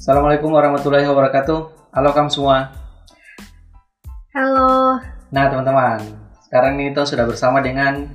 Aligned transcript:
Assalamualaikum 0.00 0.48
warahmatullahi 0.48 1.04
wabarakatuh. 1.04 1.58
Halo 1.92 2.08
kamu 2.16 2.32
semua. 2.32 2.72
Halo. 4.32 4.96
Nah 5.28 5.44
teman-teman, 5.52 6.00
sekarang 6.48 6.80
ini 6.80 6.88
kita 6.88 7.04
sudah 7.04 7.28
bersama 7.28 7.60
dengan 7.60 8.08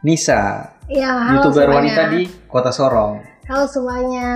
Nisa, 0.00 0.72
Ya, 0.88 1.12
halo 1.12 1.44
youtuber 1.44 1.68
semuanya. 1.68 1.76
wanita 1.76 2.02
di 2.08 2.22
Kota 2.48 2.72
Sorong. 2.72 3.20
Halo 3.44 3.68
semuanya. 3.68 4.32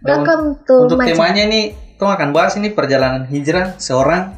Dan 0.00 0.24
Welcome 0.24 0.64
to 0.64 0.88
Untuk 0.88 0.96
my 0.96 1.12
temanya 1.12 1.44
ini, 1.44 1.76
kita 1.96 2.08
akan 2.08 2.32
bahas 2.32 2.56
ini 2.56 2.72
perjalanan 2.72 3.28
hijrah 3.28 3.76
seorang 3.76 4.32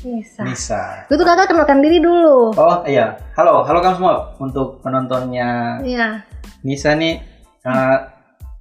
Nisa. 0.00 0.40
Nisa. 0.40 0.82
Itu 1.04 1.20
kakak 1.20 1.52
kenalkan 1.52 1.84
diri 1.84 2.00
dulu. 2.00 2.56
Oh 2.56 2.80
iya, 2.88 3.20
halo, 3.36 3.60
halo 3.64 3.84
kamu 3.84 3.94
semua. 4.00 4.14
Untuk 4.40 4.80
penontonnya 4.80 5.80
Iya. 5.84 6.24
Nisa 6.64 6.96
nih, 6.96 7.20
eh, 7.64 7.98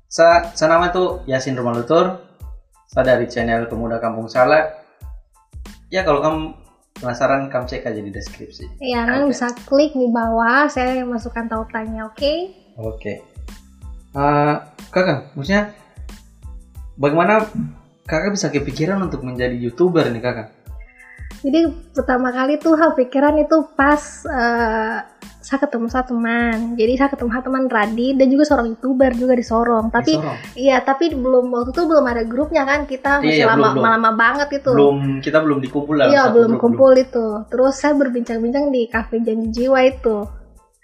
saya, 0.08 0.56
saya 0.56 0.72
nama 0.72 0.88
tuh 0.90 1.24
Yasin 1.28 1.60
Rumalutur. 1.60 2.24
Saya 2.88 3.16
dari 3.16 3.28
channel 3.28 3.68
Pemuda 3.68 4.00
Kampung 4.00 4.32
Salak. 4.32 4.88
Ya 5.92 6.08
kalau 6.08 6.24
kamu 6.24 6.40
penasaran, 6.98 7.52
kamu 7.52 7.68
cek 7.68 7.84
aja 7.84 8.00
di 8.00 8.12
deskripsi. 8.12 8.80
Iya, 8.80 9.06
kalian 9.06 9.28
Oke. 9.28 9.32
bisa 9.36 9.48
klik 9.68 9.92
di 9.94 10.08
bawah. 10.08 10.66
Saya 10.72 11.04
masukkan 11.04 11.46
tautannya, 11.52 12.08
oke? 12.08 12.34
Oke. 12.80 13.14
Eh, 14.18 14.56
kakak, 14.90 15.36
maksudnya 15.38 15.76
bagaimana 16.98 17.46
kakak 18.08 18.34
bisa 18.34 18.48
kepikiran 18.50 18.98
untuk 19.04 19.22
menjadi 19.22 19.54
youtuber 19.54 20.08
nih 20.10 20.24
kakak? 20.24 20.57
Jadi 21.38 21.60
pertama 21.94 22.34
kali 22.34 22.58
tuh 22.58 22.74
ha, 22.74 22.92
pikiran 22.92 23.38
itu 23.38 23.70
pas 23.72 24.02
eh, 24.26 24.98
saya 25.40 25.60
ketemu 25.62 25.88
satu 25.88 26.12
teman. 26.12 26.76
Jadi 26.76 26.94
saya 26.98 27.08
ketemu 27.08 27.30
satu 27.30 27.46
teman 27.48 27.64
Radi 27.68 28.18
dan 28.18 28.28
juga 28.28 28.44
seorang 28.44 28.68
youtuber 28.68 29.12
juga 29.14 29.32
di 29.32 29.46
Sorong. 29.46 29.88
Tapi 29.88 30.18
Di 30.18 30.66
iya, 30.66 30.82
tapi 30.82 31.14
belum 31.14 31.48
waktu 31.48 31.72
itu 31.72 31.84
belum 31.86 32.04
ada 32.04 32.24
grupnya 32.26 32.66
kan. 32.66 32.84
Kita 32.84 33.22
Iya, 33.22 33.24
masih 33.24 33.38
iya, 33.38 33.48
lama 33.48 33.56
belum, 33.56 33.74
belum. 33.78 33.86
lama 33.86 34.10
banget 34.12 34.50
itu. 34.60 34.72
belum 34.74 34.98
kita 35.22 35.38
belum 35.40 35.60
dikumpul 35.62 35.94
dalam 35.96 36.12
Iya 36.12 36.24
belum 36.34 36.52
grup, 36.58 36.62
kumpul 36.62 36.92
itu. 36.98 37.28
Terus 37.48 37.74
saya 37.76 37.94
berbincang-bincang 37.96 38.66
di 38.68 38.82
kafe 38.90 39.22
Janji 39.22 39.48
Jiwa 39.54 39.80
itu. 39.86 40.18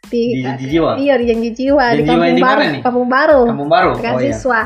Di 0.04 0.24
Janji 0.38 0.66
Jiwa? 0.70 0.92
Iya 0.96 1.14
di 1.18 1.26
Janji 1.28 1.50
Jiwa 1.52 1.86
Janji 1.92 2.00
di 2.00 2.08
Kampung 2.08 2.30
di 2.30 2.44
Baru. 2.44 2.62
Kampung 2.80 3.08
Baru. 3.10 3.42
Kampung 3.50 3.72
Baru. 3.72 3.92
Dekat 3.98 4.14
Oh 4.14 4.20
iya. 4.22 4.32
siswa. 4.32 4.62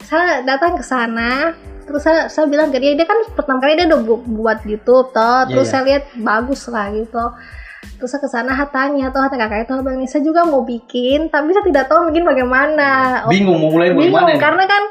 Saya 0.00 0.40
datang 0.40 0.72
ke 0.74 0.82
sana. 0.82 1.52
Terus 1.88 2.02
saya, 2.04 2.20
saya 2.28 2.44
bilang 2.44 2.68
ke 2.68 2.76
dia, 2.76 2.92
dia 2.92 3.02
kan 3.02 3.16
pertama 3.32 3.58
kali 3.58 3.74
dia 3.74 3.88
udah 3.88 4.00
bu- 4.00 4.24
buat 4.36 4.60
YouTube 4.62 5.10
toh. 5.10 5.38
Iya, 5.42 5.48
Terus 5.48 5.66
iya. 5.66 5.72
saya 5.72 5.82
lihat 5.84 6.04
bagus 6.20 6.62
lah 6.68 6.86
gitu. 6.92 7.24
Terus 7.96 8.10
saya 8.10 8.20
ke 8.20 8.28
sana 8.28 8.52
tanya 8.68 9.08
tuh 9.08 9.20
kata 9.20 9.34
kakak 9.34 9.60
itu 9.64 9.74
nih 9.74 10.06
saya 10.06 10.22
juga 10.22 10.44
mau 10.44 10.62
bikin 10.62 11.30
tapi 11.30 11.50
saya 11.50 11.64
tidak 11.64 11.88
tahu 11.88 12.12
bikin 12.12 12.22
bagaimana. 12.22 13.22
Oh, 13.24 13.32
Bingung 13.32 13.58
mau 13.58 13.72
mulai 13.72 13.90
bingung 13.90 14.14
bagaimana 14.14 14.38
karena 14.38 14.64
kan 14.66 14.84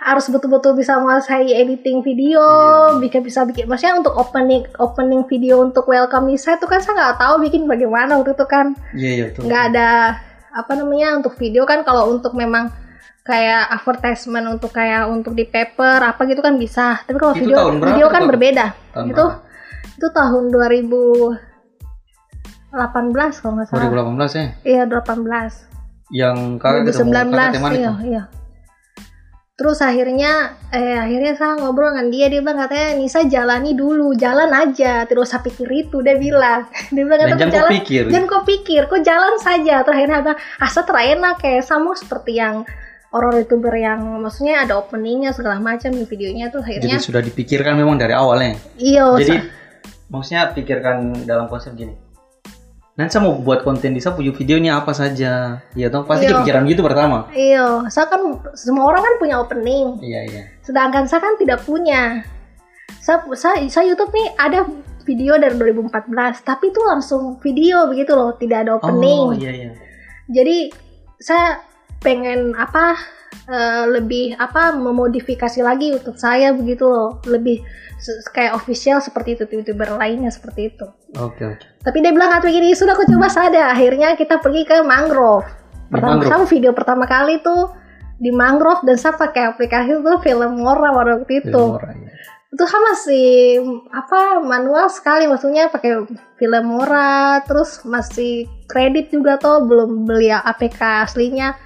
harus 0.00 0.24
betul-betul 0.26 0.72
bisa 0.72 0.96
menguasai 0.96 1.52
editing 1.52 2.00
video, 2.00 2.40
Iya. 2.40 2.98
bisa 2.98 3.18
bisa 3.20 3.40
bikin 3.44 3.68
maksudnya 3.68 4.00
untuk 4.00 4.16
opening 4.16 4.64
opening 4.76 5.28
video 5.28 5.60
untuk 5.60 5.84
welcome 5.84 6.24
Nisa 6.26 6.56
itu 6.56 6.64
kan 6.64 6.80
saya 6.80 6.96
nggak 6.96 7.16
tahu 7.20 7.34
bikin 7.38 7.68
bagaimana 7.68 8.16
waktu 8.16 8.32
itu 8.32 8.46
kan 8.48 8.72
Iya 8.96 9.10
iya 9.12 9.24
betul. 9.28 9.42
nggak 9.44 9.62
ada 9.72 9.88
apa 10.50 10.72
namanya 10.74 11.14
untuk 11.14 11.36
video 11.36 11.62
kan 11.62 11.84
kalau 11.84 12.08
untuk 12.08 12.32
memang 12.32 12.72
kayak 13.22 13.68
advertisement 13.70 14.48
untuk 14.48 14.70
kayak 14.70 15.06
untuk 15.06 15.32
di 15.32 15.44
paper 15.44 16.00
apa 16.02 16.24
gitu 16.24 16.40
kan 16.40 16.56
bisa 16.56 17.04
tapi 17.04 17.16
kalau 17.16 17.32
Itu 17.32 17.40
video 17.42 17.56
tahun 17.58 17.74
video 17.84 18.06
kan 18.08 18.22
Kak? 18.22 18.28
berbeda 18.28 18.66
Tahun 18.90 19.06
itu 19.06 19.20
berapa? 19.22 19.48
itu 19.92 20.06
tahun 20.08 20.44
2018 20.48 21.36
kalau 23.36 23.52
nggak 23.54 23.68
salah 23.68 23.84
2018 23.86 24.34
ya. 24.34 24.46
iya 24.64 24.82
18 24.84 25.68
Yang 26.10 26.36
kakak 26.58 26.82
ketemu 26.84 27.10
2019 27.12 27.30
kakak 27.30 27.52
teman 27.52 27.70
iya, 27.70 27.78
itu. 27.78 27.92
iya. 28.08 28.22
Terus 29.52 29.78
akhirnya 29.78 30.32
eh 30.70 30.96
akhirnya 30.96 31.32
saya 31.36 31.52
ngobrol 31.54 31.92
dengan 31.92 32.08
dia 32.08 32.26
dia 32.26 32.40
bilang 32.40 32.58
katanya 32.58 32.96
Nisa 32.96 33.20
jalani 33.24 33.76
dulu, 33.76 34.16
jalan 34.16 34.48
aja. 34.50 35.04
Terus 35.04 35.28
saya 35.28 35.44
pikir 35.44 35.68
itu 35.68 36.00
dia 36.00 36.16
bilang. 36.16 36.64
Dia 36.90 37.04
bilang 37.04 37.20
Dan 37.20 37.28
"Kata, 37.28 37.38
jangan 37.38 37.52
jalan, 37.54 37.70
pikir. 37.76 38.02
jangan 38.08 38.26
kau 38.26 38.42
pikir, 38.42 38.82
kau 38.88 38.98
jalan 38.98 39.36
saja. 39.36 39.84
Terus 39.84 39.94
akhirnya 39.94 40.18
bilang, 40.24 40.40
asa 40.58 40.80
terenak 40.80 41.36
kayak 41.38 41.60
sama 41.62 41.92
seperti 41.92 42.40
yang 42.40 42.64
orang 43.10 43.32
youtuber 43.36 43.74
yang 43.74 44.00
maksudnya 44.18 44.62
ada 44.62 44.78
openingnya 44.78 45.30
segala 45.30 45.58
macam 45.58 45.90
di 45.90 46.04
videonya 46.04 46.46
tuh 46.48 46.62
Jadi 46.62 46.86
akhirnya 46.86 46.98
sudah 46.98 47.20
dipikirkan 47.20 47.74
memang 47.74 47.96
dari 47.96 48.14
awalnya. 48.14 48.54
iya 48.76 49.02
Jadi 49.18 49.36
maksudnya 50.06 50.50
pikirkan 50.50 50.96
dalam 51.24 51.46
konsep 51.46 51.74
gini. 51.74 51.94
Nanti 52.90 53.16
saya 53.16 53.24
mau 53.24 53.34
buat 53.34 53.62
konten 53.62 53.92
di 53.92 54.00
saya 54.00 54.12
punya 54.12 54.30
video 54.30 54.56
ini 54.56 54.68
apa 54.68 54.92
saja. 54.92 55.58
Iya 55.72 55.88
toh 55.88 56.04
pasti 56.04 56.26
Iya. 56.26 56.36
kepikiran 56.36 56.62
gitu 56.66 56.82
pertama. 56.82 57.26
iya 57.32 57.82
saya 57.88 58.06
kan 58.06 58.20
semua 58.52 58.86
orang 58.86 59.00
kan 59.00 59.14
punya 59.16 59.36
opening 59.38 59.96
Iya 59.98 60.20
iya. 60.26 60.42
sedangkan 60.60 61.06
saya 61.06 61.20
kan 61.20 61.34
tidak 61.34 61.62
punya 61.62 62.22
saya, 63.00 63.22
saya, 63.32 63.56
saya 63.66 63.84
YouTube 63.88 64.12
nih 64.12 64.28
ada 64.36 64.68
video 65.00 65.34
dari 65.34 65.56
2014 65.56 66.44
tapi 66.44 66.68
itu 66.68 66.80
langsung 66.84 67.40
video 67.40 67.88
begitu 67.88 68.12
loh 68.12 68.36
tidak 68.36 68.68
ada 68.68 68.76
opening 68.76 69.22
Oh 69.24 69.32
iya 69.32 69.50
iya. 69.50 69.70
jadi 70.28 70.68
saya 71.16 71.64
pengen 72.00 72.56
apa 72.56 72.96
eh, 73.46 73.84
lebih 73.88 74.34
apa 74.40 74.72
memodifikasi 74.74 75.60
lagi 75.60 75.92
untuk 75.94 76.16
saya 76.16 76.56
begitu 76.56 76.88
loh 76.88 77.20
lebih 77.28 77.60
kayak 78.32 78.56
official 78.56 78.98
seperti 79.04 79.36
itu 79.36 79.44
youtuber 79.60 80.00
lainnya 80.00 80.32
seperti 80.32 80.72
itu 80.72 80.88
Oke 81.20 81.44
oke. 81.44 81.64
tapi 81.84 82.00
dia 82.00 82.12
bilang 82.16 82.32
atau 82.32 82.48
gini 82.48 82.72
sudah 82.72 82.96
aku 82.96 83.04
coba 83.04 83.28
sada 83.28 83.76
akhirnya 83.76 84.16
kita 84.16 84.40
pergi 84.40 84.64
ke 84.64 84.80
mangrove 84.80 85.44
pertama 85.92 86.16
mangrove? 86.16 86.32
sama 86.32 86.44
video 86.48 86.72
pertama 86.72 87.04
kali 87.04 87.44
tuh 87.44 87.76
di 88.20 88.32
mangrove 88.32 88.84
dan 88.84 88.96
saya 89.00 89.16
pakai 89.16 89.52
aplikasi 89.52 90.00
tuh 90.00 90.20
film 90.20 90.60
Mora 90.60 90.92
waktu 90.92 91.40
itu 91.40 91.48
Film 91.52 91.76
orang, 91.76 91.96
iya. 92.04 92.12
itu 92.52 92.64
kan 92.68 92.80
masih 92.92 93.28
apa 93.92 94.20
manual 94.44 94.86
sekali 94.92 95.24
maksudnya 95.24 95.72
pakai 95.72 96.04
film 96.36 96.64
Mora 96.64 97.40
terus 97.44 97.80
masih 97.84 98.48
kredit 98.68 99.12
juga 99.12 99.36
tuh 99.40 99.64
belum 99.64 100.04
beli 100.08 100.32
APK 100.32 100.80
aslinya 101.04 101.56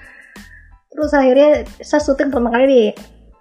terus 0.95 1.11
akhirnya 1.11 1.67
saya 1.83 2.01
syuting 2.01 2.31
pertama 2.31 2.55
kali 2.55 2.67
di 2.67 2.83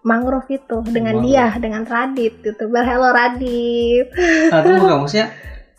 mangrove 0.04 0.50
itu 0.52 0.78
dengan 0.90 1.22
Mangrove. 1.22 1.30
dia 1.32 1.46
dengan 1.62 1.84
Radit 1.86 2.34
youtuber 2.44 2.84
Hello 2.84 3.10
Radit 3.14 4.08
Nah, 4.52 4.60
tunggu 4.60 4.84
kak, 4.84 4.98
maksudnya 5.00 5.28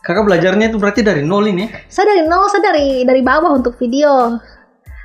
kakak 0.00 0.24
belajarnya 0.24 0.66
itu 0.70 0.78
berarti 0.80 1.00
dari 1.02 1.20
nol 1.20 1.44
ini? 1.44 1.68
saya 1.90 2.14
dari 2.14 2.22
nol 2.24 2.46
saya 2.48 2.62
dari 2.72 3.02
dari 3.04 3.20
bawah 3.20 3.52
untuk 3.52 3.76
video 3.76 4.38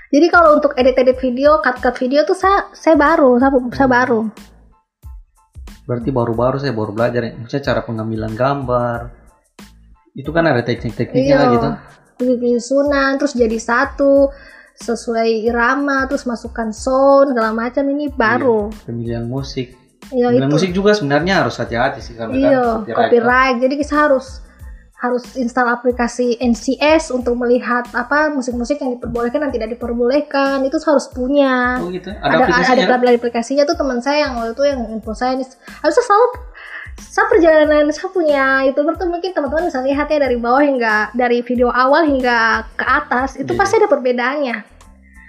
jadi 0.09 0.25
kalau 0.30 0.57
untuk 0.57 0.74
edit 0.78 0.96
edit 0.97 1.18
video 1.19 1.59
cut 1.59 1.81
cut 1.81 1.97
video 1.97 2.24
tuh 2.24 2.34
saya 2.34 2.69
saya 2.72 2.96
baru 2.96 3.38
saya, 3.41 3.51
saya 3.75 3.90
baru 3.90 4.22
Berarti 5.90 6.13
baru-baru 6.13 6.62
saya 6.62 6.69
baru 6.69 6.94
belajar 6.94 7.22
ya. 7.25 7.34
Maksudnya 7.34 7.66
cara 7.66 7.81
pengambilan 7.81 8.38
gambar. 8.38 9.09
Itu 10.13 10.30
kan 10.30 10.46
ada 10.46 10.62
teknik-tekniknya 10.62 11.34
Iya. 11.34 11.50
gitu. 11.50 11.68
bikin 12.19 12.62
susunan 12.62 13.18
terus 13.18 13.34
jadi 13.34 13.57
satu 13.57 14.30
sesuai 14.80 15.44
irama 15.44 16.08
terus 16.08 16.24
masukkan 16.24 16.72
sound 16.72 17.36
segala 17.36 17.52
macam 17.52 17.84
ini 17.92 18.08
baru. 18.08 18.72
Pemilihan 18.88 19.28
musik. 19.28 19.76
ya 20.10 20.32
Pemilihan 20.32 20.48
itu. 20.50 20.56
musik 20.56 20.70
juga 20.72 20.96
sebenarnya 20.96 21.44
harus 21.44 21.60
hati-hati 21.60 22.00
sih 22.00 22.16
karena 22.16 22.34
iya 22.36 22.64
kan 22.88 23.12
copyright. 23.12 23.58
Jadi 23.60 23.74
kita 23.76 23.96
harus 24.08 24.40
harus 25.00 25.24
install 25.40 25.80
aplikasi 25.80 26.36
NCS 26.44 27.16
untuk 27.16 27.40
melihat 27.40 27.88
apa 27.96 28.28
musik-musik 28.36 28.84
yang 28.84 29.00
diperbolehkan 29.00 29.48
dan 29.48 29.52
tidak 29.56 29.70
diperbolehkan. 29.80 30.60
Itu 30.68 30.76
harus 30.84 31.08
punya. 31.12 31.80
Oh 31.80 31.88
gitu. 31.88 32.12
ada 32.12 32.20
Ada, 32.20 32.36
aplikasinya. 32.44 32.84
ada, 32.84 32.96
ada 33.00 33.16
aplikasinya. 33.16 33.64
Tuh 33.68 33.78
teman 33.80 34.00
saya 34.04 34.28
yang 34.28 34.40
waktu 34.40 34.56
itu 34.56 34.64
yang 34.68 34.82
info 34.92 35.16
saya 35.16 35.40
nih 35.40 35.48
harusnya 35.84 36.04
selalu 36.04 36.28
saya 37.00 37.26
perjalanan 37.28 37.88
saya 37.90 38.10
punya 38.10 38.44
youtuber 38.64 38.94
tuh 38.94 39.08
mungkin 39.08 39.32
teman-teman 39.32 39.68
bisa 39.68 39.80
lihat 39.80 40.08
ya 40.08 40.20
dari 40.20 40.36
bawah 40.36 40.60
hingga 40.60 40.96
dari 41.14 41.40
video 41.42 41.72
awal 41.72 42.04
hingga 42.04 42.68
ke 42.76 42.84
atas 42.84 43.36
itu 43.36 43.50
Iya. 43.50 43.58
pasti 43.58 43.76
ada 43.80 43.88
perbedaannya 43.88 44.57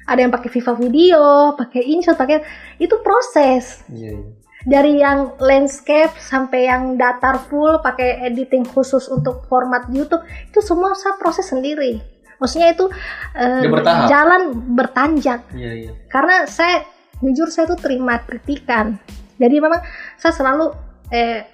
ada 0.04 0.18
yang 0.18 0.30
pakai 0.30 0.50
Viva 0.50 0.74
Video 0.74 1.22
pakai 1.54 1.82
InShot 1.86 2.14
pakai 2.14 2.42
itu 2.76 2.94
proses 3.00 3.86
Iya, 3.86 4.18
iya. 4.18 4.22
dari 4.62 4.98
yang 4.98 5.38
landscape 5.38 6.10
sampai 6.16 6.66
yang 6.66 6.94
datar 6.94 7.38
full 7.46 7.78
pakai 7.78 8.26
editing 8.26 8.66
khusus 8.66 9.06
untuk 9.06 9.46
format 9.46 9.86
YouTube 9.88 10.20
itu 10.46 10.58
semua 10.60 10.92
saya 10.92 11.14
proses 11.16 11.46
sendiri 11.46 12.02
maksudnya 12.36 12.72
itu 12.72 12.88
eh, 13.36 13.68
bertahap. 13.68 14.08
jalan 14.08 14.42
bertanjak 14.74 15.46
Iya, 15.54 15.72
iya. 15.86 15.90
karena 16.08 16.44
saya 16.44 16.82
jujur 17.20 17.46
saya 17.48 17.68
tuh 17.68 17.78
terima 17.78 18.18
kritikan 18.20 18.98
jadi 19.36 19.56
memang 19.56 19.80
saya 20.16 20.32
selalu 20.32 20.72
eh 21.10 21.44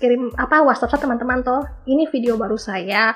kirim 0.00 0.30
apa 0.38 0.62
WhatsApp 0.62 0.96
saya 0.96 1.02
teman-teman 1.06 1.42
toh 1.42 1.62
ini 1.90 2.06
video 2.10 2.38
baru 2.38 2.56
saya. 2.56 3.14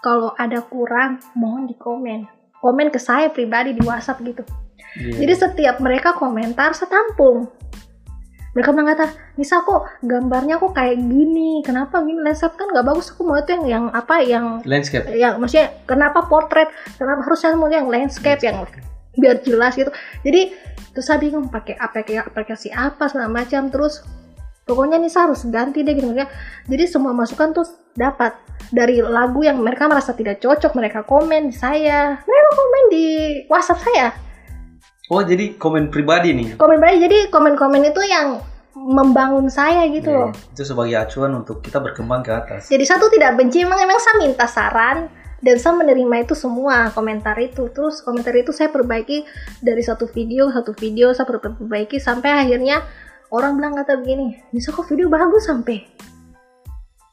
Kalau 0.00 0.32
ada 0.32 0.64
kurang 0.64 1.20
mohon 1.36 1.68
di 1.68 1.76
komen 1.76 2.40
komen 2.60 2.92
ke 2.92 3.00
saya 3.00 3.32
pribadi 3.32 3.72
di 3.72 3.82
WhatsApp 3.82 4.20
gitu. 4.22 4.44
Iya. 4.90 5.22
jadi 5.22 5.34
setiap 5.38 5.76
mereka 5.78 6.18
komentar 6.18 6.76
saya 6.76 6.92
tampung. 6.92 7.48
Mereka 8.50 8.74
bilang 8.74 8.90
kata 8.90 9.06
Nisa 9.38 9.62
kok 9.62 9.86
gambarnya 10.02 10.58
kok 10.58 10.74
kayak 10.74 10.98
gini? 10.98 11.62
Kenapa 11.62 12.02
gini? 12.02 12.18
Landscape 12.18 12.58
kan 12.58 12.74
nggak 12.74 12.82
bagus. 12.82 13.14
Aku 13.14 13.22
mau 13.22 13.38
itu 13.38 13.54
yang 13.54 13.64
yang 13.70 13.84
apa 13.94 14.18
yang 14.26 14.58
landscape. 14.66 15.06
yang 15.14 15.38
maksudnya 15.38 15.70
kenapa 15.86 16.26
portrait? 16.26 16.66
Kenapa 16.98 17.22
harusnya 17.22 17.54
mau 17.54 17.70
yang 17.70 17.86
landscape 17.86 18.42
yang 18.42 18.66
biar 19.14 19.38
jelas 19.46 19.78
gitu. 19.78 19.94
Jadi 20.26 20.50
terus 20.90 21.06
saya 21.06 21.22
bingung 21.22 21.46
pakai 21.46 21.78
aplikasi 21.78 22.18
aplikasi 22.18 22.68
apa 22.74 23.06
segala 23.06 23.30
macam. 23.30 23.70
Terus 23.70 24.02
pokoknya 24.70 25.02
nih 25.02 25.10
saya 25.10 25.34
harus 25.34 25.42
ganti 25.50 25.82
deh 25.82 25.98
gitu. 25.98 26.14
Ya 26.14 26.30
jadi 26.70 26.86
semua 26.86 27.10
masukan 27.10 27.50
tuh 27.50 27.66
dapat 27.98 28.38
dari 28.70 29.02
lagu 29.02 29.42
yang 29.42 29.58
mereka 29.58 29.90
merasa 29.90 30.14
tidak 30.14 30.38
cocok 30.38 30.78
mereka 30.78 31.02
komen 31.02 31.50
di 31.50 31.56
saya. 31.58 32.22
Mereka 32.22 32.48
komen 32.54 32.82
di 32.94 33.06
WhatsApp 33.50 33.82
saya. 33.82 34.08
Oh 35.10 35.26
jadi 35.26 35.58
komen 35.58 35.90
pribadi 35.90 36.30
nih. 36.30 36.54
komen 36.54 36.78
baik 36.78 37.02
jadi 37.02 37.18
komen-komen 37.34 37.82
itu 37.82 37.98
yang 38.06 38.38
membangun 38.78 39.50
saya 39.50 39.90
gitu 39.90 40.06
loh. 40.14 40.30
Iya, 40.30 40.54
Itu 40.54 40.62
sebagai 40.62 40.94
acuan 40.94 41.34
untuk 41.34 41.58
kita 41.60 41.82
berkembang 41.82 42.22
ke 42.22 42.30
atas. 42.30 42.70
jadi 42.70 42.86
satu 42.86 43.10
tidak 43.10 43.34
benci 43.34 43.66
emang 43.66 43.82
emang 43.82 43.98
saya 43.98 44.22
minta 44.22 44.46
saran 44.46 45.10
dan 45.42 45.56
saya 45.58 45.74
menerima 45.74 46.30
itu 46.30 46.38
semua 46.38 46.94
komentar 46.94 47.34
itu. 47.42 47.66
Terus 47.74 48.06
komentar 48.06 48.30
itu 48.38 48.54
saya 48.54 48.70
perbaiki 48.70 49.26
dari 49.58 49.82
satu 49.82 50.06
video 50.06 50.46
satu 50.54 50.70
video 50.78 51.10
saya 51.10 51.26
per- 51.26 51.42
perbaiki 51.42 51.98
sampai 51.98 52.30
akhirnya 52.46 52.86
orang 53.30 53.58
bilang 53.58 53.74
kata 53.78 54.02
begini 54.02 54.38
bisa 54.50 54.74
kok 54.74 54.86
video 54.90 55.06
bagus 55.06 55.46
sampai. 55.46 55.86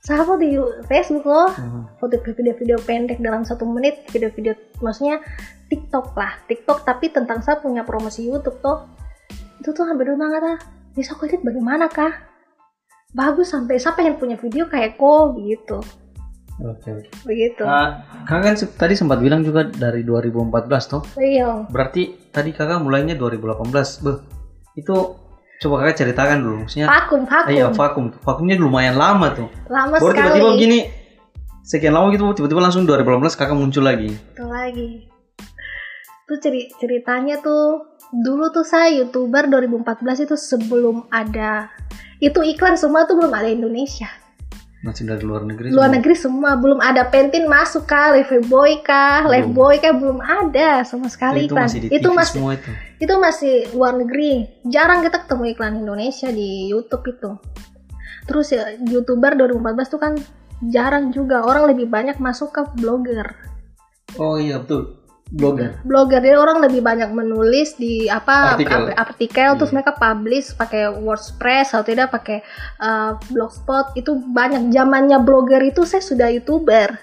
Upload 0.08 0.40
di 0.40 0.56
Facebook 0.88 1.28
loh. 1.28 1.52
Mhm. 1.52 2.00
foto 2.00 2.16
video-video 2.24 2.80
pendek 2.88 3.20
dalam 3.20 3.44
satu 3.44 3.68
menit 3.68 4.08
video-video 4.08 4.56
maksudnya 4.80 5.20
TikTok 5.68 6.16
lah. 6.16 6.40
TikTok 6.48 6.88
tapi 6.88 7.12
tentang 7.12 7.44
saya 7.44 7.60
punya 7.60 7.84
promosi 7.84 8.24
YouTube 8.24 8.56
tuh. 8.64 8.88
Itu 9.60 9.76
tuh 9.76 9.84
hampir 9.84 10.08
dua 10.08 10.32
kata 10.32 10.54
bisa 10.96 11.12
kok 11.12 11.28
edit 11.28 11.44
bagaimana 11.44 11.92
kah? 11.92 12.24
Bagus 13.12 13.52
sampai 13.52 13.76
saya 13.84 14.00
pengen 14.00 14.16
punya 14.16 14.40
video 14.40 14.72
kayak 14.72 14.96
kok 14.96 15.36
gitu. 15.44 15.84
Oke. 16.58 17.06
begitu. 17.22 17.62
Nah, 17.62 18.02
kakak 18.26 18.42
kan 18.42 18.56
tadi 18.80 18.94
sempat 18.98 19.22
bilang 19.22 19.46
juga 19.46 19.68
dari 19.68 20.02
2014 20.02 20.90
toh. 20.90 21.04
iya. 21.22 21.68
Berarti 21.70 22.32
tadi 22.34 22.50
kakak 22.56 22.82
mulainya 22.82 23.14
2018. 23.14 24.02
Beh, 24.02 24.18
itu 24.74 24.96
coba 25.58 25.86
kakak 25.86 26.06
ceritakan 26.06 26.38
dulu. 26.44 26.56
Maksudnya, 26.66 26.88
vakum 26.88 27.22
vakum 27.26 27.50
iya 27.54 27.68
vakum. 27.74 28.06
Vakumnya 28.22 28.56
lumayan 28.58 28.96
lama 28.96 29.34
tuh. 29.34 29.50
lama 29.72 29.98
Baru 29.98 30.14
sekali 30.14 30.38
tiba-tiba 30.38 30.50
begini, 30.54 30.80
sekian 31.66 31.94
lama 31.94 32.14
gitu, 32.14 32.26
tiba-tiba 32.38 32.62
langsung 32.62 32.84
2018 32.86 33.40
kakak 33.40 33.58
muncul 33.58 33.84
lagi. 33.86 34.14
Itu 34.14 34.46
lagi 34.46 35.18
tuh 36.28 36.38
ceri 36.44 36.68
ceritanya 36.76 37.40
tuh 37.40 37.88
dulu 38.12 38.52
tuh 38.52 38.68
saya 38.68 38.92
youtuber 38.92 39.48
2014 39.48 40.28
itu 40.28 40.36
sebelum 40.36 41.08
ada 41.08 41.72
itu 42.20 42.44
iklan 42.44 42.76
semua 42.76 43.08
tuh 43.08 43.16
belum 43.16 43.32
ada 43.32 43.48
Indonesia 43.48 44.12
Masih 44.86 45.10
dari 45.10 45.26
luar 45.26 45.42
negeri. 45.42 45.74
luar 45.74 45.90
semua. 45.90 45.96
negeri 45.98 46.16
semua 46.16 46.52
belum 46.54 46.80
ada 46.80 47.10
pentin 47.10 47.50
masuk 47.50 47.90
kah 47.90 48.14
live 48.14 48.46
boy 48.46 48.78
kah 48.86 49.26
live 49.26 49.50
boy 49.50 49.74
kah 49.82 49.90
belum 49.90 50.22
ada 50.22 50.86
sama 50.86 51.10
sekali 51.10 51.50
itu 51.50 51.58
iklan 51.58 51.66
masih 51.66 51.80
di 51.82 51.88
itu 51.90 52.10
masih 52.14 52.36
semua 52.38 52.54
itu. 52.54 52.72
itu 53.02 53.14
masih 53.18 53.56
luar 53.74 53.94
negeri 53.98 54.46
jarang 54.70 55.02
kita 55.02 55.26
ketemu 55.26 55.44
iklan 55.58 55.82
Indonesia 55.82 56.30
di 56.30 56.70
YouTube 56.70 57.10
itu 57.10 57.32
terus 58.30 58.54
ya 58.54 58.70
youtuber 58.86 59.34
2014 59.34 59.94
tuh 59.98 60.02
kan 60.02 60.14
jarang 60.70 61.10
juga 61.10 61.42
orang 61.42 61.74
lebih 61.74 61.90
banyak 61.90 62.22
masuk 62.22 62.54
ke 62.54 62.62
blogger 62.78 63.48
Oh 64.16 64.40
iya 64.40 64.64
betul. 64.64 64.97
Blogger. 65.28 65.76
blogger 65.84 66.24
jadi 66.24 66.40
orang 66.40 66.64
lebih 66.64 66.80
banyak 66.80 67.12
menulis 67.12 67.76
di 67.76 68.08
apa 68.08 68.56
Artikel. 68.56 68.96
artikel 68.96 69.50
terus 69.60 69.72
Iya. 69.72 69.84
mereka 69.84 69.92
publish 69.94 70.56
pakai 70.56 70.88
WordPress 70.88 71.76
atau 71.76 71.84
tidak 71.84 72.16
pakai 72.16 72.40
uh, 72.80 73.20
blogspot 73.28 73.92
itu 73.94 74.16
banyak 74.32 74.72
zamannya 74.72 75.20
blogger 75.20 75.60
itu 75.62 75.84
saya 75.84 76.00
sudah 76.00 76.32
youtuber 76.32 76.96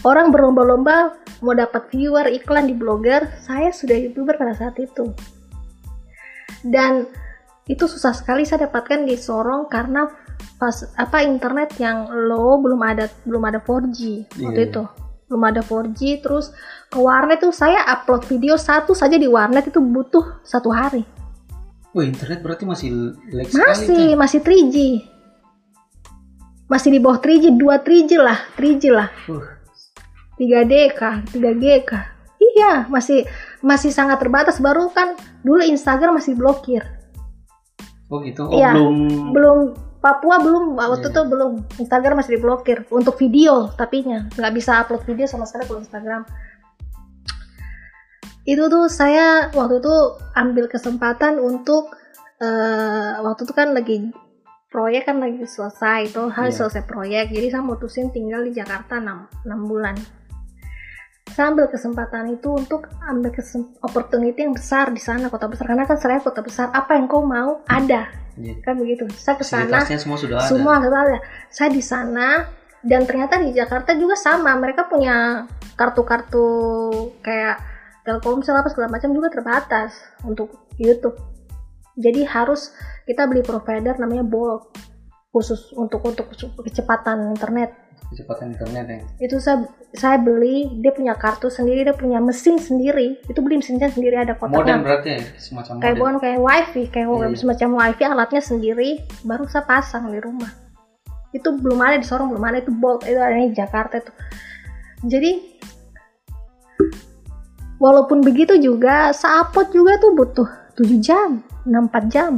orang 0.00 0.32
berlomba-lomba 0.32 1.20
mau 1.44 1.52
dapat 1.52 1.92
viewer 1.92 2.32
iklan 2.32 2.64
di 2.64 2.72
blogger 2.72 3.28
saya 3.44 3.68
sudah 3.70 4.00
youtuber 4.00 4.40
pada 4.40 4.56
saat 4.56 4.80
itu 4.80 5.12
dan 6.64 7.04
itu 7.64 7.84
susah 7.84 8.16
sekali 8.16 8.42
saya 8.42 8.66
dapatkan 8.66 9.04
di 9.04 9.14
Sorong 9.14 9.68
karena 9.68 10.08
pas 10.56 10.72
apa 10.96 11.20
internet 11.20 11.76
yang 11.76 12.08
low 12.08 12.56
belum 12.56 12.80
ada 12.80 13.04
belum 13.28 13.42
ada 13.44 13.60
4G 13.60 14.00
waktu 14.40 14.60
Iya. 14.64 14.68
itu 14.72 14.82
belum 15.30 15.46
ada 15.46 15.62
4G 15.62 16.26
terus 16.26 16.50
ke 16.90 16.98
warnet 16.98 17.38
tuh 17.38 17.54
saya 17.54 17.86
upload 17.86 18.26
video 18.26 18.58
satu 18.58 18.98
saja 18.98 19.14
di 19.14 19.30
warnet 19.30 19.70
itu 19.70 19.78
butuh 19.78 20.42
satu 20.42 20.74
hari 20.74 21.06
Wah 21.94 22.02
internet 22.02 22.42
berarti 22.42 22.66
masih 22.66 23.14
lag 23.30 23.46
sekali 23.46 23.62
masih 23.62 23.86
tuh. 24.10 24.18
masih 24.18 24.40
3G 24.42 24.76
masih 26.66 26.88
di 26.90 26.98
bawah 26.98 27.22
3G 27.22 27.44
2 27.54 27.62
3G 27.86 28.10
lah 28.18 28.38
3G 28.58 28.82
lah 28.90 29.08
Uh, 29.30 29.46
3D 30.34 30.72
kah 30.98 31.22
3G 31.30 31.64
kah 31.86 32.10
iya 32.42 32.90
masih 32.90 33.22
masih 33.62 33.94
sangat 33.94 34.18
terbatas 34.18 34.58
baru 34.58 34.90
kan 34.90 35.14
dulu 35.46 35.62
Instagram 35.62 36.18
masih 36.18 36.34
blokir 36.34 36.82
oh 38.10 38.18
gitu. 38.26 38.50
Oh 38.50 38.58
Iya. 38.58 38.74
belum. 38.74 38.96
belum 39.30 39.58
Papua 40.00 40.40
belum 40.40 40.80
waktu 40.80 41.06
Iya. 41.06 41.12
itu 41.12 41.20
belum. 41.28 41.52
Instagram 41.76 42.14
masih 42.18 42.40
diblokir 42.40 42.88
untuk 42.88 43.20
video 43.20 43.68
tapinya. 43.76 44.24
Nggak 44.32 44.52
bisa 44.56 44.80
upload 44.80 45.04
video 45.04 45.28
sama 45.28 45.44
sekali 45.44 45.68
kalau 45.68 45.84
Instagram. 45.84 46.24
Itu 48.48 48.72
tuh 48.72 48.88
saya 48.88 49.52
waktu 49.52 49.78
itu 49.78 49.94
ambil 50.34 50.64
kesempatan 50.66 51.36
untuk 51.38 51.92
eh, 52.40 53.12
waktu 53.20 53.44
itu 53.44 53.52
kan 53.52 53.76
lagi 53.76 54.08
proyek 54.72 55.04
kan 55.04 55.20
lagi 55.20 55.44
selesai 55.44 56.08
itu 56.08 56.22
harus 56.32 56.56
Iya. 56.56 56.60
selesai 56.64 56.82
proyek. 56.88 57.26
Jadi 57.36 57.46
saya 57.52 57.60
mutusin 57.60 58.08
tinggal 58.08 58.40
di 58.40 58.56
Jakarta 58.56 58.96
6, 58.96 59.28
6 59.44 59.68
bulan 59.68 59.92
saya 61.30 61.54
ambil 61.54 61.70
kesempatan 61.70 62.34
itu 62.34 62.48
untuk 62.50 62.90
ambil 63.06 63.30
opportunity 63.86 64.42
yang 64.42 64.54
besar 64.54 64.90
di 64.90 64.98
sana 64.98 65.30
kota 65.30 65.46
besar. 65.46 65.70
Karena 65.70 65.86
kan 65.86 65.98
saya 65.98 66.18
kota 66.18 66.42
besar 66.42 66.74
apa 66.74 66.98
yang 66.98 67.06
kau 67.06 67.22
mau 67.22 67.62
ada. 67.70 68.10
Iya. 68.40 68.56
kan 68.64 68.78
begitu. 68.78 69.04
Saya 69.20 69.36
ke 69.36 69.44
sana 69.44 69.84
semua 69.84 70.16
sudah 70.16 70.36
ada. 70.40 70.48
semua 70.48 70.72
ada. 70.80 71.18
Saya 71.52 71.68
di 71.68 71.82
sana 71.84 72.48
dan 72.80 73.04
ternyata 73.04 73.36
di 73.42 73.52
Jakarta 73.52 73.92
juga 73.94 74.16
sama. 74.16 74.56
Mereka 74.56 74.88
punya 74.88 75.44
kartu-kartu 75.76 76.48
kayak 77.20 77.60
Telkomsel 78.00 78.56
apa 78.56 78.72
segala 78.72 78.96
macam 78.96 79.12
juga 79.12 79.28
terbatas 79.28 79.92
untuk 80.24 80.72
YouTube. 80.80 81.20
Jadi 82.00 82.24
harus 82.24 82.72
kita 83.04 83.28
beli 83.28 83.44
provider 83.44 84.00
namanya 84.00 84.24
Bolt 84.24 84.72
khusus 85.30 85.70
untuk 85.76 86.02
untuk 86.02 86.26
kecepatan 86.64 87.30
internet 87.30 87.76
Kecepatan 88.10 88.58
internet 88.58 88.84
ya. 88.90 88.98
itu 89.22 89.36
saya 89.38 89.70
saya 89.94 90.18
beli 90.18 90.66
dia 90.82 90.90
punya 90.90 91.14
kartu 91.14 91.46
sendiri 91.46 91.86
dia 91.86 91.94
punya 91.94 92.18
mesin 92.18 92.58
sendiri. 92.58 93.22
Itu 93.30 93.38
beli 93.38 93.62
mesinnya 93.62 93.86
sendiri 93.86 94.18
ada 94.18 94.34
Modem 94.34 94.50
kotaknya 94.50 94.82
berarti 94.82 95.08
ya 95.14 95.20
semacam 95.38 95.72
kayak 95.78 95.94
modem. 95.94 95.98
bukan 96.02 96.14
kayak 96.18 96.38
wifi 96.42 96.82
kayak 96.90 97.06
Iya. 97.06 97.38
semacam 97.38 97.68
wifi 97.78 98.02
alatnya 98.02 98.42
sendiri 98.42 98.88
baru 99.22 99.46
saya 99.46 99.62
pasang 99.62 100.10
di 100.10 100.18
rumah. 100.18 100.50
Itu 101.30 101.54
belum 101.54 101.78
ada 101.78 102.02
di 102.02 102.06
Sorong 102.06 102.34
belum 102.34 102.42
ada 102.42 102.58
itu 102.58 102.74
bolt 102.74 103.06
itu 103.06 103.18
ada 103.18 103.38
di 103.38 103.54
Jakarta 103.54 104.02
itu 104.02 104.10
jadi 105.00 105.40
walaupun 107.80 108.20
begitu 108.20 108.60
juga 108.60 109.16
upload 109.16 109.72
juga 109.72 109.96
tuh 109.96 110.12
butuh 110.12 110.48
7 110.76 111.00
jam 111.00 111.40
6-4 111.64 112.12
jam. 112.12 112.32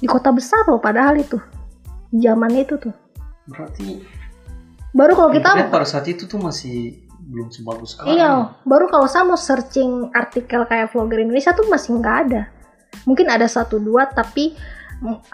Di 0.00 0.08
kota 0.08 0.32
besar 0.32 0.64
loh 0.68 0.80
padahal 0.80 1.20
itu. 1.20 1.36
Zaman 2.16 2.52
itu 2.56 2.80
tuh. 2.80 2.92
Berarti 3.48 4.00
baru 4.94 5.12
kalau 5.18 5.30
kita 5.34 5.50
internet 5.58 5.74
pada 5.74 5.86
saat 5.86 6.06
itu 6.06 6.24
tuh 6.30 6.38
masih 6.38 7.04
belum 7.24 7.48
sebagus 7.50 7.96
sekarang. 7.96 8.14
Iya, 8.14 8.30
baru 8.62 8.86
kalau 8.88 9.08
saya 9.10 9.24
mau 9.26 9.36
searching 9.36 10.12
artikel 10.14 10.62
kayak 10.68 10.92
vlogger 10.92 11.24
Indonesia 11.24 11.50
tuh 11.56 11.66
masih 11.66 11.98
nggak 11.98 12.16
ada. 12.28 12.42
Mungkin 13.08 13.26
ada 13.26 13.48
satu 13.50 13.82
dua, 13.82 14.06
tapi 14.06 14.54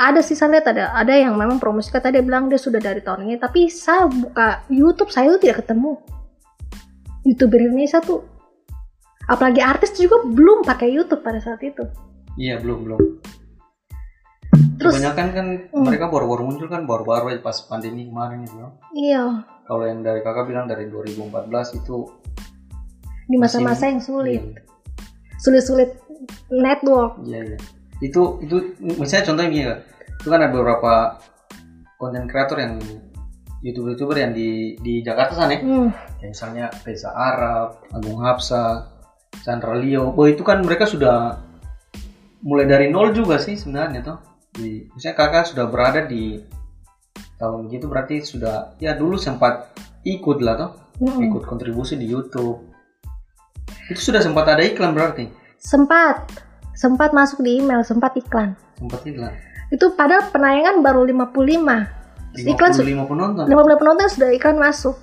ada 0.00 0.25
sih 0.25 0.35
saya 0.35 0.59
lihat 0.59 0.67
ada 0.73 0.97
ada 0.97 1.12
yang 1.12 1.37
memang 1.37 1.61
promosi 1.61 1.93
kata 1.93 2.09
dia 2.09 2.25
bilang 2.25 2.49
dia 2.49 2.57
sudah 2.57 2.81
dari 2.81 3.05
tahun 3.05 3.29
ini, 3.29 3.37
tapi 3.37 3.69
saya 3.69 4.09
buka 4.09 4.64
YouTube 4.73 5.12
saya 5.12 5.35
itu 5.35 5.47
tidak 5.47 5.67
ketemu. 5.67 6.00
YouTuber 7.29 7.61
Indonesia 7.61 8.00
tuh, 8.00 8.25
apalagi 9.29 9.61
artis 9.61 9.93
juga 10.00 10.25
belum 10.25 10.64
pakai 10.64 10.88
YouTube 10.88 11.21
pada 11.21 11.37
saat 11.37 11.61
itu. 11.61 11.85
Iya 12.40 12.62
belum 12.64 12.88
belum. 12.88 13.00
Terus, 14.80 14.96
Kebanyakan 14.96 15.26
kan 15.37 15.46
Hmm. 15.68 15.84
mereka 15.84 16.08
baru-baru 16.08 16.42
muncul 16.49 16.66
kan 16.66 16.88
baru-baru 16.88 17.37
aja 17.37 17.40
pas 17.44 17.60
pandemi 17.68 18.08
kemarin 18.08 18.49
itu. 18.49 18.56
iya, 18.96 19.44
Kalau 19.68 19.84
yang 19.84 20.00
dari 20.00 20.25
kakak 20.25 20.49
bilang 20.49 20.64
dari 20.66 20.88
2014 20.88 21.76
itu 21.76 22.08
di 23.28 23.37
masa-masa 23.38 23.87
yang 23.87 24.00
sulit, 24.00 24.40
Iya, 24.42 24.64
sulit-sulit 25.38 25.90
network. 26.50 27.20
Iya 27.22 27.54
iya. 27.54 27.58
Itu 28.00 28.40
itu 28.40 28.75
misalnya 28.80 29.30
contohnya 29.30 29.50
gini. 29.52 29.64
Itu 30.18 30.26
kan 30.26 30.40
ada 30.42 30.50
beberapa 30.50 31.20
konten 31.94 32.25
kreator 32.26 32.58
yang 32.58 32.80
youtuber-youtuber 33.60 34.16
yang 34.16 34.32
di 34.32 34.75
di 34.80 35.04
Jakarta 35.04 35.37
sana 35.37 35.52
ya. 35.54 35.60
Hmm, 35.60 35.92
Kayak 36.18 36.30
misalnya 36.32 36.66
Reza 36.82 37.10
Arab, 37.12 37.84
Agung 37.92 38.18
Hapsa, 38.25 38.88
Chandra 39.44 39.76
Leo. 39.76 40.10
Oh 40.16 40.25
itu 40.26 40.40
kan 40.40 40.64
mereka 40.64 40.88
sudah 40.88 41.38
mulai 42.40 42.64
dari 42.64 42.88
nol 42.88 43.12
juga 43.12 43.37
sih 43.37 43.54
sebenarnya 43.54 44.00
tuh. 44.00 44.18
Di, 44.61 44.85
misalnya 44.93 45.17
kakak 45.17 45.49
sudah 45.49 45.64
berada 45.67 46.05
di 46.05 46.37
tahun 47.35 47.73
gitu 47.73 47.88
berarti 47.88 48.21
sudah 48.21 48.76
ya 48.76 48.93
dulu 48.93 49.17
sempat 49.17 49.73
ikut 50.05 50.45
lah 50.45 50.55
tuh 50.55 50.71
mm-mm. 51.00 51.25
ikut 51.33 51.43
kontribusi 51.49 51.97
di 51.97 52.05
YouTube. 52.05 52.61
Itu 53.88 54.12
sudah 54.12 54.21
sempat 54.21 54.45
ada 54.47 54.61
iklan 54.61 54.93
berarti? 54.93 55.26
sempat 55.57 56.25
sempat 56.73 57.12
masuk 57.12 57.45
di 57.45 57.61
email 57.61 57.85
sempat 57.85 58.17
iklan 58.17 58.57
Sempat 58.81 59.05
iklan. 59.05 59.29
itu 59.69 59.93
padahal 59.93 60.33
penayangan 60.33 60.81
baru 60.81 61.05
55 61.05 62.49
iklan 62.49 62.71
su- 62.73 62.81
55 62.81 63.05
penonton. 63.12 63.45
50 63.45 63.76
penonton 63.76 64.07
sudah 64.09 64.31
iklan 64.33 64.57
masuk 64.57 64.97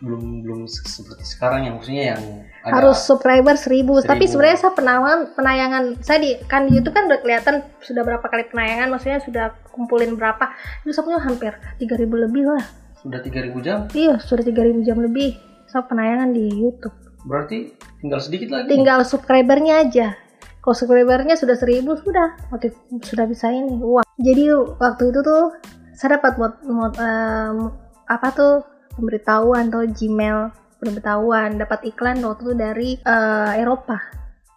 Belum 0.00 0.42
belum 0.42 0.60
se- 0.66 0.88
seperti 0.88 1.22
sekarang 1.22 1.68
yang 1.68 1.74
maksudnya 1.78 2.16
yang 2.16 2.22
ada 2.62 2.78
harus 2.78 3.02
subscriber 3.02 3.58
1000 3.58 4.06
tapi 4.06 4.30
1000. 4.30 4.32
sebenarnya 4.32 4.58
saya 4.62 4.72
penayangan 4.78 5.18
penayangan. 5.34 5.84
Saya 5.98 6.18
di 6.22 6.30
kan 6.46 6.70
di 6.70 6.78
YouTube 6.78 6.94
kan 6.94 7.10
udah 7.10 7.18
kelihatan 7.18 7.54
sudah 7.82 8.02
berapa 8.06 8.22
kali 8.22 8.46
penayangan 8.54 8.88
maksudnya 8.94 9.18
sudah 9.18 9.44
kumpulin 9.74 10.14
berapa. 10.14 10.54
Itu 10.86 10.94
saya 10.94 11.04
punya 11.10 11.20
hampir 11.20 11.52
3000 11.82 12.24
lebih 12.28 12.42
lah. 12.46 12.64
Sudah 13.02 13.18
3000 13.18 13.66
jam. 13.66 13.78
iya 13.98 14.14
sudah 14.22 14.46
3000 14.46 14.86
jam 14.86 14.98
lebih. 15.02 15.34
Saya 15.66 15.82
penayangan 15.90 16.30
di 16.30 16.46
YouTube. 16.54 16.94
Berarti 17.26 17.74
tinggal 17.98 18.20
sedikit 18.22 18.48
lagi. 18.54 18.70
tinggal 18.70 19.02
subscribernya 19.02 19.82
aja. 19.82 20.14
Kalau 20.62 20.74
subscribernya 20.78 21.34
sudah 21.34 21.58
1000 21.58 21.82
sudah. 21.98 22.28
Motif 22.54 22.78
sudah 23.02 23.26
bisa 23.26 23.50
ini. 23.50 23.82
Wah. 23.82 24.06
Jadi 24.22 24.54
waktu 24.78 25.10
itu 25.10 25.20
tuh 25.26 25.50
saya 25.98 26.22
dapat 26.22 26.38
mod, 26.38 26.54
mod- 26.62 26.98
em, 27.02 27.74
apa 28.06 28.28
tuh? 28.30 28.54
Pemberitahuan 28.92 29.72
atau 29.72 29.88
Gmail 29.88 30.52
pemberitahuan 30.82 31.54
dapat 31.56 31.86
iklan 31.86 32.18
waktu 32.18 32.42
itu 32.42 32.54
dari 32.58 32.90
eh, 32.98 33.52
Eropa 33.56 34.02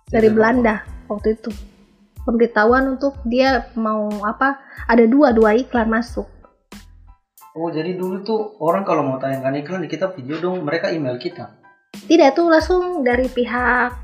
dari 0.10 0.34
Belanda 0.34 0.82
waktu 1.05 1.38
itu 1.38 1.53
pemberitahuan 2.20 2.89
untuk 2.89 3.22
dia 3.22 3.70
mau 3.77 4.10
apa 4.25 4.58
ada 4.89 5.05
dua 5.05 5.29
dua 5.29 5.53
iklan 5.53 5.86
masuk 5.88 6.25
Oh, 7.55 7.72
jadi 7.72 7.96
dulu 7.96 8.20
tuh 8.20 8.60
orang 8.60 8.84
kalau 8.84 9.00
mau 9.00 9.15
tayangkan 9.15 9.55
iklan 9.55 9.79
di 9.79 9.88
kita 9.88 10.12
video 10.12 10.36
dong, 10.44 10.67
mereka 10.67 10.91
email 10.91 11.15
kita. 11.15 11.55
tidak 12.03 12.36
tuh 12.36 12.51
langsung 12.51 13.00
dari 13.00 13.32
pihak 13.32 13.96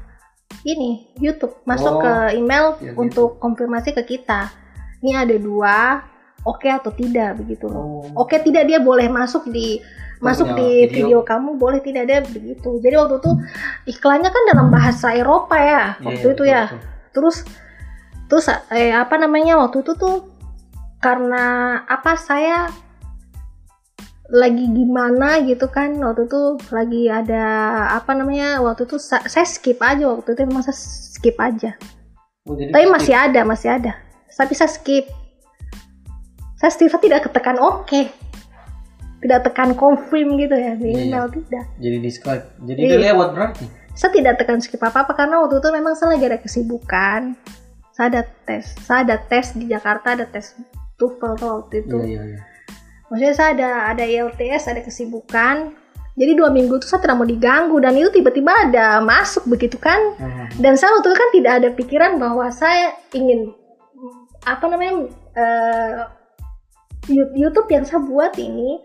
ini 0.63 1.11
YouTube 1.19 1.59
masuk 1.67 1.99
Oh, 1.99 1.99
ke 1.99 2.39
email 2.39 2.79
ya 2.79 2.95
gitu. 2.95 3.03
untuk 3.03 3.29
konfirmasi 3.43 3.91
ke 3.91 4.07
kita 4.07 4.47
ini 5.03 5.19
ada 5.19 5.35
dua 5.35 5.99
oke 6.47 6.63
atau 6.63 6.95
tidak 6.95 7.43
begitu 7.43 7.67
loh 7.67 8.07
Oh. 8.07 8.23
oke 8.23 8.39
tidak 8.39 8.71
dia 8.71 8.79
boleh 8.79 9.11
masuk 9.11 9.43
di 9.51 9.83
masuk 10.21 10.47
di 10.53 10.85
video. 10.85 11.17
video. 11.17 11.19
kamu 11.21 11.57
boleh 11.57 11.81
tidak 11.81 12.05
ada 12.05 12.21
begitu 12.23 12.77
jadi 12.77 12.95
waktu 12.95 13.17
itu 13.17 13.31
iklannya 13.89 14.29
kan 14.29 14.43
dalam 14.47 14.67
bahasa 14.69 15.11
Eropa 15.11 15.57
ya 15.57 15.97
Iya, 15.97 16.05
waktu 16.05 16.13
iya, 16.21 16.29
itu 16.29 16.29
betul, 16.37 16.45
ya 16.47 16.63
betul. 16.69 16.79
terus 17.11 17.37
terus 18.29 18.45
eh, 18.69 18.93
apa 18.93 19.15
namanya 19.17 19.57
waktu 19.57 19.81
itu 19.81 19.91
tuh 19.93 20.29
karena 20.97 21.43
apa 21.83 22.13
saya 22.15 22.69
lagi 24.31 24.63
gimana 24.63 25.43
gitu 25.43 25.67
kan 25.67 25.91
waktu 25.99 26.23
itu 26.23 26.41
lagi 26.71 27.11
ada 27.11 27.43
apa 27.91 28.15
namanya 28.15 28.63
waktu 28.63 28.87
itu 28.87 28.95
sa- 28.95 29.27
saya 29.27 29.43
skip 29.43 29.75
aja 29.83 30.07
waktu 30.07 30.31
itu 30.31 30.47
memang 30.47 30.63
saya 30.63 30.77
skip 30.77 31.35
aja 31.35 31.75
Oh, 32.41 32.57
jadi 32.57 32.73
tapi 32.73 32.85
skip. 32.87 32.95
masih 32.95 33.13
ada 33.13 33.41
masih 33.43 33.69
ada 33.69 33.93
tapi 34.31 34.53
saya 34.55 34.71
skip 34.71 35.05
saya 36.55 36.71
saya 36.71 36.97
tidak 36.97 37.27
ketekan 37.27 37.59
oke 37.59 38.07
tidak 39.21 39.39
tekan 39.43 39.71
confirm 39.73 40.35
gitu 40.35 40.53
ya 40.53 40.73
di 40.73 40.89
Iya, 40.89 40.99
email 41.05 41.25
iya. 41.25 41.33
tidak 41.33 41.63
Jadi 41.77 41.97
di 41.97 42.09
Skype. 42.09 42.45
Jadi 42.63 42.79
Iya. 42.79 42.89
dia 42.91 43.01
lewat 43.09 43.29
berarti. 43.31 43.65
saya 43.91 44.11
tidak 44.13 44.33
tekan 44.37 44.57
skip 44.57 44.79
apa 44.79 45.03
apa 45.03 45.13
karena 45.13 45.35
waktu 45.37 45.57
itu 45.57 45.69
memang 45.69 45.93
saya 45.93 46.15
lagi 46.15 46.25
ada 46.25 46.39
kesibukan 46.39 47.35
saya 47.91 48.07
ada 48.09 48.23
tes 48.41 48.71
saya 48.79 49.03
ada 49.03 49.19
tes 49.19 49.51
di 49.51 49.67
Jakarta 49.67 50.15
ada 50.15 50.23
tes 50.23 50.55
TOEFL 50.95 51.33
tuh 51.35 51.49
waktu 51.59 51.75
itu 51.81 51.97
Iya, 51.99 52.07
iya, 52.07 52.21
iya. 52.25 52.39
maksudnya 53.05 53.33
saya 53.33 53.49
ada 53.51 53.69
ada 53.89 54.03
IELTS 54.05 54.63
ada 54.65 54.79
kesibukan 54.79 55.75
jadi 56.11 56.31
dua 56.33 56.47
minggu 56.49 56.75
itu 56.75 56.87
saya 56.87 57.03
tidak 57.03 57.19
mau 57.19 57.27
diganggu 57.27 57.77
dan 57.77 57.91
itu 57.93 58.07
tiba-tiba 58.09 58.51
ada 58.63 58.99
masuk 59.01 59.43
begitu 59.45 59.75
kan 59.75 59.99
Hmm. 60.15 60.47
dan 60.55 60.73
saya 60.75 60.95
waktu 60.95 61.07
itu 61.07 61.17
kan 61.17 61.29
tidak 61.33 61.53
ada 61.53 61.69
pikiran 61.71 62.11
bahwa 62.15 62.47
saya 62.49 62.95
ingin 63.11 63.51
apa 64.41 64.65
namanya 64.65 64.91
Yu- 67.07 67.33
YouTube 67.35 67.65
yang 67.67 67.81
saya 67.81 67.99
buat 67.99 68.37
ini 68.37 68.77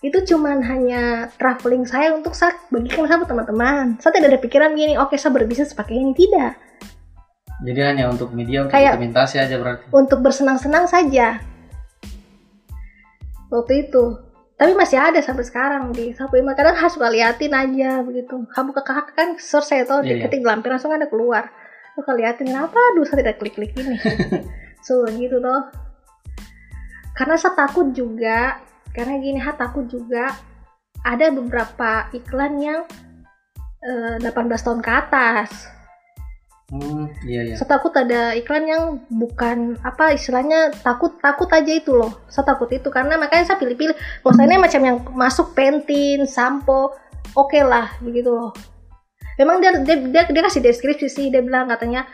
itu 0.00 0.18
cuman 0.28 0.60
hanya 0.60 1.32
traveling 1.40 1.88
saya 1.88 2.12
untuk 2.12 2.36
saya 2.36 2.52
bagikan 2.68 3.08
sama 3.08 3.24
teman-teman. 3.24 3.96
Saya 3.98 4.12
tidak 4.12 4.36
ada 4.36 4.40
pikiran 4.40 4.76
gini 4.76 4.94
oke 4.96 5.16
saya 5.16 5.32
berbisnis 5.32 5.72
pakai 5.72 5.96
ini. 5.96 6.12
Tidak. 6.12 6.52
Jadi 7.64 7.80
hanya 7.80 8.12
untuk 8.12 8.36
media 8.36 8.68
untuk 8.68 8.76
Kayak- 8.76 9.00
dokumentasi 9.00 9.36
aja 9.40 9.56
berarti. 9.56 9.84
untuk 9.90 10.18
bersenang-senang 10.20 10.84
saja. 10.84 11.40
Waktu 13.48 13.88
itu. 13.88 14.04
Tapi 14.56 14.72
masih 14.72 14.96
ada 14.96 15.20
sampai 15.20 15.44
sekarang 15.44 15.92
di. 15.92 16.16
Sapu 16.16 16.40
email 16.40 16.56
kadang 16.56 16.76
harus 16.76 16.96
suka 16.96 17.12
liatin 17.12 17.52
aja 17.52 18.00
begitu. 18.00 18.40
Kamu 18.48 18.72
ke 18.72 18.82
kakak 18.84 19.12
kan 19.12 19.28
search 19.36 19.68
saya 19.68 19.84
tahu 19.84 20.00
Iya, 20.00 20.16
iya. 20.16 20.22
ketik 20.28 20.40
di 20.40 20.48
lampiran 20.48 20.80
langsung 20.80 20.92
ada 20.92 21.08
keluar. 21.08 21.48
Suka 21.92 22.12
liatin 22.12 22.48
kenapa? 22.52 22.76
Aduh 22.92 23.04
saya 23.04 23.20
tidak 23.24 23.36
klik-klik 23.40 23.72
ini. 23.76 23.96
So 24.86 25.02
gitu 25.10 25.42
loh 25.42 25.66
karena 27.10 27.34
saya 27.34 27.58
takut 27.58 27.90
juga 27.90 28.60
karena 28.96 29.20
gini 29.20 29.38
saya 29.44 29.60
takut 29.60 29.84
juga 29.84 30.32
ada 31.04 31.28
beberapa 31.28 32.08
iklan 32.16 32.56
yang 32.56 32.80
eh, 33.84 34.16
18 34.24 34.32
tahun 34.64 34.80
ke 34.80 34.90
atas. 34.90 35.50
Hmm, 36.66 37.06
iya, 37.22 37.46
iya. 37.46 37.54
saya 37.54 37.78
takut 37.78 37.94
ada 37.94 38.34
iklan 38.34 38.66
yang 38.66 38.82
bukan 39.06 39.78
apa 39.86 40.18
istilahnya 40.18 40.74
takut 40.82 41.14
takut 41.22 41.46
aja 41.54 41.70
itu 41.70 41.94
loh. 41.94 42.26
Saya 42.26 42.42
takut 42.56 42.66
itu 42.74 42.90
karena 42.90 43.14
makanya 43.14 43.54
saya 43.54 43.60
pilih-pilih. 43.62 43.94
Kalau 43.94 44.34
saya 44.34 44.50
ini 44.50 44.58
macam 44.58 44.82
yang 44.82 44.98
masuk 45.14 45.54
pentin 45.54 46.26
sampo 46.26 46.90
oke 47.38 47.60
lah 47.62 47.94
begitu 48.02 48.34
loh. 48.34 48.50
Memang 49.38 49.62
dia, 49.62 49.78
dia 49.78 49.94
dia 50.10 50.22
dia 50.26 50.42
kasih 50.42 50.64
deskripsi 50.64 51.06
sih 51.06 51.26
dia 51.30 51.38
bilang 51.38 51.70
katanya 51.70 52.08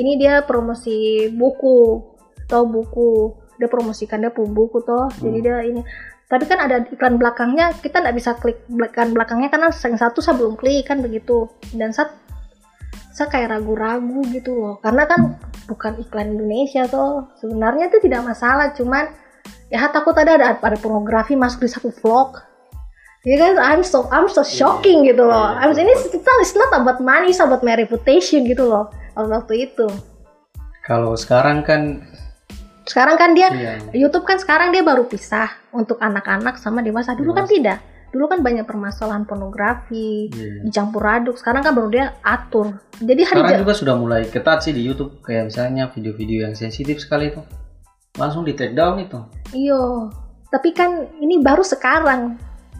ini 0.00 0.16
dia 0.16 0.40
promosi 0.46 1.28
buku 1.28 2.00
atau 2.48 2.64
buku 2.64 3.36
dia 3.60 3.68
promosikan 3.68 4.24
dia 4.24 4.32
punya 4.32 4.56
buku 4.56 4.80
toh. 4.88 5.12
Jadi 5.20 5.36
Hmm. 5.36 5.44
dia 5.44 5.56
ini 5.68 5.82
tapi 6.28 6.44
kan 6.44 6.60
ada 6.60 6.84
iklan 6.92 7.16
belakangnya 7.16 7.72
kita 7.80 8.04
nggak 8.04 8.16
bisa 8.20 8.36
klik 8.36 8.60
iklan 8.68 9.16
belakangnya 9.16 9.48
karena 9.48 9.72
yang 9.72 9.96
satu 9.96 10.20
saya 10.20 10.36
belum 10.36 10.60
klik 10.60 10.84
kan 10.84 11.00
begitu. 11.00 11.48
Dan 11.72 11.96
saya 11.96 12.12
saya 13.16 13.32
kayak 13.32 13.56
ragu-ragu 13.56 14.20
gitu 14.28 14.52
loh. 14.52 14.74
Karena 14.84 15.08
kan 15.08 15.40
bukan 15.64 15.96
iklan 16.04 16.36
Indonesia 16.36 16.84
tuh 16.84 17.32
sebenarnya 17.40 17.88
itu 17.88 18.04
tidak 18.04 18.28
masalah 18.28 18.76
cuman 18.76 19.08
ya 19.72 19.88
takut 19.88 20.12
ada 20.20 20.36
ada, 20.36 20.46
ada 20.60 20.76
pornografi 20.76 21.32
masuk 21.32 21.64
di 21.64 21.72
satu 21.72 21.88
vlog. 21.96 22.36
Ya 23.24 23.40
kan 23.40 23.56
I'm 23.56 23.80
so 23.80 24.04
I'm 24.12 24.28
so 24.28 24.44
shocking 24.44 25.08
gitu 25.08 25.24
loh. 25.24 25.56
Iya, 25.56 25.64
I'm 25.64 25.72
iya, 25.72 25.80
ini 25.88 25.92
not, 25.96 26.38
it's 26.44 26.52
not 26.52 26.70
about 26.76 27.00
money 27.00 27.32
it's 27.32 27.40
about 27.40 27.64
my 27.64 27.72
reputation 27.72 28.44
gitu 28.44 28.68
loh. 28.68 28.92
Waktu 29.16 29.72
itu. 29.72 29.88
Kalau 30.84 31.16
sekarang 31.16 31.64
kan 31.64 32.04
sekarang 32.88 33.16
kan 33.20 33.30
dia 33.36 33.48
iya. 33.52 33.72
YouTube 33.92 34.24
kan 34.24 34.40
sekarang 34.40 34.72
dia 34.72 34.80
baru 34.80 35.04
pisah 35.04 35.52
untuk 35.70 36.00
anak-anak 36.00 36.56
sama 36.56 36.80
dewasa 36.80 37.12
dulu 37.12 37.36
kan 37.36 37.44
Dewasa. 37.44 37.54
tidak 37.54 37.78
dulu 38.08 38.24
kan 38.24 38.40
banyak 38.40 38.64
permasalahan 38.64 39.28
pornografi 39.28 40.32
iya. 40.32 40.64
dicampur 40.64 41.04
aduk 41.04 41.36
sekarang 41.36 41.60
kan 41.60 41.76
baru 41.76 41.88
dia 41.92 42.06
atur 42.24 42.80
jadi 42.98 43.22
hari 43.30 43.40
Sekarang 43.46 43.62
juga 43.62 43.74
sudah 43.78 43.94
mulai 43.94 44.22
ketat 44.26 44.58
sih 44.66 44.74
di 44.74 44.82
YouTube 44.82 45.22
kayak 45.22 45.54
misalnya 45.54 45.86
video-video 45.94 46.50
yang 46.50 46.54
sensitif 46.58 46.98
sekali 46.98 47.30
itu 47.30 47.44
langsung 48.18 48.42
di 48.42 48.52
take 48.58 48.74
down 48.74 48.98
itu. 48.98 49.22
Iya, 49.54 50.10
tapi 50.50 50.74
kan 50.74 51.06
ini 51.22 51.38
baru 51.38 51.62
sekarang. 51.62 52.34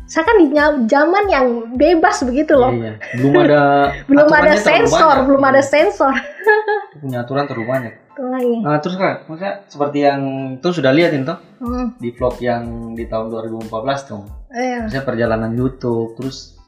Saya 0.09 0.25
kan 0.25 0.41
di 0.41 0.49
zaman 0.89 1.25
yang 1.29 1.47
bebas 1.77 2.25
begitu 2.25 2.57
loh. 2.57 2.73
Iya, 2.75 2.97
iya. 2.97 3.15
Belum 3.21 3.35
ada 3.45 3.63
belum 4.11 4.29
ada 4.33 4.55
sensor, 4.59 5.17
belum 5.29 5.43
ada 5.45 5.63
Iya. 5.63 5.71
sensor. 5.71 6.15
Punya 7.05 7.23
aturan 7.23 7.47
terlalu 7.47 7.67
banyak. 7.71 7.95
Lagi. 8.19 8.55
Nah, 8.59 8.79
terus 8.79 8.97
kan, 8.97 9.23
maksudnya 9.25 9.63
seperti 9.65 9.99
yang 10.03 10.21
itu 10.55 10.69
sudah 10.69 10.91
lihat 10.91 11.15
itu 11.15 11.35
Hmm, 11.59 11.95
di 11.97 12.11
vlog 12.11 12.35
yang 12.39 12.63
di 12.93 13.05
tahun 13.05 13.31
2014 13.31 13.71
tuh. 14.05 14.27
iya. 14.51 14.83
Misalnya 14.83 15.07
perjalanan 15.07 15.53
YouTube, 15.53 16.15
terus 16.15 16.59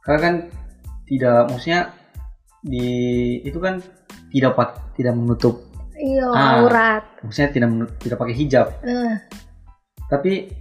karena 0.00 0.20
kan 0.20 0.34
tidak 1.04 1.48
maksudnya 1.48 1.80
di 2.60 2.88
itu 3.40 3.56
kan 3.58 3.80
tidak 4.28 4.56
tidak 4.92 5.14
menutup, 5.14 5.64
Iya, 5.94 6.26
Ah. 6.28 6.60
aurat. 6.60 7.02
maksudnya 7.20 7.48
tidak 7.50 7.68
tidak 7.98 8.18
pakai 8.18 8.34
hijab. 8.34 8.66
Eh, 8.82 9.14
Tapi 10.04 10.52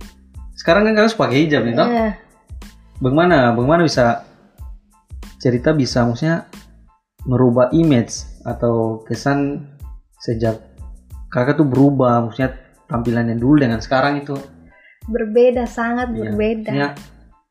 sekarang 0.53 0.85
kan 0.85 0.95
harus 0.97 1.11
pakai 1.13 1.43
hijab 1.43 1.63
nih, 1.63 1.73
toh. 1.73 1.83
eh. 1.85 2.13
Bagaimana, 2.97 3.51
bagaimana 3.51 3.83
bisa 3.83 4.23
cerita 5.37 5.71
bisa 5.71 6.05
maksudnya 6.05 6.47
merubah 7.23 7.67
image 7.71 8.23
atau 8.41 9.03
kesan 9.03 9.67
sejak 10.23 10.55
kakak 11.27 11.59
tuh 11.59 11.67
berubah, 11.67 12.23
maksudnya 12.23 12.55
tampilannya 12.87 13.35
dulu 13.35 13.59
dengan 13.59 13.83
sekarang 13.83 14.23
itu. 14.23 14.39
Berbeda, 15.03 15.67
sangat 15.67 16.15
Iya, 16.15 16.31
berbeda. 16.31 16.71
maksudnya 16.71 16.89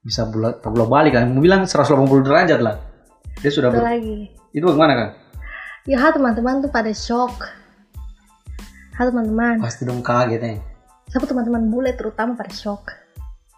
bisa 0.01 0.23
bola, 0.33 0.57
bola 0.57 0.89
balik 0.89 1.13
kan. 1.21 1.29
Mau 1.29 1.45
bilang 1.45 1.69
180 1.69 2.25
derajat 2.25 2.61
lah. 2.65 2.81
Dia 3.45 3.51
sudah 3.53 3.69
Itu 3.69 3.77
ber- 3.77 3.85
lagi. 3.85 4.19
itu 4.57 4.65
bagaimana 4.65 4.93
kan? 4.97 5.09
Ya, 5.85 6.01
teman-teman 6.09 6.65
tuh 6.65 6.73
pada 6.73 6.89
shock. 6.97 7.45
Ha, 8.97 9.05
teman-teman. 9.05 9.61
Pasti 9.61 9.85
dong 9.85 10.01
kaget 10.01 10.41
ya. 10.41 10.57
Siapa 11.13 11.29
teman-teman 11.29 11.69
bule 11.69 11.93
terutama 11.93 12.33
pada 12.33 12.55
shock. 12.57 12.89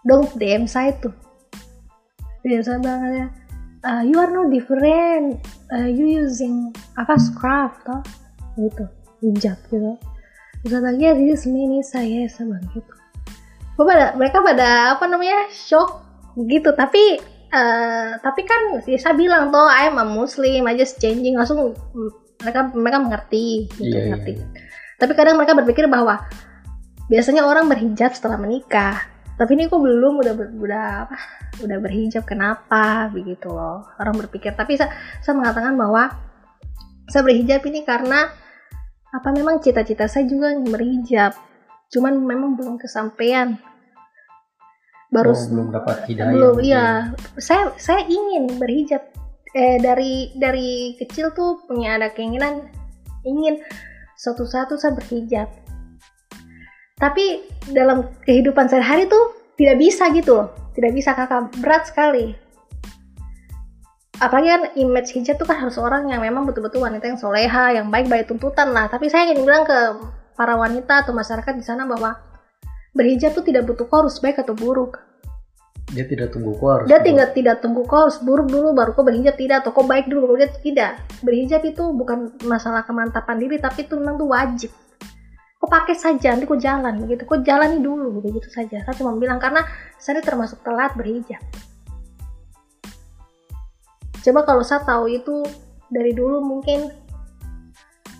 Dong 0.02 0.26
DM 0.34 0.66
saya 0.66 0.90
tuh. 0.98 1.14
biasa 2.44 2.76
banget 2.76 3.24
ya 3.24 3.26
uh, 3.88 4.02
you 4.04 4.16
are 4.20 4.28
no 4.28 4.48
different 4.52 5.40
uh, 5.72 5.88
you 5.88 6.04
using 6.08 6.72
apa 6.96 7.16
scarf 7.16 7.72
toh 7.84 8.00
gitu 8.56 8.84
hijab 9.24 9.58
gitu. 9.72 9.96
Terus 10.64 10.80
lagi 10.80 11.04
this 11.16 11.44
is 11.44 11.48
me 11.48 11.64
ini 11.64 11.80
saya 11.80 12.28
sama 12.28 12.60
gitu. 12.72 12.92
Gua 13.76 13.84
pada 13.88 14.04
mereka 14.16 14.44
pada 14.44 14.96
apa 14.96 15.04
namanya 15.08 15.48
shock 15.52 16.04
gitu. 16.36 16.72
Tapi 16.76 17.20
uh, 17.52 18.20
tapi 18.20 18.42
kan 18.44 18.84
ya 18.84 18.98
saya 19.00 19.16
bilang 19.16 19.48
toh 19.48 19.68
I 19.68 19.88
am 19.88 20.00
a 20.00 20.06
Muslim 20.06 20.68
I 20.68 20.76
just 20.76 21.00
changing. 21.00 21.36
Langsung 21.36 21.72
mereka 22.44 22.60
mereka 22.76 22.98
mengerti 23.00 23.70
gitu 23.72 23.96
Iya, 23.96 24.00
iya, 24.04 24.10
ngerti 24.12 24.32
iya. 24.36 24.46
tapi 25.00 25.12
kadang 25.16 25.40
mereka 25.40 25.56
berpikir 25.56 25.88
bahwa 25.88 26.20
biasanya 27.08 27.44
orang 27.44 27.68
berhijab 27.68 28.12
setelah 28.12 28.36
menikah. 28.36 29.00
Tapi 29.34 29.50
ini 29.58 29.66
kok 29.66 29.82
belum 29.82 30.22
udah 30.22 30.34
ber- 30.38 30.54
udah 30.54 30.84
apa 31.08 31.16
udah 31.64 31.76
berhijab 31.82 32.22
kenapa? 32.22 33.10
Begitu 33.10 33.50
loh 33.50 33.90
orang 33.98 34.14
berpikir. 34.14 34.54
Tapi 34.54 34.78
saya, 34.78 34.94
saya 35.20 35.34
mengatakan 35.34 35.74
bahwa 35.74 36.06
saya 37.10 37.22
berhijab 37.26 37.60
ini 37.66 37.82
karena 37.82 38.30
apa 39.14 39.30
memang 39.30 39.62
cita-cita 39.62 40.10
saya 40.10 40.26
juga 40.26 40.50
ingin 40.50 40.74
berhijab? 40.74 41.32
Cuman 41.94 42.18
memang 42.18 42.58
belum 42.58 42.82
kesampaian. 42.82 43.54
Baru 45.14 45.30
Oh, 45.30 45.38
belum 45.38 45.70
dapat 45.70 46.10
hidayah 46.10 46.34
belum 46.34 46.54
iya. 46.66 47.14
saya 47.38 47.70
saya 47.78 48.02
ingin 48.02 48.58
berhijab. 48.58 49.06
Eh 49.54 49.78
dari 49.78 50.34
dari 50.34 50.98
kecil 50.98 51.30
tuh 51.30 51.62
punya 51.70 51.94
ada 51.94 52.10
keinginan 52.10 52.66
ingin 53.22 53.62
suatu 54.18 54.42
satu 54.42 54.74
saya 54.74 54.98
berhijab. 54.98 55.46
Tapi 56.98 57.46
dalam 57.70 58.10
kehidupan 58.26 58.66
sehari-hari 58.66 59.06
tuh 59.06 59.54
tidak 59.54 59.78
bisa 59.78 60.10
gitu 60.10 60.42
loh. 60.42 60.48
Tidak 60.74 60.90
bisa 60.90 61.14
kakak. 61.14 61.54
Berat 61.62 61.86
sekali 61.86 62.43
apalagi 64.22 64.48
kan 64.50 64.62
image 64.78 65.10
hijab 65.16 65.40
tuh 65.40 65.46
kan 65.48 65.58
harus 65.58 65.74
orang 65.80 66.06
yang 66.06 66.22
memang 66.22 66.46
betul-betul 66.46 66.86
wanita 66.86 67.10
yang 67.10 67.18
soleha 67.18 67.74
yang 67.74 67.90
baik-baik 67.90 68.30
tuntutan 68.30 68.70
lah. 68.70 68.86
Tapi 68.86 69.10
saya 69.10 69.30
ingin 69.30 69.42
bilang 69.42 69.66
ke 69.66 69.78
para 70.38 70.54
wanita 70.54 71.06
atau 71.06 71.10
masyarakat 71.14 71.54
di 71.58 71.64
sana 71.64 71.86
bahwa 71.86 72.14
berhijab 72.94 73.34
tuh 73.34 73.42
tidak 73.42 73.66
butuh 73.66 73.86
kau 73.90 74.06
harus 74.06 74.18
baik 74.22 74.38
atau 74.38 74.54
buruk. 74.54 75.02
Dia 75.90 76.06
tidak 76.06 76.34
tunggu 76.34 76.54
kau 76.58 76.70
harus 76.70 76.86
dia 76.86 76.98
tinggal 77.02 77.28
tidak 77.34 77.58
tunggu 77.58 77.82
kau 77.86 78.06
harus 78.06 78.18
buruk 78.22 78.48
dulu 78.50 78.70
baru 78.70 78.94
kau 78.94 79.02
berhijab 79.02 79.34
tidak. 79.34 79.66
Atau 79.66 79.74
kau 79.74 79.86
baik 79.86 80.06
dulu 80.06 80.30
baru 80.30 80.46
dia 80.46 80.50
tidak. 80.62 80.92
Berhijab 81.26 81.62
itu 81.66 81.82
bukan 81.90 82.38
masalah 82.46 82.86
kemantapan 82.86 83.36
diri 83.42 83.58
tapi 83.58 83.86
itu 83.86 83.98
memang 83.98 84.14
tuh 84.14 84.30
wajib. 84.30 84.70
Kau 85.58 85.66
pakai 85.66 85.98
saja 85.98 86.38
nanti 86.38 86.46
kau 86.46 86.58
jalan 86.60 87.02
begitu. 87.02 87.26
Kau 87.26 87.42
jalani 87.42 87.82
dulu 87.82 88.22
begitu 88.22 88.46
saja. 88.46 88.78
Saya 88.86 88.94
cuma 88.94 89.10
bilang 89.18 89.42
karena 89.42 89.66
saya 89.98 90.22
termasuk 90.22 90.62
telat 90.62 90.94
berhijab 90.94 91.42
coba 94.24 94.40
kalau 94.48 94.64
saya 94.64 94.80
tahu 94.82 95.12
itu 95.12 95.44
dari 95.92 96.16
dulu 96.16 96.40
mungkin. 96.40 96.88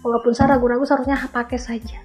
Walaupun 0.05 0.37
saya 0.37 0.61
ragu-ragu 0.61 0.85
seharusnya 0.85 1.17
pakai 1.33 1.57
saja. 1.57 2.05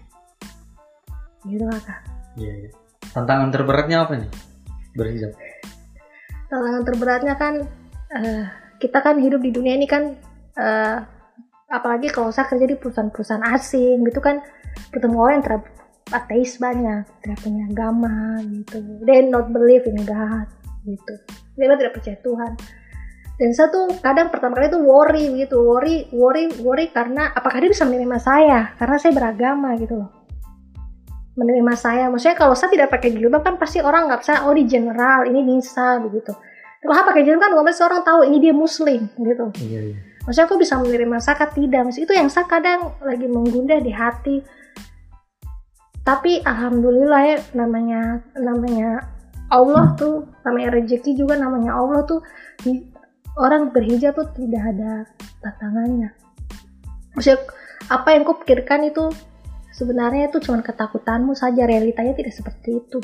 Gitu 1.43 1.63
kakak 1.67 1.99
Iya, 2.39 2.53
iya. 2.67 2.69
tantangan 3.11 3.49
terberatnya 3.51 4.05
apa 4.05 4.13
nih 4.15 4.31
berhijab 4.93 5.31
tantangan 6.47 6.83
terberatnya 6.85 7.33
kan 7.35 7.53
eh, 8.15 8.45
kita 8.79 8.99
kan 9.03 9.19
hidup 9.19 9.43
di 9.43 9.51
dunia 9.51 9.75
ini 9.75 9.87
kan 9.89 10.15
eh, 10.55 10.97
apalagi 11.69 12.09
kalau 12.09 12.31
saya 12.31 12.47
kerja 12.49 12.65
di 12.65 12.77
perusahaan-perusahaan 12.79 13.45
asing 13.55 14.07
gitu 14.07 14.23
kan 14.23 14.41
ketemu 14.93 15.15
orang 15.19 15.35
yang 15.41 15.45
ter 15.45 15.55
ateis 16.09 16.57
banyak 16.57 17.05
tidak 17.21 17.37
punya 17.45 17.69
agama 17.69 18.41
gitu. 18.41 18.81
They 19.05 19.29
not 19.29 19.53
believe 19.53 19.85
in 19.85 20.01
God 20.09 20.49
gitu. 20.81 21.13
Mereka 21.53 21.73
tidak 21.77 21.93
percaya 22.01 22.17
Tuhan 22.25 22.51
dan 23.39 23.55
saya 23.55 23.71
tuh 23.71 23.87
kadang 24.03 24.27
pertama 24.27 24.59
kali 24.59 24.67
tuh 24.67 24.83
worry 24.83 25.23
gitu 25.39 25.63
worry 25.63 26.11
worry 26.11 26.51
worry 26.59 26.91
karena 26.91 27.31
apakah 27.31 27.63
dia 27.63 27.71
bisa 27.71 27.87
menerima 27.87 28.19
saya? 28.19 28.75
Karena 28.75 28.99
saya 28.99 29.15
beragama 29.15 29.79
gitu 29.79 29.95
loh. 29.95 30.11
Menerima 31.39 31.73
saya. 31.79 32.11
Maksudnya 32.11 32.35
kalau 32.35 32.51
saya 32.51 32.75
tidak 32.75 32.91
pakai 32.91 33.15
jilbab 33.15 33.39
kan 33.47 33.55
pasti 33.55 33.79
orang 33.79 34.11
nggak 34.11 34.27
bisa 34.27 34.43
oh 34.43 34.51
di 34.51 34.67
general 34.67 35.23
ini 35.23 35.39
Nisa 35.39 36.03
begitu. 36.03 36.35
Kalau 36.83 36.91
saya 36.91 37.07
pakai 37.07 37.23
jilbab 37.23 37.47
kan 37.47 37.51
otomatis 37.55 37.79
orang 37.79 38.03
tahu 38.03 38.19
ini 38.27 38.37
dia 38.43 38.51
muslim 38.51 39.07
gitu. 39.15 39.45
Iya 39.55 39.79
iya. 39.87 39.97
Maksudnya 40.27 40.45
aku 40.51 40.57
bisa 40.59 40.75
menerima 40.75 41.17
saya 41.23 41.47
tidak? 41.47 41.81
Maksud 41.87 42.01
itu 42.03 42.13
yang 42.19 42.27
saya 42.27 42.43
kadang 42.43 42.91
lagi 42.99 43.23
menggundah 43.23 43.79
di 43.79 43.91
hati. 43.95 44.43
Tapi 46.03 46.43
alhamdulillah 46.43 47.21
ya 47.23 47.37
namanya 47.55 48.19
namanya 48.35 48.99
Allah 49.47 49.95
tuh 49.95 50.27
namanya 50.43 50.75
rezeki 50.75 51.15
juga 51.15 51.39
namanya 51.39 51.71
Allah 51.79 52.03
tuh 52.03 52.19
di, 52.61 52.98
orang 53.39 53.71
berhijab 53.71 54.13
tuh 54.19 54.27
tidak 54.35 54.75
ada 54.75 55.07
tantangannya. 55.39 56.11
Maksudnya 57.15 57.39
apa 57.87 58.07
yang 58.13 58.27
kau 58.27 58.37
pikirkan 58.37 58.91
itu 58.91 59.09
sebenarnya 59.71 60.27
itu 60.27 60.43
cuma 60.43 60.59
ketakutanmu 60.59 61.33
saja 61.33 61.63
realitanya 61.63 62.11
tidak 62.13 62.35
seperti 62.35 62.83
itu. 62.83 62.99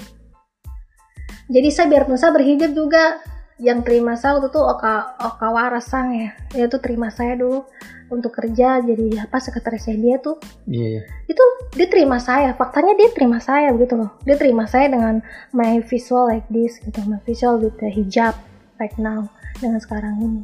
Jadi 1.48 1.69
saya 1.71 1.88
biarpun 1.88 2.19
saya 2.19 2.36
berhijab 2.36 2.76
juga 2.76 3.24
yang 3.56 3.88
terima 3.88 4.19
saya 4.19 4.36
waktu 4.36 4.52
itu 4.52 4.60
Oka 4.60 5.15
Oka 5.15 5.48
Warasang 5.48 6.12
ya 6.52 6.67
tuh 6.67 6.84
terima 6.84 7.08
saya 7.08 7.39
dulu 7.39 7.63
untuk 8.12 8.36
kerja 8.36 8.84
jadi 8.84 9.24
apa 9.24 9.39
sekretarisnya 9.39 9.95
dia 9.95 10.15
tuh. 10.19 10.36
Iya 10.67 11.00
iya. 11.00 11.02
Itu 11.32 11.43
dia 11.71 11.88
terima 11.88 12.19
saya 12.19 12.52
faktanya 12.60 13.00
dia 13.00 13.10
terima 13.15 13.39
saya 13.39 13.71
begitu 13.71 13.95
loh. 13.95 14.12
Dia 14.28 14.36
terima 14.36 14.67
saya 14.67 14.91
dengan 14.91 15.24
my 15.56 15.80
visual 15.88 16.28
like 16.28 16.45
this 16.52 16.84
gitu 16.84 17.00
my 17.08 17.21
visual 17.24 17.56
with 17.56 17.80
the 17.80 17.88
hijab 17.88 18.36
right 18.76 18.95
now 19.00 19.32
dengan 19.60 19.80
sekarang 19.82 20.15
ini. 20.22 20.41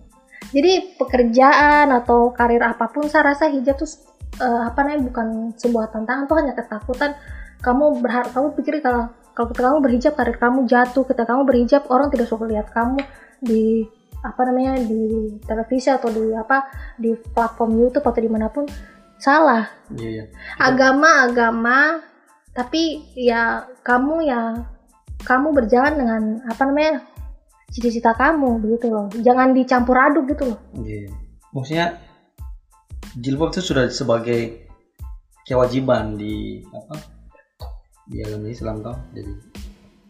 Jadi 0.51 0.97
pekerjaan 0.97 1.93
atau 1.93 2.33
karir 2.33 2.63
apa 2.65 2.89
pun 2.89 3.07
saya 3.07 3.31
rasa 3.31 3.47
hijab 3.47 3.77
tuh 3.77 3.87
eh, 4.41 4.61
apa 4.67 4.83
namanya 4.83 5.01
bukan 5.07 5.27
sebuah 5.55 5.93
tantangan 5.93 6.25
tuh 6.27 6.37
hanya 6.41 6.53
ketakutan. 6.57 7.11
Kamu 7.61 8.01
berharap 8.01 8.33
kamu 8.33 8.57
pikir 8.57 8.81
kalau 8.81 9.13
kalau 9.31 9.47
ketika 9.53 9.67
kamu 9.71 9.79
berhijab 9.79 10.13
karir 10.17 10.37
kamu 10.41 10.59
jatuh 10.67 11.03
ketika 11.07 11.25
kamu 11.29 11.41
berhijab 11.47 11.83
orang 11.87 12.11
tidak 12.11 12.27
suka 12.27 12.45
lihat 12.49 12.67
kamu 12.73 12.99
di 13.39 13.87
apa 14.21 14.41
namanya 14.45 14.77
di 14.85 15.33
televisi 15.45 15.89
atau 15.89 16.13
di 16.13 16.35
apa 16.35 16.69
di 16.99 17.15
platform 17.15 17.79
YouTube 17.79 18.05
atau 18.05 18.21
di 18.21 18.29
mana 18.29 18.51
pun 18.51 18.65
salah. 19.17 19.69
Iya 19.93 20.09
iya. 20.09 20.25
Agama 20.57 21.25
agama 21.29 22.01
tapi 22.51 23.07
ya 23.15 23.63
kamu 23.85 24.15
ya 24.27 24.67
kamu 25.23 25.53
berjalan 25.53 25.95
dengan 25.95 26.21
apa 26.49 26.61
namanya 26.67 27.05
cita-cita 27.71 28.11
kamu 28.13 28.59
begitu 28.59 28.91
loh. 28.91 29.07
Jangan 29.23 29.55
dicampur 29.55 29.95
aduk 29.95 30.35
gitu 30.35 30.51
loh. 30.51 30.59
Iya. 30.83 31.07
Maksudnya 31.55 31.87
jilbab 33.15 33.55
itu 33.55 33.63
sudah 33.63 33.87
sebagai 33.87 34.67
kewajiban 35.47 36.19
di 36.19 36.61
apa 36.71 36.95
di 38.11 38.19
agama 38.21 38.47
Islam 38.51 38.83
toh. 38.83 38.97
Jadi 39.15 39.31